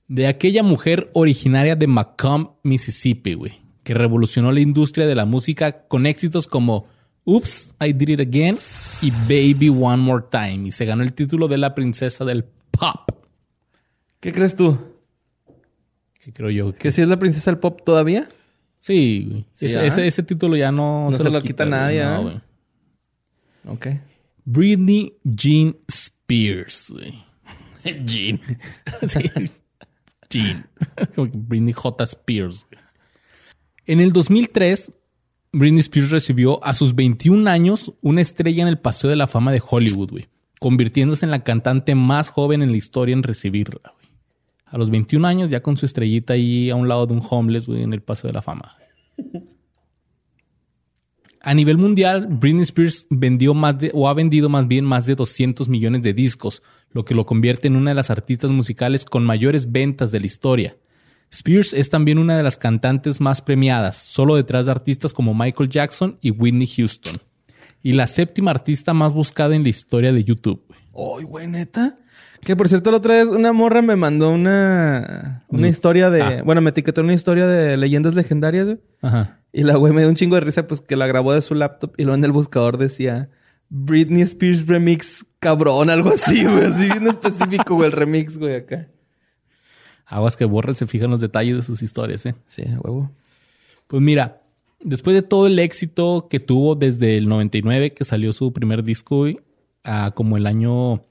[0.07, 5.87] de aquella mujer originaria de Macomb, Mississippi, güey, que revolucionó la industria de la música
[5.87, 6.87] con éxitos como
[7.25, 8.55] Oops, I Did It Again
[9.01, 13.09] y Baby One More Time y se ganó el título de la princesa del pop.
[14.19, 14.77] ¿Qué crees tú?
[16.23, 18.29] Que creo yo que ¿Que si es la princesa del pop todavía?
[18.79, 19.45] sí, güey.
[19.55, 22.41] Sí, ese, ese- ese título ya no, No se lo quita nadie, No, güey.
[23.67, 23.87] Ok.
[24.45, 27.23] Britney Jean Spears, güey.
[28.05, 28.39] Jean.
[29.07, 29.19] sí.
[30.29, 30.67] Jean.
[31.33, 32.03] Britney J.
[32.03, 32.67] Spears.
[32.71, 32.83] güey.
[33.87, 34.91] En el 2003,
[35.57, 39.53] Britney Spears recibió a sus 21 años una estrella en el Paseo de la Fama
[39.53, 40.25] de Hollywood, güey.
[40.59, 44.05] Convirtiéndose en la cantante más joven en la historia en recibirla, güey.
[44.65, 47.67] A los 21 años, ya con su estrellita ahí a un lado de un homeless,
[47.67, 48.75] güey, en el Paseo de la Fama.
[51.39, 55.15] A nivel mundial, Britney Spears vendió más de, o ha vendido más bien más de
[55.15, 59.23] 200 millones de discos, lo que lo convierte en una de las artistas musicales con
[59.23, 60.75] mayores ventas de la historia.
[61.35, 65.69] Spears es también una de las cantantes más premiadas, solo detrás de artistas como Michael
[65.69, 67.17] Jackson y Whitney Houston.
[67.83, 70.63] Y la séptima artista más buscada en la historia de YouTube.
[70.95, 71.97] Ay, güey, neta.
[72.41, 75.69] Que por cierto, la otra vez una morra me mandó una, una Mm.
[75.69, 76.21] historia de.
[76.21, 76.41] Ah.
[76.43, 78.79] Bueno, me etiquetó una historia de leyendas legendarias, güey.
[79.01, 79.39] Ajá.
[79.51, 81.55] Y la güey me dio un chingo de risa, pues que la grabó de su
[81.55, 83.29] laptop y luego en el buscador decía
[83.69, 86.65] Britney Spears Remix cabrón, algo así, güey.
[86.65, 88.87] Así en específico, güey, el remix, güey, acá.
[90.05, 92.35] Aguas que borren se fijan los detalles de sus historias, ¿eh?
[92.47, 93.11] Sí, huevo.
[93.87, 94.41] Pues mira,
[94.81, 99.25] después de todo el éxito que tuvo desde el 99, que salió su primer disco,
[99.83, 101.01] a como el año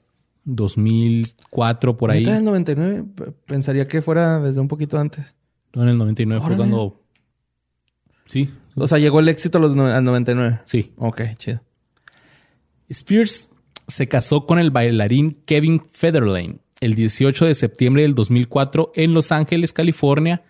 [0.45, 2.21] 2004, por ahí.
[2.21, 3.03] ¿Neta del 99?
[3.15, 5.33] P- Pensaría que fuera desde un poquito antes.
[5.73, 7.01] No, en el 99 fue cuando...
[8.27, 10.61] Sí, O sea, llegó el éxito al 99.
[10.65, 10.93] sí.
[10.97, 11.61] Ok, chido.
[12.89, 13.49] Spears
[13.87, 19.31] se casó con el bailarín Kevin Federline el 18 de septiembre del 2004 en Los
[19.31, 20.43] Ángeles, California,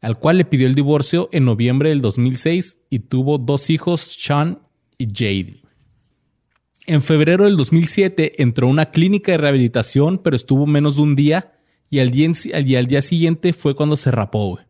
[0.00, 4.60] al cual le pidió el divorcio en noviembre del 2006 y tuvo dos hijos, Sean
[4.98, 5.62] y Jade.
[6.86, 11.16] En febrero del 2007 entró a una clínica de rehabilitación, pero estuvo menos de un
[11.16, 11.52] día
[11.90, 12.30] y al día,
[12.64, 14.64] y al día siguiente fue cuando se rapó, güey.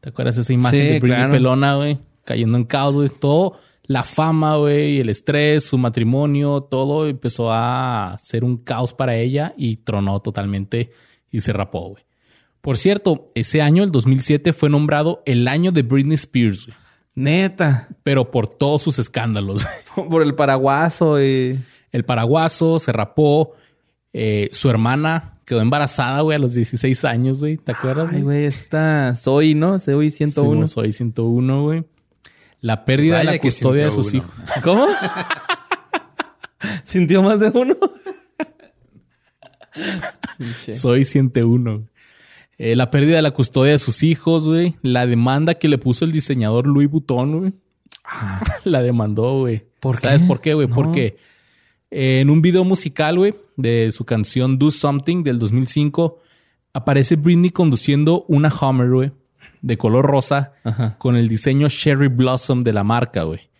[0.00, 1.32] ¿Te acuerdas esa imagen Sí, de Britney claro.
[1.32, 1.98] Pelona, güey?
[2.24, 3.08] Cayendo en caos, güey.
[3.08, 9.16] Todo, la fama, güey, el estrés, su matrimonio, todo empezó a ser un caos para
[9.16, 10.90] ella y tronó totalmente
[11.30, 12.04] y se rapó, güey.
[12.60, 16.76] Por cierto, ese año, el 2007, fue nombrado el año de Britney Spears, güey.
[17.14, 17.88] Neta.
[18.02, 19.66] Pero por todos sus escándalos.
[20.10, 21.58] Por el paraguaso y...
[21.92, 23.54] El paraguaso se rapó.
[24.12, 27.56] eh, su hermana quedó embarazada, güey, a los 16 años, güey.
[27.56, 28.10] ¿Te acuerdas?
[28.12, 29.78] Ay, güey, esta Soy, ¿no?
[29.78, 30.50] Soy 101.
[30.50, 31.84] Simón, Soy 101, güey.
[32.66, 34.24] La pérdida de la custodia de sus uno.
[34.24, 34.62] hijos.
[34.64, 34.88] ¿Cómo?
[36.82, 37.76] ¿Sintió más de uno?
[40.72, 41.86] Soy 101.
[42.58, 44.74] Eh, la pérdida de la custodia de sus hijos, güey.
[44.82, 47.52] La demanda que le puso el diseñador Louis Vuitton, güey.
[48.64, 49.62] la demandó, güey.
[49.78, 50.66] ¿Por ¿Sabes por qué, güey?
[50.66, 50.74] No.
[50.74, 51.18] Porque
[51.92, 56.18] eh, en un video musical, güey, de su canción Do Something del 2005,
[56.72, 59.12] aparece Britney conduciendo una Hummer, güey,
[59.66, 60.96] de color rosa, Ajá.
[60.98, 63.50] con el diseño Cherry Blossom de la marca, güey.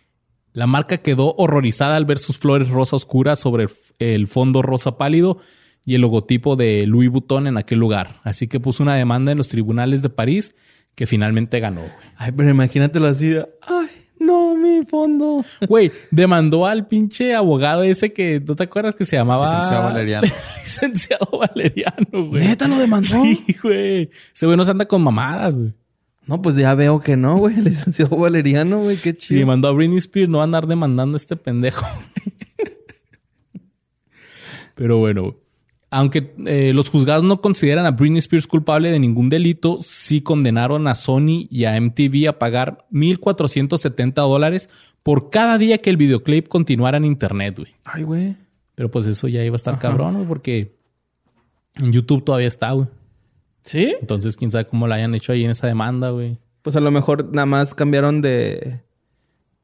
[0.53, 3.67] La marca quedó horrorizada al ver sus flores rosa oscuras sobre
[3.99, 5.39] el fondo rosa pálido
[5.85, 8.21] y el logotipo de Louis Vuitton en aquel lugar.
[8.23, 10.55] Así que puso una demanda en los tribunales de París
[10.95, 11.81] que finalmente ganó.
[11.81, 11.91] güey.
[12.15, 13.27] Ay, pero imagínatelo así.
[13.29, 13.87] de, Ay,
[14.19, 15.43] no, mi fondo.
[15.67, 19.45] Güey, demandó al pinche abogado ese que, ¿no te acuerdas que se llamaba?
[19.45, 20.27] Licenciado Valeriano.
[20.57, 22.47] Licenciado Valeriano, güey.
[22.47, 23.21] ¿Neta lo demandó?
[23.21, 24.09] Sí, güey.
[24.33, 25.73] Ese güey no se anda con mamadas, güey.
[26.27, 27.55] No, pues ya veo que no, güey.
[27.55, 28.97] Licenciado Valeriano, güey.
[28.97, 29.39] Qué Si chido.
[29.39, 31.85] demandó a Britney Spears, no va a andar demandando a este pendejo.
[34.75, 35.35] Pero bueno,
[35.89, 40.87] aunque eh, los juzgados no consideran a Britney Spears culpable de ningún delito, sí condenaron
[40.87, 44.69] a Sony y a MTV a pagar 1.470 dólares
[45.01, 47.73] por cada día que el videoclip continuara en internet, güey.
[47.85, 48.35] Ay, güey.
[48.75, 50.75] Pero pues eso ya iba a estar cabrón, güey, porque
[51.81, 52.87] en YouTube todavía está, güey.
[53.67, 53.95] ¿Sí?
[54.01, 56.39] Entonces, quién sabe cómo la hayan hecho ahí en esa demanda, güey.
[56.63, 58.81] Pues a lo mejor nada más cambiaron de...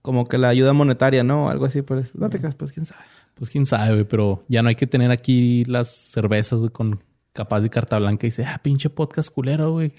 [0.04, 1.50] Como que la ayuda monetaria, ¿no?
[1.50, 2.14] Algo así, pues.
[2.14, 3.02] No te creas, pues quién sabe.
[3.36, 7.02] Pues quién sabe, güey, pero ya no hay que tener aquí las cervezas, güey, con
[7.32, 9.94] capaz de carta blanca y dice, ah, pinche podcast culero, güey.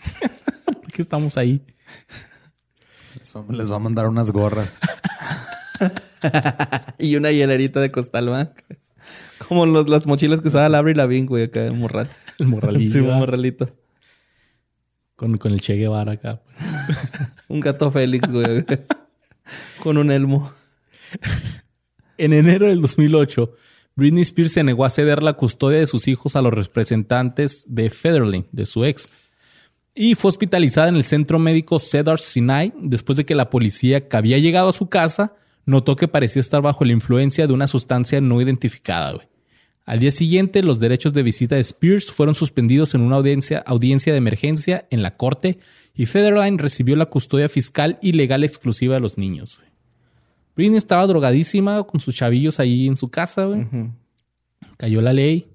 [0.94, 1.62] que estamos ahí.
[3.18, 4.78] Les va- Les va a mandar unas gorras.
[6.98, 8.50] y una hielerita de Costal Bank.
[9.48, 12.08] Como los, las mochilas que usaba Labri Lavín, güey, acá en morral.
[12.38, 12.92] El morralillo.
[12.92, 13.70] Sí, un morralito.
[15.24, 16.42] Con, con el Che Guevara acá.
[16.42, 16.98] pues.
[17.48, 18.64] Un gato Félix, güey.
[19.82, 20.52] Con un elmo.
[22.16, 23.54] En enero del 2008,
[23.94, 27.90] Britney Spears se negó a ceder la custodia de sus hijos a los representantes de
[27.90, 29.08] Federline, de su ex,
[29.94, 34.16] y fue hospitalizada en el centro médico Cedar Sinai después de que la policía que
[34.16, 35.34] había llegado a su casa
[35.66, 39.12] notó que parecía estar bajo la influencia de una sustancia no identificada.
[39.12, 39.28] Güey.
[39.84, 44.12] Al día siguiente, los derechos de visita de Spears fueron suspendidos en una audiencia, audiencia
[44.12, 45.58] de emergencia en la corte
[45.94, 49.60] y Federline recibió la custodia fiscal y legal exclusiva de los niños.
[50.56, 53.44] Britney estaba drogadísima con sus chavillos ahí en su casa.
[53.44, 53.66] Güey.
[54.76, 55.48] Cayó la ley,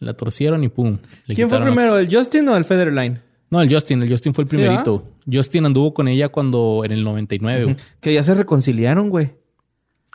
[0.00, 0.98] la torcieron y pum.
[1.26, 3.20] le ¿Quién fue primero, el Justin o el Federline?
[3.50, 4.02] No, el Justin.
[4.02, 5.04] El Justin fue el ¿Sí, primerito.
[5.30, 7.76] Justin anduvo con ella cuando en el 99, güey.
[8.00, 9.30] Que ya se reconciliaron, güey.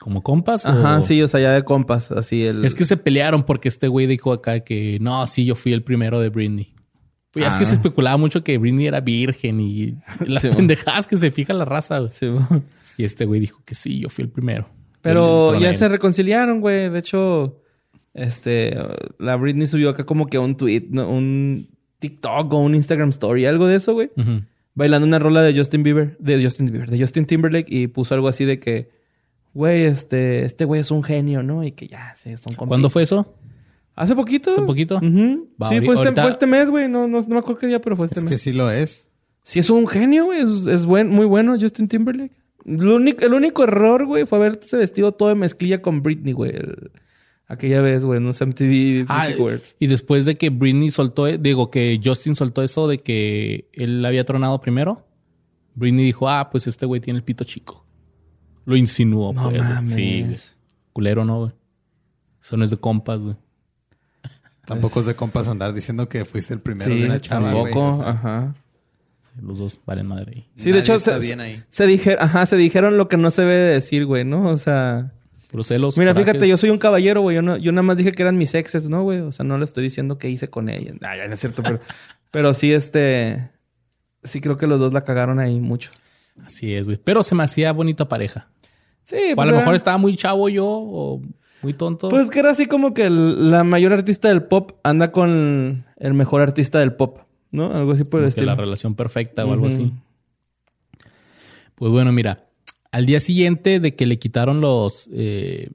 [0.04, 0.66] Como compas.
[0.66, 2.66] Ajá, o- sí, o sea, ya de compas, así el...
[2.66, 5.82] Es que se pelearon porque este güey dijo acá que no, sí, yo fui el
[5.82, 6.74] primero de Britney.
[7.34, 7.68] Güey, es que Ah.
[7.68, 9.96] se especulaba mucho que Britney era virgen y
[10.28, 12.00] las Sí, pendejadas que se fija la raza.
[12.00, 12.12] güey.
[12.12, 12.64] Sí, mo.
[12.98, 14.68] Y este güey dijo que sí, yo fui el primero.
[15.02, 16.90] Pero El- ya se reconciliaron, güey.
[16.90, 17.62] De hecho,
[18.14, 18.78] este,
[19.20, 21.10] la Britney subió acá como que un tweet, ¿no?
[21.10, 21.70] un
[22.00, 24.12] TikTok o un Instagram story, algo de eso, güey.
[24.76, 28.28] Bailando una rola de Justin Bieber, de Justin Bieber, de Justin Timberlake y puso algo
[28.28, 28.90] así de que,
[29.54, 31.64] güey, este, este güey es un genio, ¿no?
[31.64, 33.34] Y que ya, sí, son compi- ¿Cuándo fue eso?
[33.96, 34.52] ¿Hace poquito?
[34.52, 34.96] ¿Hace poquito?
[34.96, 36.90] Va, sí, fue este, fue este mes, güey.
[36.90, 38.32] No, no, no me acuerdo qué día, pero fue este Es mes.
[38.34, 39.08] que sí lo es.
[39.44, 40.40] Sí, es un genio, güey.
[40.40, 42.32] Es, es buen, muy bueno Justin Timberlake.
[42.66, 46.52] Lo único, el único error, güey, fue haberse vestido todo de mezclilla con Britney, güey.
[46.56, 46.92] El-
[47.46, 49.76] Aquella vez, güey, en unos MTV Ah, Music Awards.
[49.78, 54.26] y después de que Britney soltó, digo que Justin soltó eso de que él había
[54.26, 55.06] tronado primero,
[55.76, 57.86] Britney dijo, ah, pues este güey tiene el pito chico.
[58.66, 59.62] Lo insinuó, No pues.
[59.62, 59.94] mames.
[59.94, 60.38] Sí, güey.
[60.94, 61.52] culero, ¿no, güey?
[62.42, 63.36] Eso no es de compas, güey.
[64.66, 67.74] Tampoco es de compas andar diciendo que fuiste el primero Sí, de una chava, güey.
[67.74, 67.98] tampoco.
[67.98, 68.56] O sea, Ajá.
[69.42, 70.50] Los dos valen madre ahí.
[70.56, 71.64] Sí, de hecho, está se, bien ahí.
[71.70, 74.48] se dije- ajá, se dijeron lo que no se debe de decir, güey, ¿no?
[74.48, 75.12] O sea...
[75.50, 75.98] Puros celos.
[75.98, 77.36] Mira, fíjate, yo soy un caballero, güey.
[77.36, 79.20] Yo, no, yo nada más dije que eran mis exes, ¿no, güey?
[79.20, 80.94] O sea, no le estoy diciendo qué hice con ella.
[81.02, 81.80] Ay, ya no es cierto, pero...
[82.32, 83.50] pero sí, este...
[84.24, 85.90] Sí creo que los dos la cagaron ahí mucho.
[86.46, 86.98] Así es, güey.
[87.04, 88.50] Pero se me hacía bonita pareja.
[89.06, 91.22] Sí, o a pues lo era- mejor estaba muy chavo yo o
[91.62, 92.10] muy tonto.
[92.10, 96.14] Pues que era así como que el- la mayor artista del pop anda con el
[96.14, 97.20] mejor artista del pop,
[97.52, 97.72] ¿no?
[97.74, 98.56] Algo así por el que la estilo.
[98.66, 99.92] relación perfecta o algo así.
[101.76, 102.46] Pues bueno, mira,
[102.92, 105.70] al día siguiente de que le quitaron los, eh,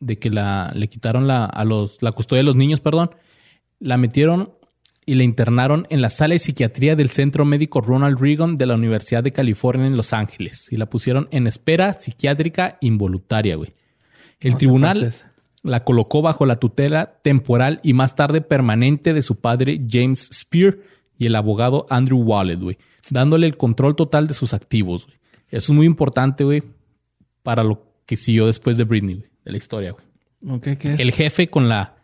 [0.00, 3.10] de que la, le quitaron la, a los, la custodia de los niños, perdón,
[3.80, 4.52] la metieron
[5.08, 8.74] y la internaron en la sala de psiquiatría del Centro Médico Ronald Reagan de la
[8.74, 13.72] Universidad de California en Los Ángeles y la pusieron en espera psiquiátrica involuntaria, güey.
[14.38, 15.14] El No tribunal
[15.62, 20.76] la colocó bajo la tutela temporal y más tarde permanente de su padre James Spear
[21.16, 22.76] y el abogado Andrew Wallet, güey,
[23.08, 25.16] dándole el control total de sus activos, güey.
[25.48, 26.62] Eso es muy importante, güey,
[27.42, 30.04] para lo que siguió después de Britney, güey, de la historia, güey.
[30.54, 30.96] Ok, ¿qué?
[30.98, 31.96] El jefe con la,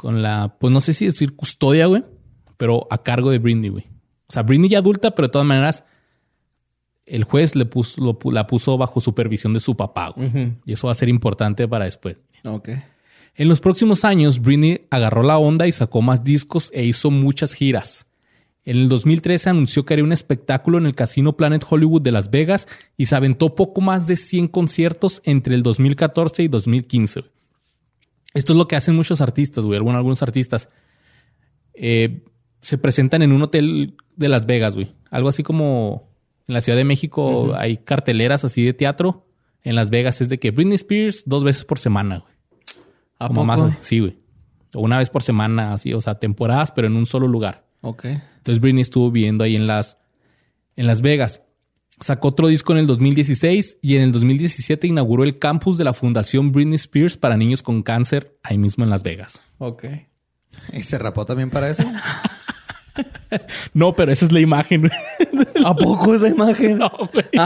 [0.00, 2.02] con la, pues no sé si decir custodia, güey,
[2.56, 3.84] pero a cargo de Britney, güey.
[4.26, 5.84] O sea, Britney ya adulta, pero de todas maneras,
[7.04, 10.54] el juez le puso, lo la puso bajo supervisión de su papá, güey.
[10.64, 12.18] Y eso va a ser importante para después.
[12.44, 12.70] Ok.
[13.34, 17.52] En los próximos años, Britney agarró la onda y sacó más discos e hizo muchas
[17.52, 18.06] giras.
[18.64, 22.30] En el 2013 anunció que haría un espectáculo en el Casino Planet Hollywood de Las
[22.30, 27.24] Vegas y se aventó poco más de 100 conciertos entre el 2014 y 2015.
[28.34, 29.76] Esto es lo que hacen muchos artistas, güey.
[29.76, 30.68] Algunos, algunos artistas.
[31.74, 32.22] Eh,
[32.60, 34.92] se presentan en un hotel de Las Vegas, güey.
[35.10, 36.08] Algo así como
[36.46, 39.26] en la Ciudad de México hay carteleras así de teatro.
[39.62, 42.32] En Las Vegas es de que Britney Spears dos veces por semana, güey.
[43.18, 43.46] ¿A Como poco?
[43.46, 44.18] más así, sí, güey.
[44.74, 47.66] O una vez por semana, así, o sea, temporadas, pero en un solo lugar.
[47.82, 48.04] Ok.
[48.04, 49.98] Entonces Britney estuvo viviendo ahí en las,
[50.76, 51.42] en Las Vegas.
[52.00, 55.92] Sacó otro disco en el 2016 y en el 2017 inauguró el campus de la
[55.92, 59.42] Fundación Britney Spears para niños con cáncer ahí mismo en Las Vegas.
[59.58, 59.84] Ok.
[60.72, 61.84] ¿Y se rapó también para eso?
[63.72, 64.90] No, pero esa es la imagen.
[65.64, 66.78] ¿A poco es la imagen?
[66.78, 67.24] No, güey.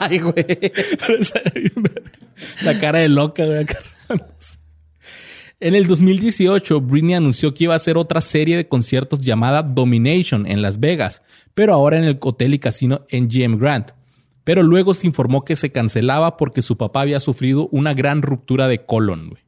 [0.00, 0.72] Ay, güey.
[2.62, 3.66] La cara de loca, güey.
[5.62, 10.46] En el 2018, Britney anunció que iba a hacer otra serie de conciertos llamada Domination
[10.46, 11.20] en Las Vegas,
[11.52, 13.92] pero ahora en el hotel y casino MGM Grand.
[14.42, 18.68] Pero luego se informó que se cancelaba porque su papá había sufrido una gran ruptura
[18.68, 19.42] de colon, güey.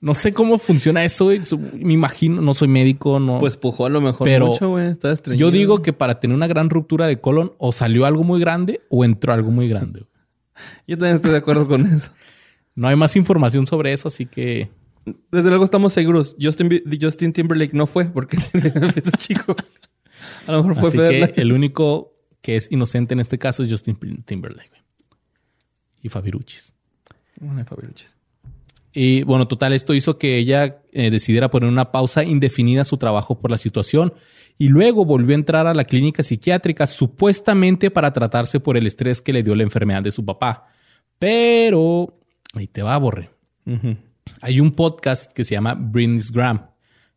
[0.00, 1.42] No sé cómo funciona eso, güey.
[1.74, 3.38] Me imagino, no soy médico, no.
[3.38, 4.96] Pues pujó a lo mejor Pero mucho, güey.
[5.36, 8.80] Yo digo que para tener una gran ruptura de colon, o salió algo muy grande
[8.90, 10.06] o entró algo muy grande.
[10.88, 12.10] Yo también estoy de acuerdo con eso.
[12.74, 14.70] No hay más información sobre eso, así que
[15.30, 16.36] Desde luego estamos seguros.
[16.40, 18.38] Justin, Timberlake no fue porque
[19.18, 19.56] chico.
[20.46, 23.70] A lo mejor fue Así que el único que es inocente en este caso es
[23.70, 24.70] Justin Timberlake.
[26.02, 26.74] Y Fabiruchis.
[27.66, 28.16] Fabiruchis.
[28.92, 32.98] Y bueno, total, esto hizo que ella eh, decidiera poner una pausa indefinida a su
[32.98, 34.12] trabajo por la situación
[34.58, 39.22] y luego volvió a entrar a la clínica psiquiátrica supuestamente para tratarse por el estrés
[39.22, 40.68] que le dio la enfermedad de su papá.
[41.18, 42.20] Pero,
[42.52, 43.30] ahí te va, Borre.
[44.40, 46.66] Hay un podcast que se llama Britney's Gram,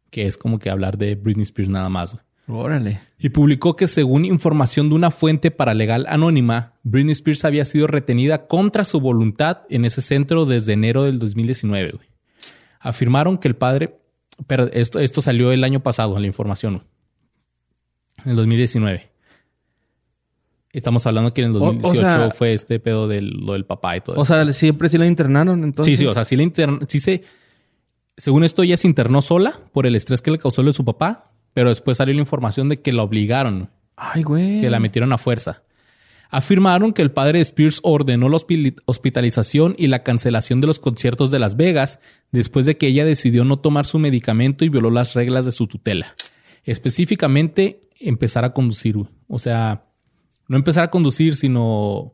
[0.10, 2.14] que es como que hablar de Britney Spears nada más.
[2.14, 2.24] güey.
[2.48, 3.02] Órale.
[3.18, 8.46] Y publicó que según información de una fuente paralegal anónima, Britney Spears había sido retenida
[8.48, 11.92] contra su voluntad en ese centro desde enero del 2019.
[11.92, 12.08] güey.
[12.80, 13.98] Afirmaron que el padre,
[14.46, 16.86] pero esto, esto salió el año pasado, la información, güey.
[18.26, 19.10] en el 2019.
[20.78, 23.66] Estamos hablando que en el O- o 2018 sea- fue este pedo del, lo del
[23.66, 24.18] papá y todo.
[24.18, 24.34] O eso.
[24.34, 25.98] sea, siempre sí la internaron, entonces.
[25.98, 27.24] sí, sí, o sea, sí, la intern- sí se,
[28.18, 30.84] según esto ella se internó sola por el estrés que le causó lo de su
[30.86, 33.70] papá, pero después salió la información de que la obligaron.
[33.96, 34.60] Ay, güey.
[34.60, 35.64] que la metieron a fuerza.
[36.30, 40.80] Afirmaron que el padre de Spears ordenó la hospi- hospitalización y la cancelación de los
[40.80, 42.00] conciertos de Las Vegas
[42.34, 45.68] después de que ella decidió no tomar su medicamento y violó las reglas de su
[45.68, 46.14] tutela.
[46.66, 48.98] Específicamente, empezar a conducir.
[48.98, 49.08] güey.
[49.28, 49.85] O sea,
[50.48, 52.14] no empezar a conducir, sino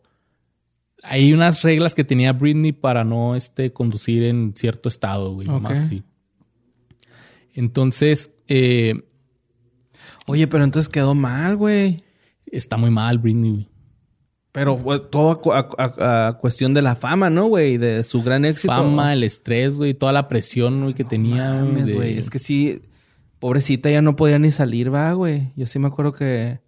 [1.04, 5.48] hay unas reglas que tenía Britney para no este, conducir en cierto estado, güey.
[5.48, 5.86] nomás Ok.
[5.86, 6.04] así.
[7.54, 8.96] Entonces, eh,
[10.28, 12.04] Oye, pero entonces quedó mal, güey.
[12.46, 13.68] está muy mal Britney, güey.
[14.52, 17.78] Pero fue todo a, cu- a- a- a cuestión de la fama, ¿no, güey?
[17.78, 18.72] De su gran éxito.
[18.74, 21.62] fama, el estrés, güey, toda la presión, güey, que tenía.
[21.64, 22.18] güey, de-.
[22.20, 22.82] Es que sí,
[23.40, 25.54] pobrecita ya no podía ni salir, va, güey.
[25.56, 26.60] Yo sí me acuerdo que...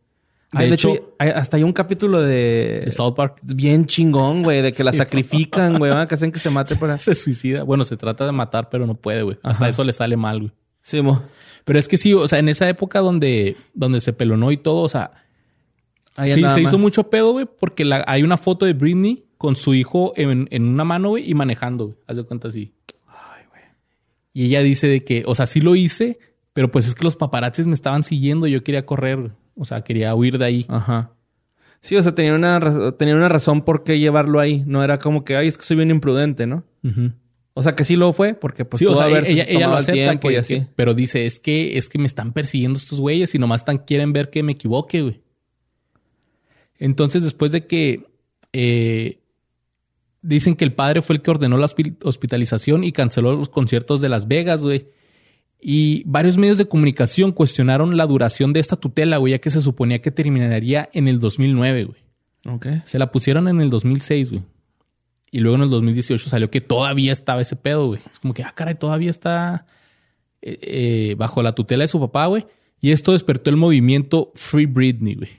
[0.54, 2.82] Ay, de, hecho, hecho- hay- hasta hay un capítulo de...
[2.86, 6.50] de South Park Bien chingón, güey, de que la sacrifican, güey, que hacen que se
[6.50, 6.98] mate para...
[7.00, 7.64] se suicida.
[7.64, 9.38] Bueno, se trata de matar, pero no puede, güey.
[9.44, 9.70] Hasta Ajá.
[9.70, 10.52] eso le sale mal, güey.
[10.82, 11.22] Sí, mo.
[11.66, 14.82] Pero es que sí, o sea, en esa época donde, donde se pelonó y todo,
[14.82, 15.12] o sea,
[16.16, 19.56] Ahí sí, se hizo mucho pedo, güey, porque la- hay una foto de Britney con
[19.56, 21.98] su hijo en, en una mano, güey, y manejando, güey.
[22.08, 22.74] Haz de cuenta así.
[24.34, 26.18] Y ella dice de que, o sea, sí lo hice,
[26.54, 29.32] pero pues es que los paparazzis me estaban siguiendo y yo quería correr, güey.
[29.56, 30.66] O sea, quería huir de ahí.
[30.70, 31.12] Ajá.
[31.82, 34.64] Sí, o sea, tenía una, tenía una razón por qué llevarlo ahí.
[34.66, 36.64] No era como que, ay, es que soy bien imprudente, ¿no?
[37.56, 40.20] O sea, que sí lo fue, porque pues sí, o sea, ella, ella lo acepta,
[40.20, 40.56] que- y así.
[40.62, 43.78] que- pero dice, es que, es que me están persiguiendo estos güeyes y nomás están,
[43.80, 45.22] quieren ver que me equivoque, güey.
[46.80, 48.08] Entonces, después de que
[48.54, 49.20] eh,
[50.22, 54.02] dicen que el padre fue el que ordenó la hospi- hospitalización y canceló los conciertos
[54.02, 54.88] de Las Vegas, güey.
[55.66, 59.62] Y varios medios de comunicación cuestionaron la duración de esta tutela, güey, ya que se
[59.62, 61.98] suponía que terminaría en el 2009, güey.
[62.54, 62.68] Ok.
[62.84, 64.44] Se la pusieron en el 2006, güey.
[65.32, 68.02] Y luego en el 2018 salió que todavía estaba ese pedo, güey.
[68.12, 69.66] Es como que, ah, caray, todavía está
[70.42, 72.46] eh, eh, bajo la tutela de su papá, güey.
[72.82, 75.30] Y esto despertó el movimiento Free Britney, güey.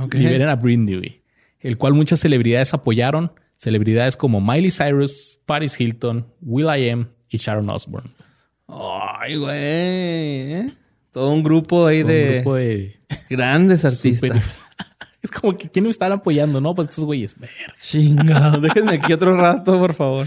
[0.00, 0.14] Ok.
[0.14, 1.22] Liberen a Britney, güey.
[1.58, 3.32] El cual muchas celebridades apoyaron.
[3.56, 8.12] Celebridades como Miley Cyrus, Paris Hilton, Will.i.am y Sharon Osbourne.
[9.22, 9.54] Ay, güey.
[9.56, 10.72] ¿eh?
[11.12, 12.96] Todo un grupo ahí Un de, grupo de...
[13.30, 14.58] grandes artistas.
[15.22, 16.60] es como que, ¿quién me están apoyando?
[16.60, 17.38] No, pues estos güeyes.
[17.38, 17.74] Verga.
[17.80, 18.60] Chingado.
[18.60, 20.26] Déjenme aquí otro rato, por favor.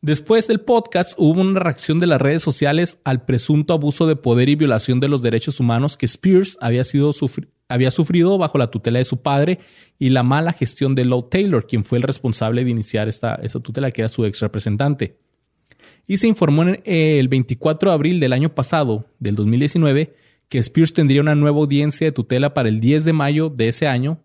[0.00, 4.48] Después del podcast hubo una reacción de las redes sociales al presunto abuso de poder
[4.48, 8.70] y violación de los derechos humanos que Spears había, sido sufri- había sufrido bajo la
[8.70, 9.58] tutela de su padre
[9.98, 13.58] y la mala gestión de Low Taylor, quien fue el responsable de iniciar esta, esta
[13.60, 15.18] tutela, que era su ex representante.
[16.08, 20.16] Y se informó en el 24 de abril del año pasado, del 2019,
[20.48, 23.86] que Spears tendría una nueva audiencia de tutela para el 10 de mayo de ese
[23.86, 24.18] año,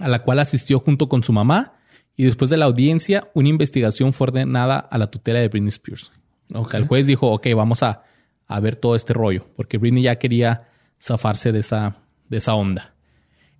[0.00, 1.74] a la cual asistió junto con su mamá.
[2.16, 6.10] Y después de la audiencia, una investigación fue ordenada a la tutela de Britney Spears.
[6.54, 8.04] O sea, el juez dijo, ok, vamos a,
[8.46, 10.68] a ver todo este rollo, porque Britney ya quería
[10.98, 11.98] zafarse de esa,
[12.30, 12.94] de esa onda.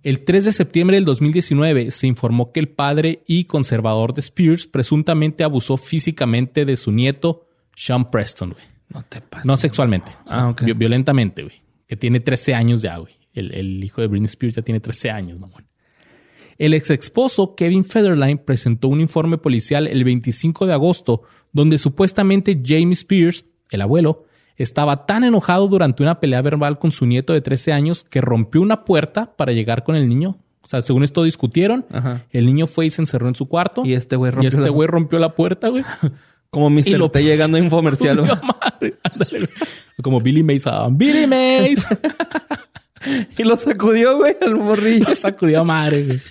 [0.03, 4.67] El 3 de septiembre del 2019 se informó que el padre y conservador de Spears
[4.67, 7.42] presuntamente abusó físicamente de su nieto,
[7.75, 8.63] Sean Preston, güey.
[8.89, 9.45] No te pases.
[9.45, 10.11] No sexualmente.
[10.25, 10.61] o sea, Ah, ok.
[10.63, 11.61] vi- Violentamente, güey.
[11.87, 13.13] Que tiene 13 años ya, güey.
[13.33, 15.65] El, el hijo de Britney Spears ya tiene 13 años, mamón.
[16.59, 22.61] El ex esposo Kevin Federline presentó un informe policial el 25 de agosto donde supuestamente
[22.63, 24.25] Jamie Spears, el abuelo,
[24.55, 28.61] estaba tan enojado durante una pelea verbal con su nieto de 13 años que rompió
[28.61, 30.37] una puerta para llegar con el niño.
[30.61, 32.25] O sea, según esto discutieron, Ajá.
[32.29, 33.81] el niño fue y se encerró en su cuarto.
[33.83, 35.83] Y este güey y rompió este la- güey rompió la puerta, güey.
[36.53, 36.99] Como Y Mr.
[36.99, 38.21] lo- T llegando a infomercial.
[38.21, 38.95] madre.
[39.01, 39.49] Ándale.
[40.03, 40.65] Como Billy Mays.
[40.91, 41.85] Billy Mays.
[43.37, 45.05] y lo sacudió, güey, al morrillo.
[45.09, 46.19] Lo sacudió a madre, güey.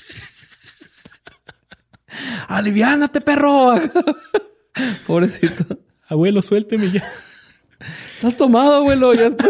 [2.48, 3.74] ¡Aliviánate, perro!
[5.06, 5.78] Pobrecito.
[6.08, 7.10] Abuelo, suélteme ya.
[8.16, 9.12] Estás tomado, abuelo.
[9.14, 9.48] Ya está.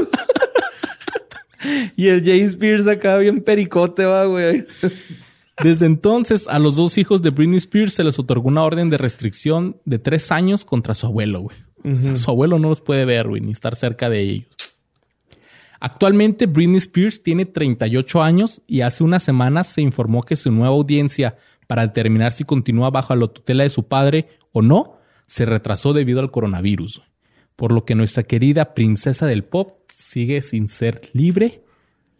[1.97, 4.67] y el Jay Spears acá bien pericote, va, güey.
[5.63, 8.99] Desde entonces, a los dos hijos de Britney Spears se les otorgó una orden de
[8.99, 11.57] restricción de tres años contra su abuelo, güey.
[11.85, 14.49] O sea, su abuelo no los puede ver, güey, ni estar cerca de ellos.
[15.81, 20.75] Actualmente, Britney Spears tiene 38 años y hace unas semanas se informó que su nueva
[20.75, 25.93] audiencia para determinar si continúa bajo la tutela de su padre o no se retrasó
[25.93, 27.03] debido al coronavirus.
[27.57, 31.62] Por lo que nuestra querida princesa del pop sigue sin ser libre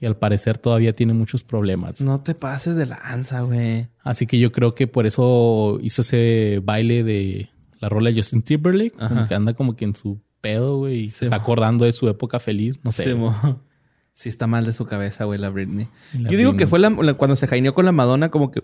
[0.03, 2.01] y al parecer todavía tiene muchos problemas.
[2.03, 3.87] No te pases de lanza, güey.
[4.03, 7.49] Así que yo creo que por eso hizo ese baile de
[7.81, 11.09] la rola de Justin Timberlake, como que anda como que en su pedo, güey, y
[11.09, 13.15] se está acordando de su época feliz, no sé.
[13.15, 13.35] Mo.
[14.15, 15.89] Sí está mal de su cabeza, güey, la Britney.
[16.13, 16.59] La Yo digo Britney.
[16.59, 18.63] que fue la- la- cuando se jaineó con la Madonna, como que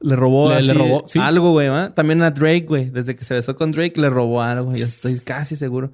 [0.00, 1.18] le robó, Le- así le robó, sí.
[1.18, 1.68] algo, güey.
[1.68, 1.92] ¿va?
[1.92, 2.90] También a Drake, güey.
[2.90, 4.72] Desde que se besó con Drake, le robó algo.
[4.74, 5.92] Yo estoy casi seguro.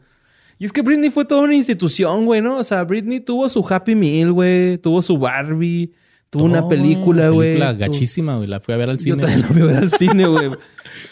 [0.62, 2.58] Y es que Britney fue toda una institución, güey, ¿no?
[2.58, 4.78] O sea, Britney tuvo su Happy Meal, güey.
[4.78, 5.92] Tuvo su Barbie.
[6.30, 7.54] Tuvo una película, güey.
[7.58, 8.46] Película Tu- gachísima, güey.
[8.46, 9.16] La fui a ver al Yo cine.
[9.16, 10.50] también la fui a ver al cine, güey.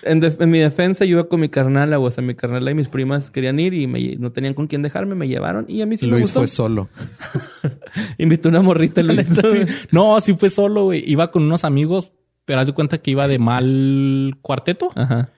[0.04, 2.06] En, en mi defensa, yo iba con mi carnala, güey.
[2.06, 4.82] O sea, mi carnala y mis primas querían ir y me- no tenían con quién
[4.82, 5.64] dejarme, me llevaron.
[5.66, 6.38] Y a mí sí me Luis gustó.
[6.40, 6.88] fue solo.
[8.18, 9.26] Invitó una morrita, Luis.
[9.26, 9.58] sí.
[9.90, 11.02] No, sí fue solo, güey.
[11.10, 12.12] Iba con unos amigos,
[12.44, 14.90] pero haz de cuenta que iba de mal cuarteto.
[14.94, 15.30] Ajá.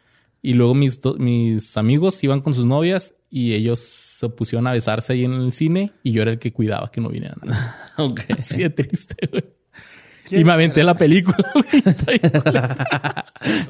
[0.43, 5.13] Y luego mis, mis amigos iban con sus novias y ellos se pusieron a besarse
[5.13, 7.39] ahí en el cine y yo era el que cuidaba que no vinieran.
[7.97, 8.21] Ok.
[8.39, 9.45] Así de triste, güey.
[10.31, 12.21] Y me aventé la película, güey.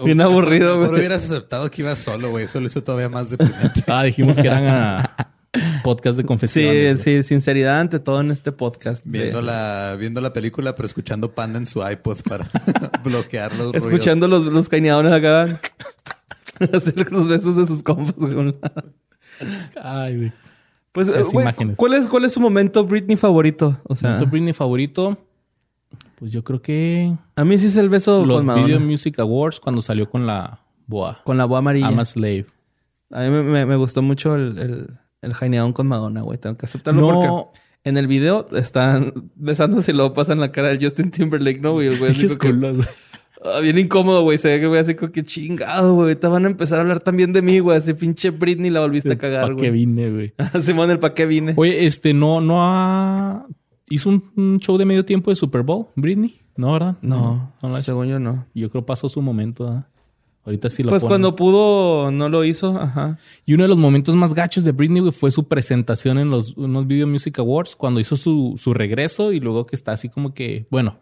[0.05, 0.91] Bien aburrido, güey.
[1.01, 2.45] hubieras aceptado que ibas solo, güey.
[2.45, 3.83] Eso lo hizo todavía más deprimente.
[3.89, 5.35] Ah, dijimos que eran a
[5.83, 7.05] podcast de Sí, confesiones.
[7.05, 7.23] güey.
[7.23, 9.05] sí, sinceridad ante todo en este podcast.
[9.05, 12.49] de- Viendo la, viendo la película, pero escuchando Panda en su iPod para
[13.03, 13.87] bloquear los ruidos.
[13.89, 15.61] Escuchando los, los cañadones acá.
[16.73, 18.55] Hacer los besos de sus compas, güey.
[19.83, 20.33] Ay, güey.
[20.93, 21.77] Pues, Las güey, imágenes.
[21.79, 23.79] ¿cuál es, ¿cuál es su momento Britney favorito?
[23.85, 25.17] O sea, Momento Britney favorito.
[26.19, 28.67] Pues yo creo que a mí sí es el beso los con Madonna.
[28.67, 31.21] Video Music Awards cuando salió con la boa.
[31.25, 31.89] Con la boa amarilla.
[31.89, 32.47] I'm a Slave.
[33.11, 34.91] A mí me, me- me gustó mucho el, el,
[35.23, 36.39] el jaineadón con Madonna, güey.
[36.39, 37.09] Tengo que aceptarlo No.
[37.49, 41.73] porque en el video están besándose y luego pasan la cara de Justin Timberlake, ¿no,
[41.73, 41.89] güey?
[41.89, 42.89] El güey así Pinches culos, güey.
[43.45, 44.39] Ah, bien incómodo, güey.
[44.39, 46.15] Se ve que güey así como que chingado, güey.
[46.17, 47.79] Te van a empezar a hablar también de mí, güey.
[47.79, 49.87] Ese pinche Britney la volviste a cagar, ¿Para qué güey.
[49.87, 50.33] vine, güey?
[50.63, 51.55] Simón, el pa' qué vine.
[51.57, 53.47] Oye, este, no, no ha...
[53.89, 56.41] Hizo un, un show de medio tiempo de Super Bowl, Britney.
[56.57, 56.97] ¿No, verdad?
[57.03, 57.83] No, no hecho.
[57.87, 58.47] según yo no.
[58.55, 59.87] Yo creo pasó su momento, ¿verdad?
[60.45, 61.11] Ahorita sí lo Pues ponen.
[61.13, 62.77] cuando pudo, no lo hizo.
[62.79, 63.19] Ajá.
[63.47, 66.57] Y uno de los momentos más gachos de Britney güey, fue su presentación en los
[66.57, 70.35] unos Video Music Awards cuando hizo su, su regreso y luego que está así como
[70.35, 70.97] que, bueno,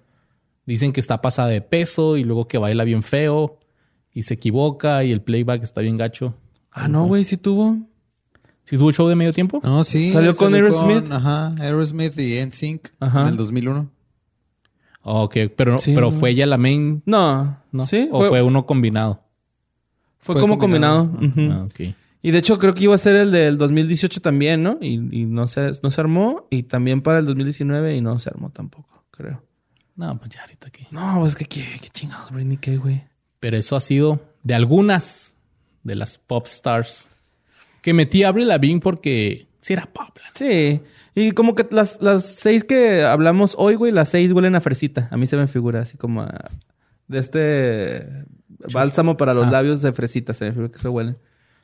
[0.67, 3.59] dicen que está pasada de peso y luego que baila bien feo
[4.13, 6.35] y se equivoca y el playback está bien gacho.
[6.71, 7.79] Ah, no, güey, sí tuvo.
[8.65, 9.61] ¿Sí tuvo show de medio tiempo?
[9.65, 10.11] No, sí.
[10.13, 11.11] ¿Salió con Aerosmith?
[11.11, 13.23] Ajá, Aerosmith y NSYNC Ajá.
[13.23, 13.91] en el 2001.
[15.03, 16.17] Ah, ok, pero, Sí, pero no.
[16.17, 17.87] fue ella la main, No, ¿no?
[17.87, 19.23] Sí, ¿O fue, fue, uno combinado?
[20.19, 21.11] fue fue como combinado.
[21.11, 21.63] combinado.
[21.63, 21.95] Ah, ok.
[22.23, 24.77] Y de hecho creo que iba a ser el del 2018 también, ¿no?
[24.81, 26.47] Y, y no, se, no se armó.
[26.51, 29.43] Y también para el 2019 y no se armó tampoco, creo.
[30.01, 30.87] No, pues ya ahorita aquí.
[30.91, 33.05] No, pues que qué, qué chingados, Britney, qué, güey.
[33.39, 35.37] Pero eso ha sido de algunas
[35.83, 37.13] de las pop stars
[37.83, 40.17] que metí a Avril Lavigne porque sí era pop.
[40.35, 40.81] Sí.
[41.15, 45.09] Y como que las, las seis que hablamos hoy, güey, las seis huelen a fresita.
[45.11, 46.49] A mí se me figura así como a-
[47.09, 48.25] de este
[48.73, 49.51] bálsamo para los Ah.
[49.51, 50.33] labios de fresita.
[50.35, 51.17] Se me figura que se huelen.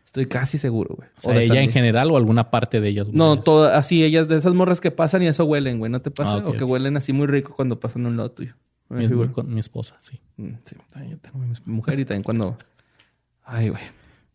[0.07, 1.09] Estoy casi seguro, güey.
[1.19, 3.09] O sea, de ella en general o alguna parte de ellas.
[3.09, 3.19] güey.
[3.19, 5.91] No, todas así, ellas de esas morras que pasan y eso huelen, güey.
[5.91, 6.35] ¿No te pasa?
[6.35, 8.55] Ah, o que huelen así muy rico cuando pasan a un lado tuyo.
[8.89, 9.33] Mi, figura.
[9.33, 10.21] con mi esposa, sí.
[10.37, 12.57] Mm, Sí, también yo tengo mi mujer y también cuando...
[13.45, 13.83] Ay, güey.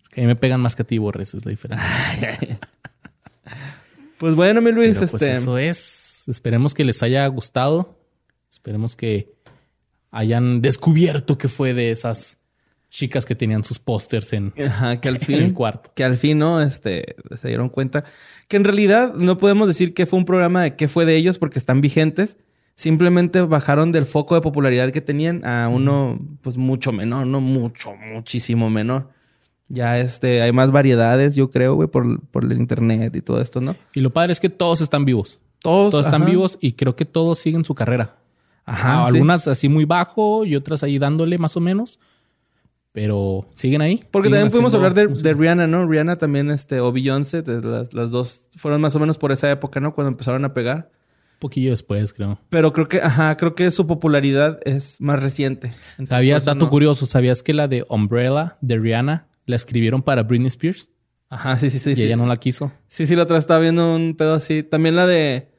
[0.01, 2.59] Es que a mí me pegan más que a ti, Borres, es la diferencia.
[4.19, 5.33] Pues bueno, mi Luis, Pero, pues este...
[5.33, 6.25] eso es.
[6.27, 7.97] Esperemos que les haya gustado.
[8.51, 9.33] Esperemos que
[10.11, 12.37] hayan descubierto que fue de esas
[12.91, 15.91] chicas que tenían sus pósters en, Ajá, que al en el cuarto.
[15.95, 16.61] que al fin, ¿no?
[16.61, 18.03] Este, se dieron cuenta
[18.47, 21.39] que en realidad no podemos decir que fue un programa de qué fue de ellos
[21.39, 22.37] porque están vigentes.
[22.75, 27.93] Simplemente bajaron del foco de popularidad que tenían a uno, pues mucho menor, no mucho,
[27.95, 29.09] muchísimo menor.
[29.67, 33.61] Ya este, hay más variedades, yo creo, güey, por, por el internet y todo esto,
[33.61, 33.75] ¿no?
[33.95, 35.39] Y lo padre es que todos están vivos.
[35.59, 36.31] Todos, Todos están ajá.
[36.31, 38.17] vivos y creo que todos siguen su carrera.
[38.65, 39.13] Ajá, Ah, sí.
[39.15, 41.99] Algunas así muy bajo y otras ahí dándole más o menos.
[42.93, 44.01] Pero siguen ahí.
[44.11, 45.87] Porque siguen también pudimos hablar de, Rihanna, ¿no?
[45.87, 49.79] Rihanna también, este, o Beyoncé, las, las dos fueron más o menos por esa época,
[49.79, 49.93] ¿no?
[49.93, 50.91] Cuando empezaron a pegar.
[51.35, 52.37] Un poquillo después, creo.
[52.49, 55.71] Pero creo que, ajá, creo que su popularidad es más reciente.
[56.07, 60.47] ¿Sabías, dato no- curioso, sabías que la de Umbrella de Rihanna la escribieron para Britney
[60.47, 60.89] Spears?
[61.29, 61.91] Ajá, sí, sí, sí.
[61.91, 62.03] y sí.
[62.03, 62.73] ella no la quiso.
[62.89, 64.63] Sí, sí, la otra estaba viendo un pedo así.
[64.63, 65.50] También la de.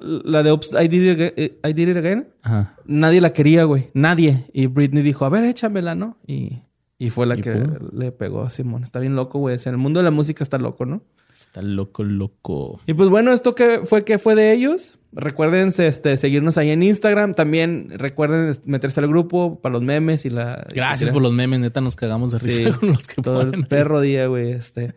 [0.00, 2.76] La de Oops, I Did It Again, eh, I Did It Again, Ajá.
[2.86, 3.90] nadie la quería, güey.
[3.94, 4.44] Nadie.
[4.52, 6.16] Y Britney dijo, a ver, échamela, ¿no?
[6.26, 6.60] Y,
[6.98, 8.82] y fue la Y que le pegó a Simón.
[8.84, 9.56] Está bien loco, güey.
[9.56, 11.02] O sea, en el mundo de la música está loco, ¿no?
[11.36, 12.80] Está loco, loco.
[12.86, 14.94] Y pues bueno, esto que fue que fue de ellos.
[15.12, 17.32] Recuerden este, seguirnos ahí en Instagram.
[17.32, 20.66] También recuerden meterse al grupo para los memes y la.
[20.74, 23.50] Gracias por los memes, neta, nos cagamos de risa Sí, con los que todo el
[23.50, 23.66] ponen.
[23.66, 24.50] perro día, güey.
[24.50, 24.94] Este.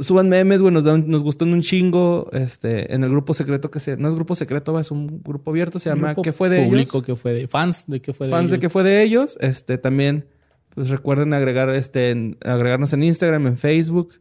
[0.00, 0.72] Suban memes, güey.
[0.72, 2.28] Nos, dan- nos gustó un chingo.
[2.32, 3.96] Este, en el grupo secreto que se.
[3.96, 5.78] No es grupo secreto, va, es un grupo abierto.
[5.78, 7.06] Se llama ¿Qué fue de público, ellos?
[7.06, 9.36] ¿Qué fue de fans de qué fue de Fans de qué fue de ellos.
[9.40, 10.26] Este, también,
[10.74, 14.14] pues recuerden agregar, este, en- agregarnos en Instagram, en Facebook.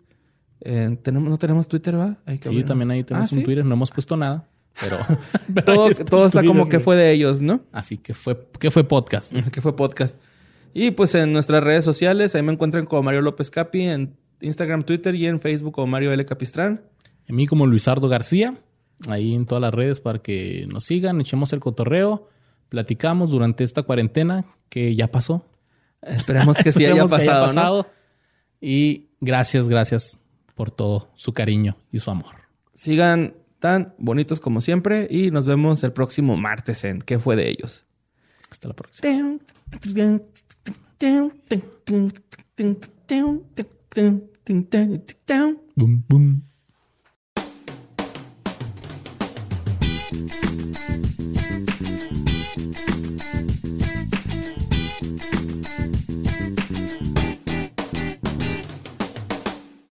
[0.59, 2.17] En- tenemos, no tenemos Twitter, ¿va?
[2.25, 3.45] Hay que Sí, abrir- también ahí tenemos Ah, un ¿sí?
[3.45, 4.47] Twitter, no hemos puesto nada,
[4.79, 4.97] pero,
[5.53, 5.65] pero
[6.05, 7.61] Todo, está como que fue de ellos, ¿no?
[7.71, 9.33] Así que fue, ¿qué fue podcast?
[9.51, 10.17] que fue podcast.
[10.73, 14.83] Y pues en nuestras redes sociales, ahí me encuentran como Mario López Capi en Instagram,
[14.83, 16.25] Twitter y en Facebook como Mario L.
[16.25, 16.81] Capistrán.
[17.29, 18.55] A mí como Luisardo García,
[19.07, 22.27] ahí en todas las redes para que nos sigan, echemos el cotorreo,
[22.69, 25.45] platicamos durante esta cuarentena que ya pasó.
[26.01, 27.85] Esperemos que sí haya que pasado, ¿no?
[28.59, 30.19] Y gracias, gracias
[30.55, 32.35] por todo su cariño y su amor.
[32.73, 37.49] Sigan tan bonitos como siempre y nos vemos el próximo martes en ¿Qué fue de
[37.49, 37.85] ellos?
[38.49, 39.39] Hasta la próxima.
[44.45, 46.43] ding, ding, ding, down, boom, boom.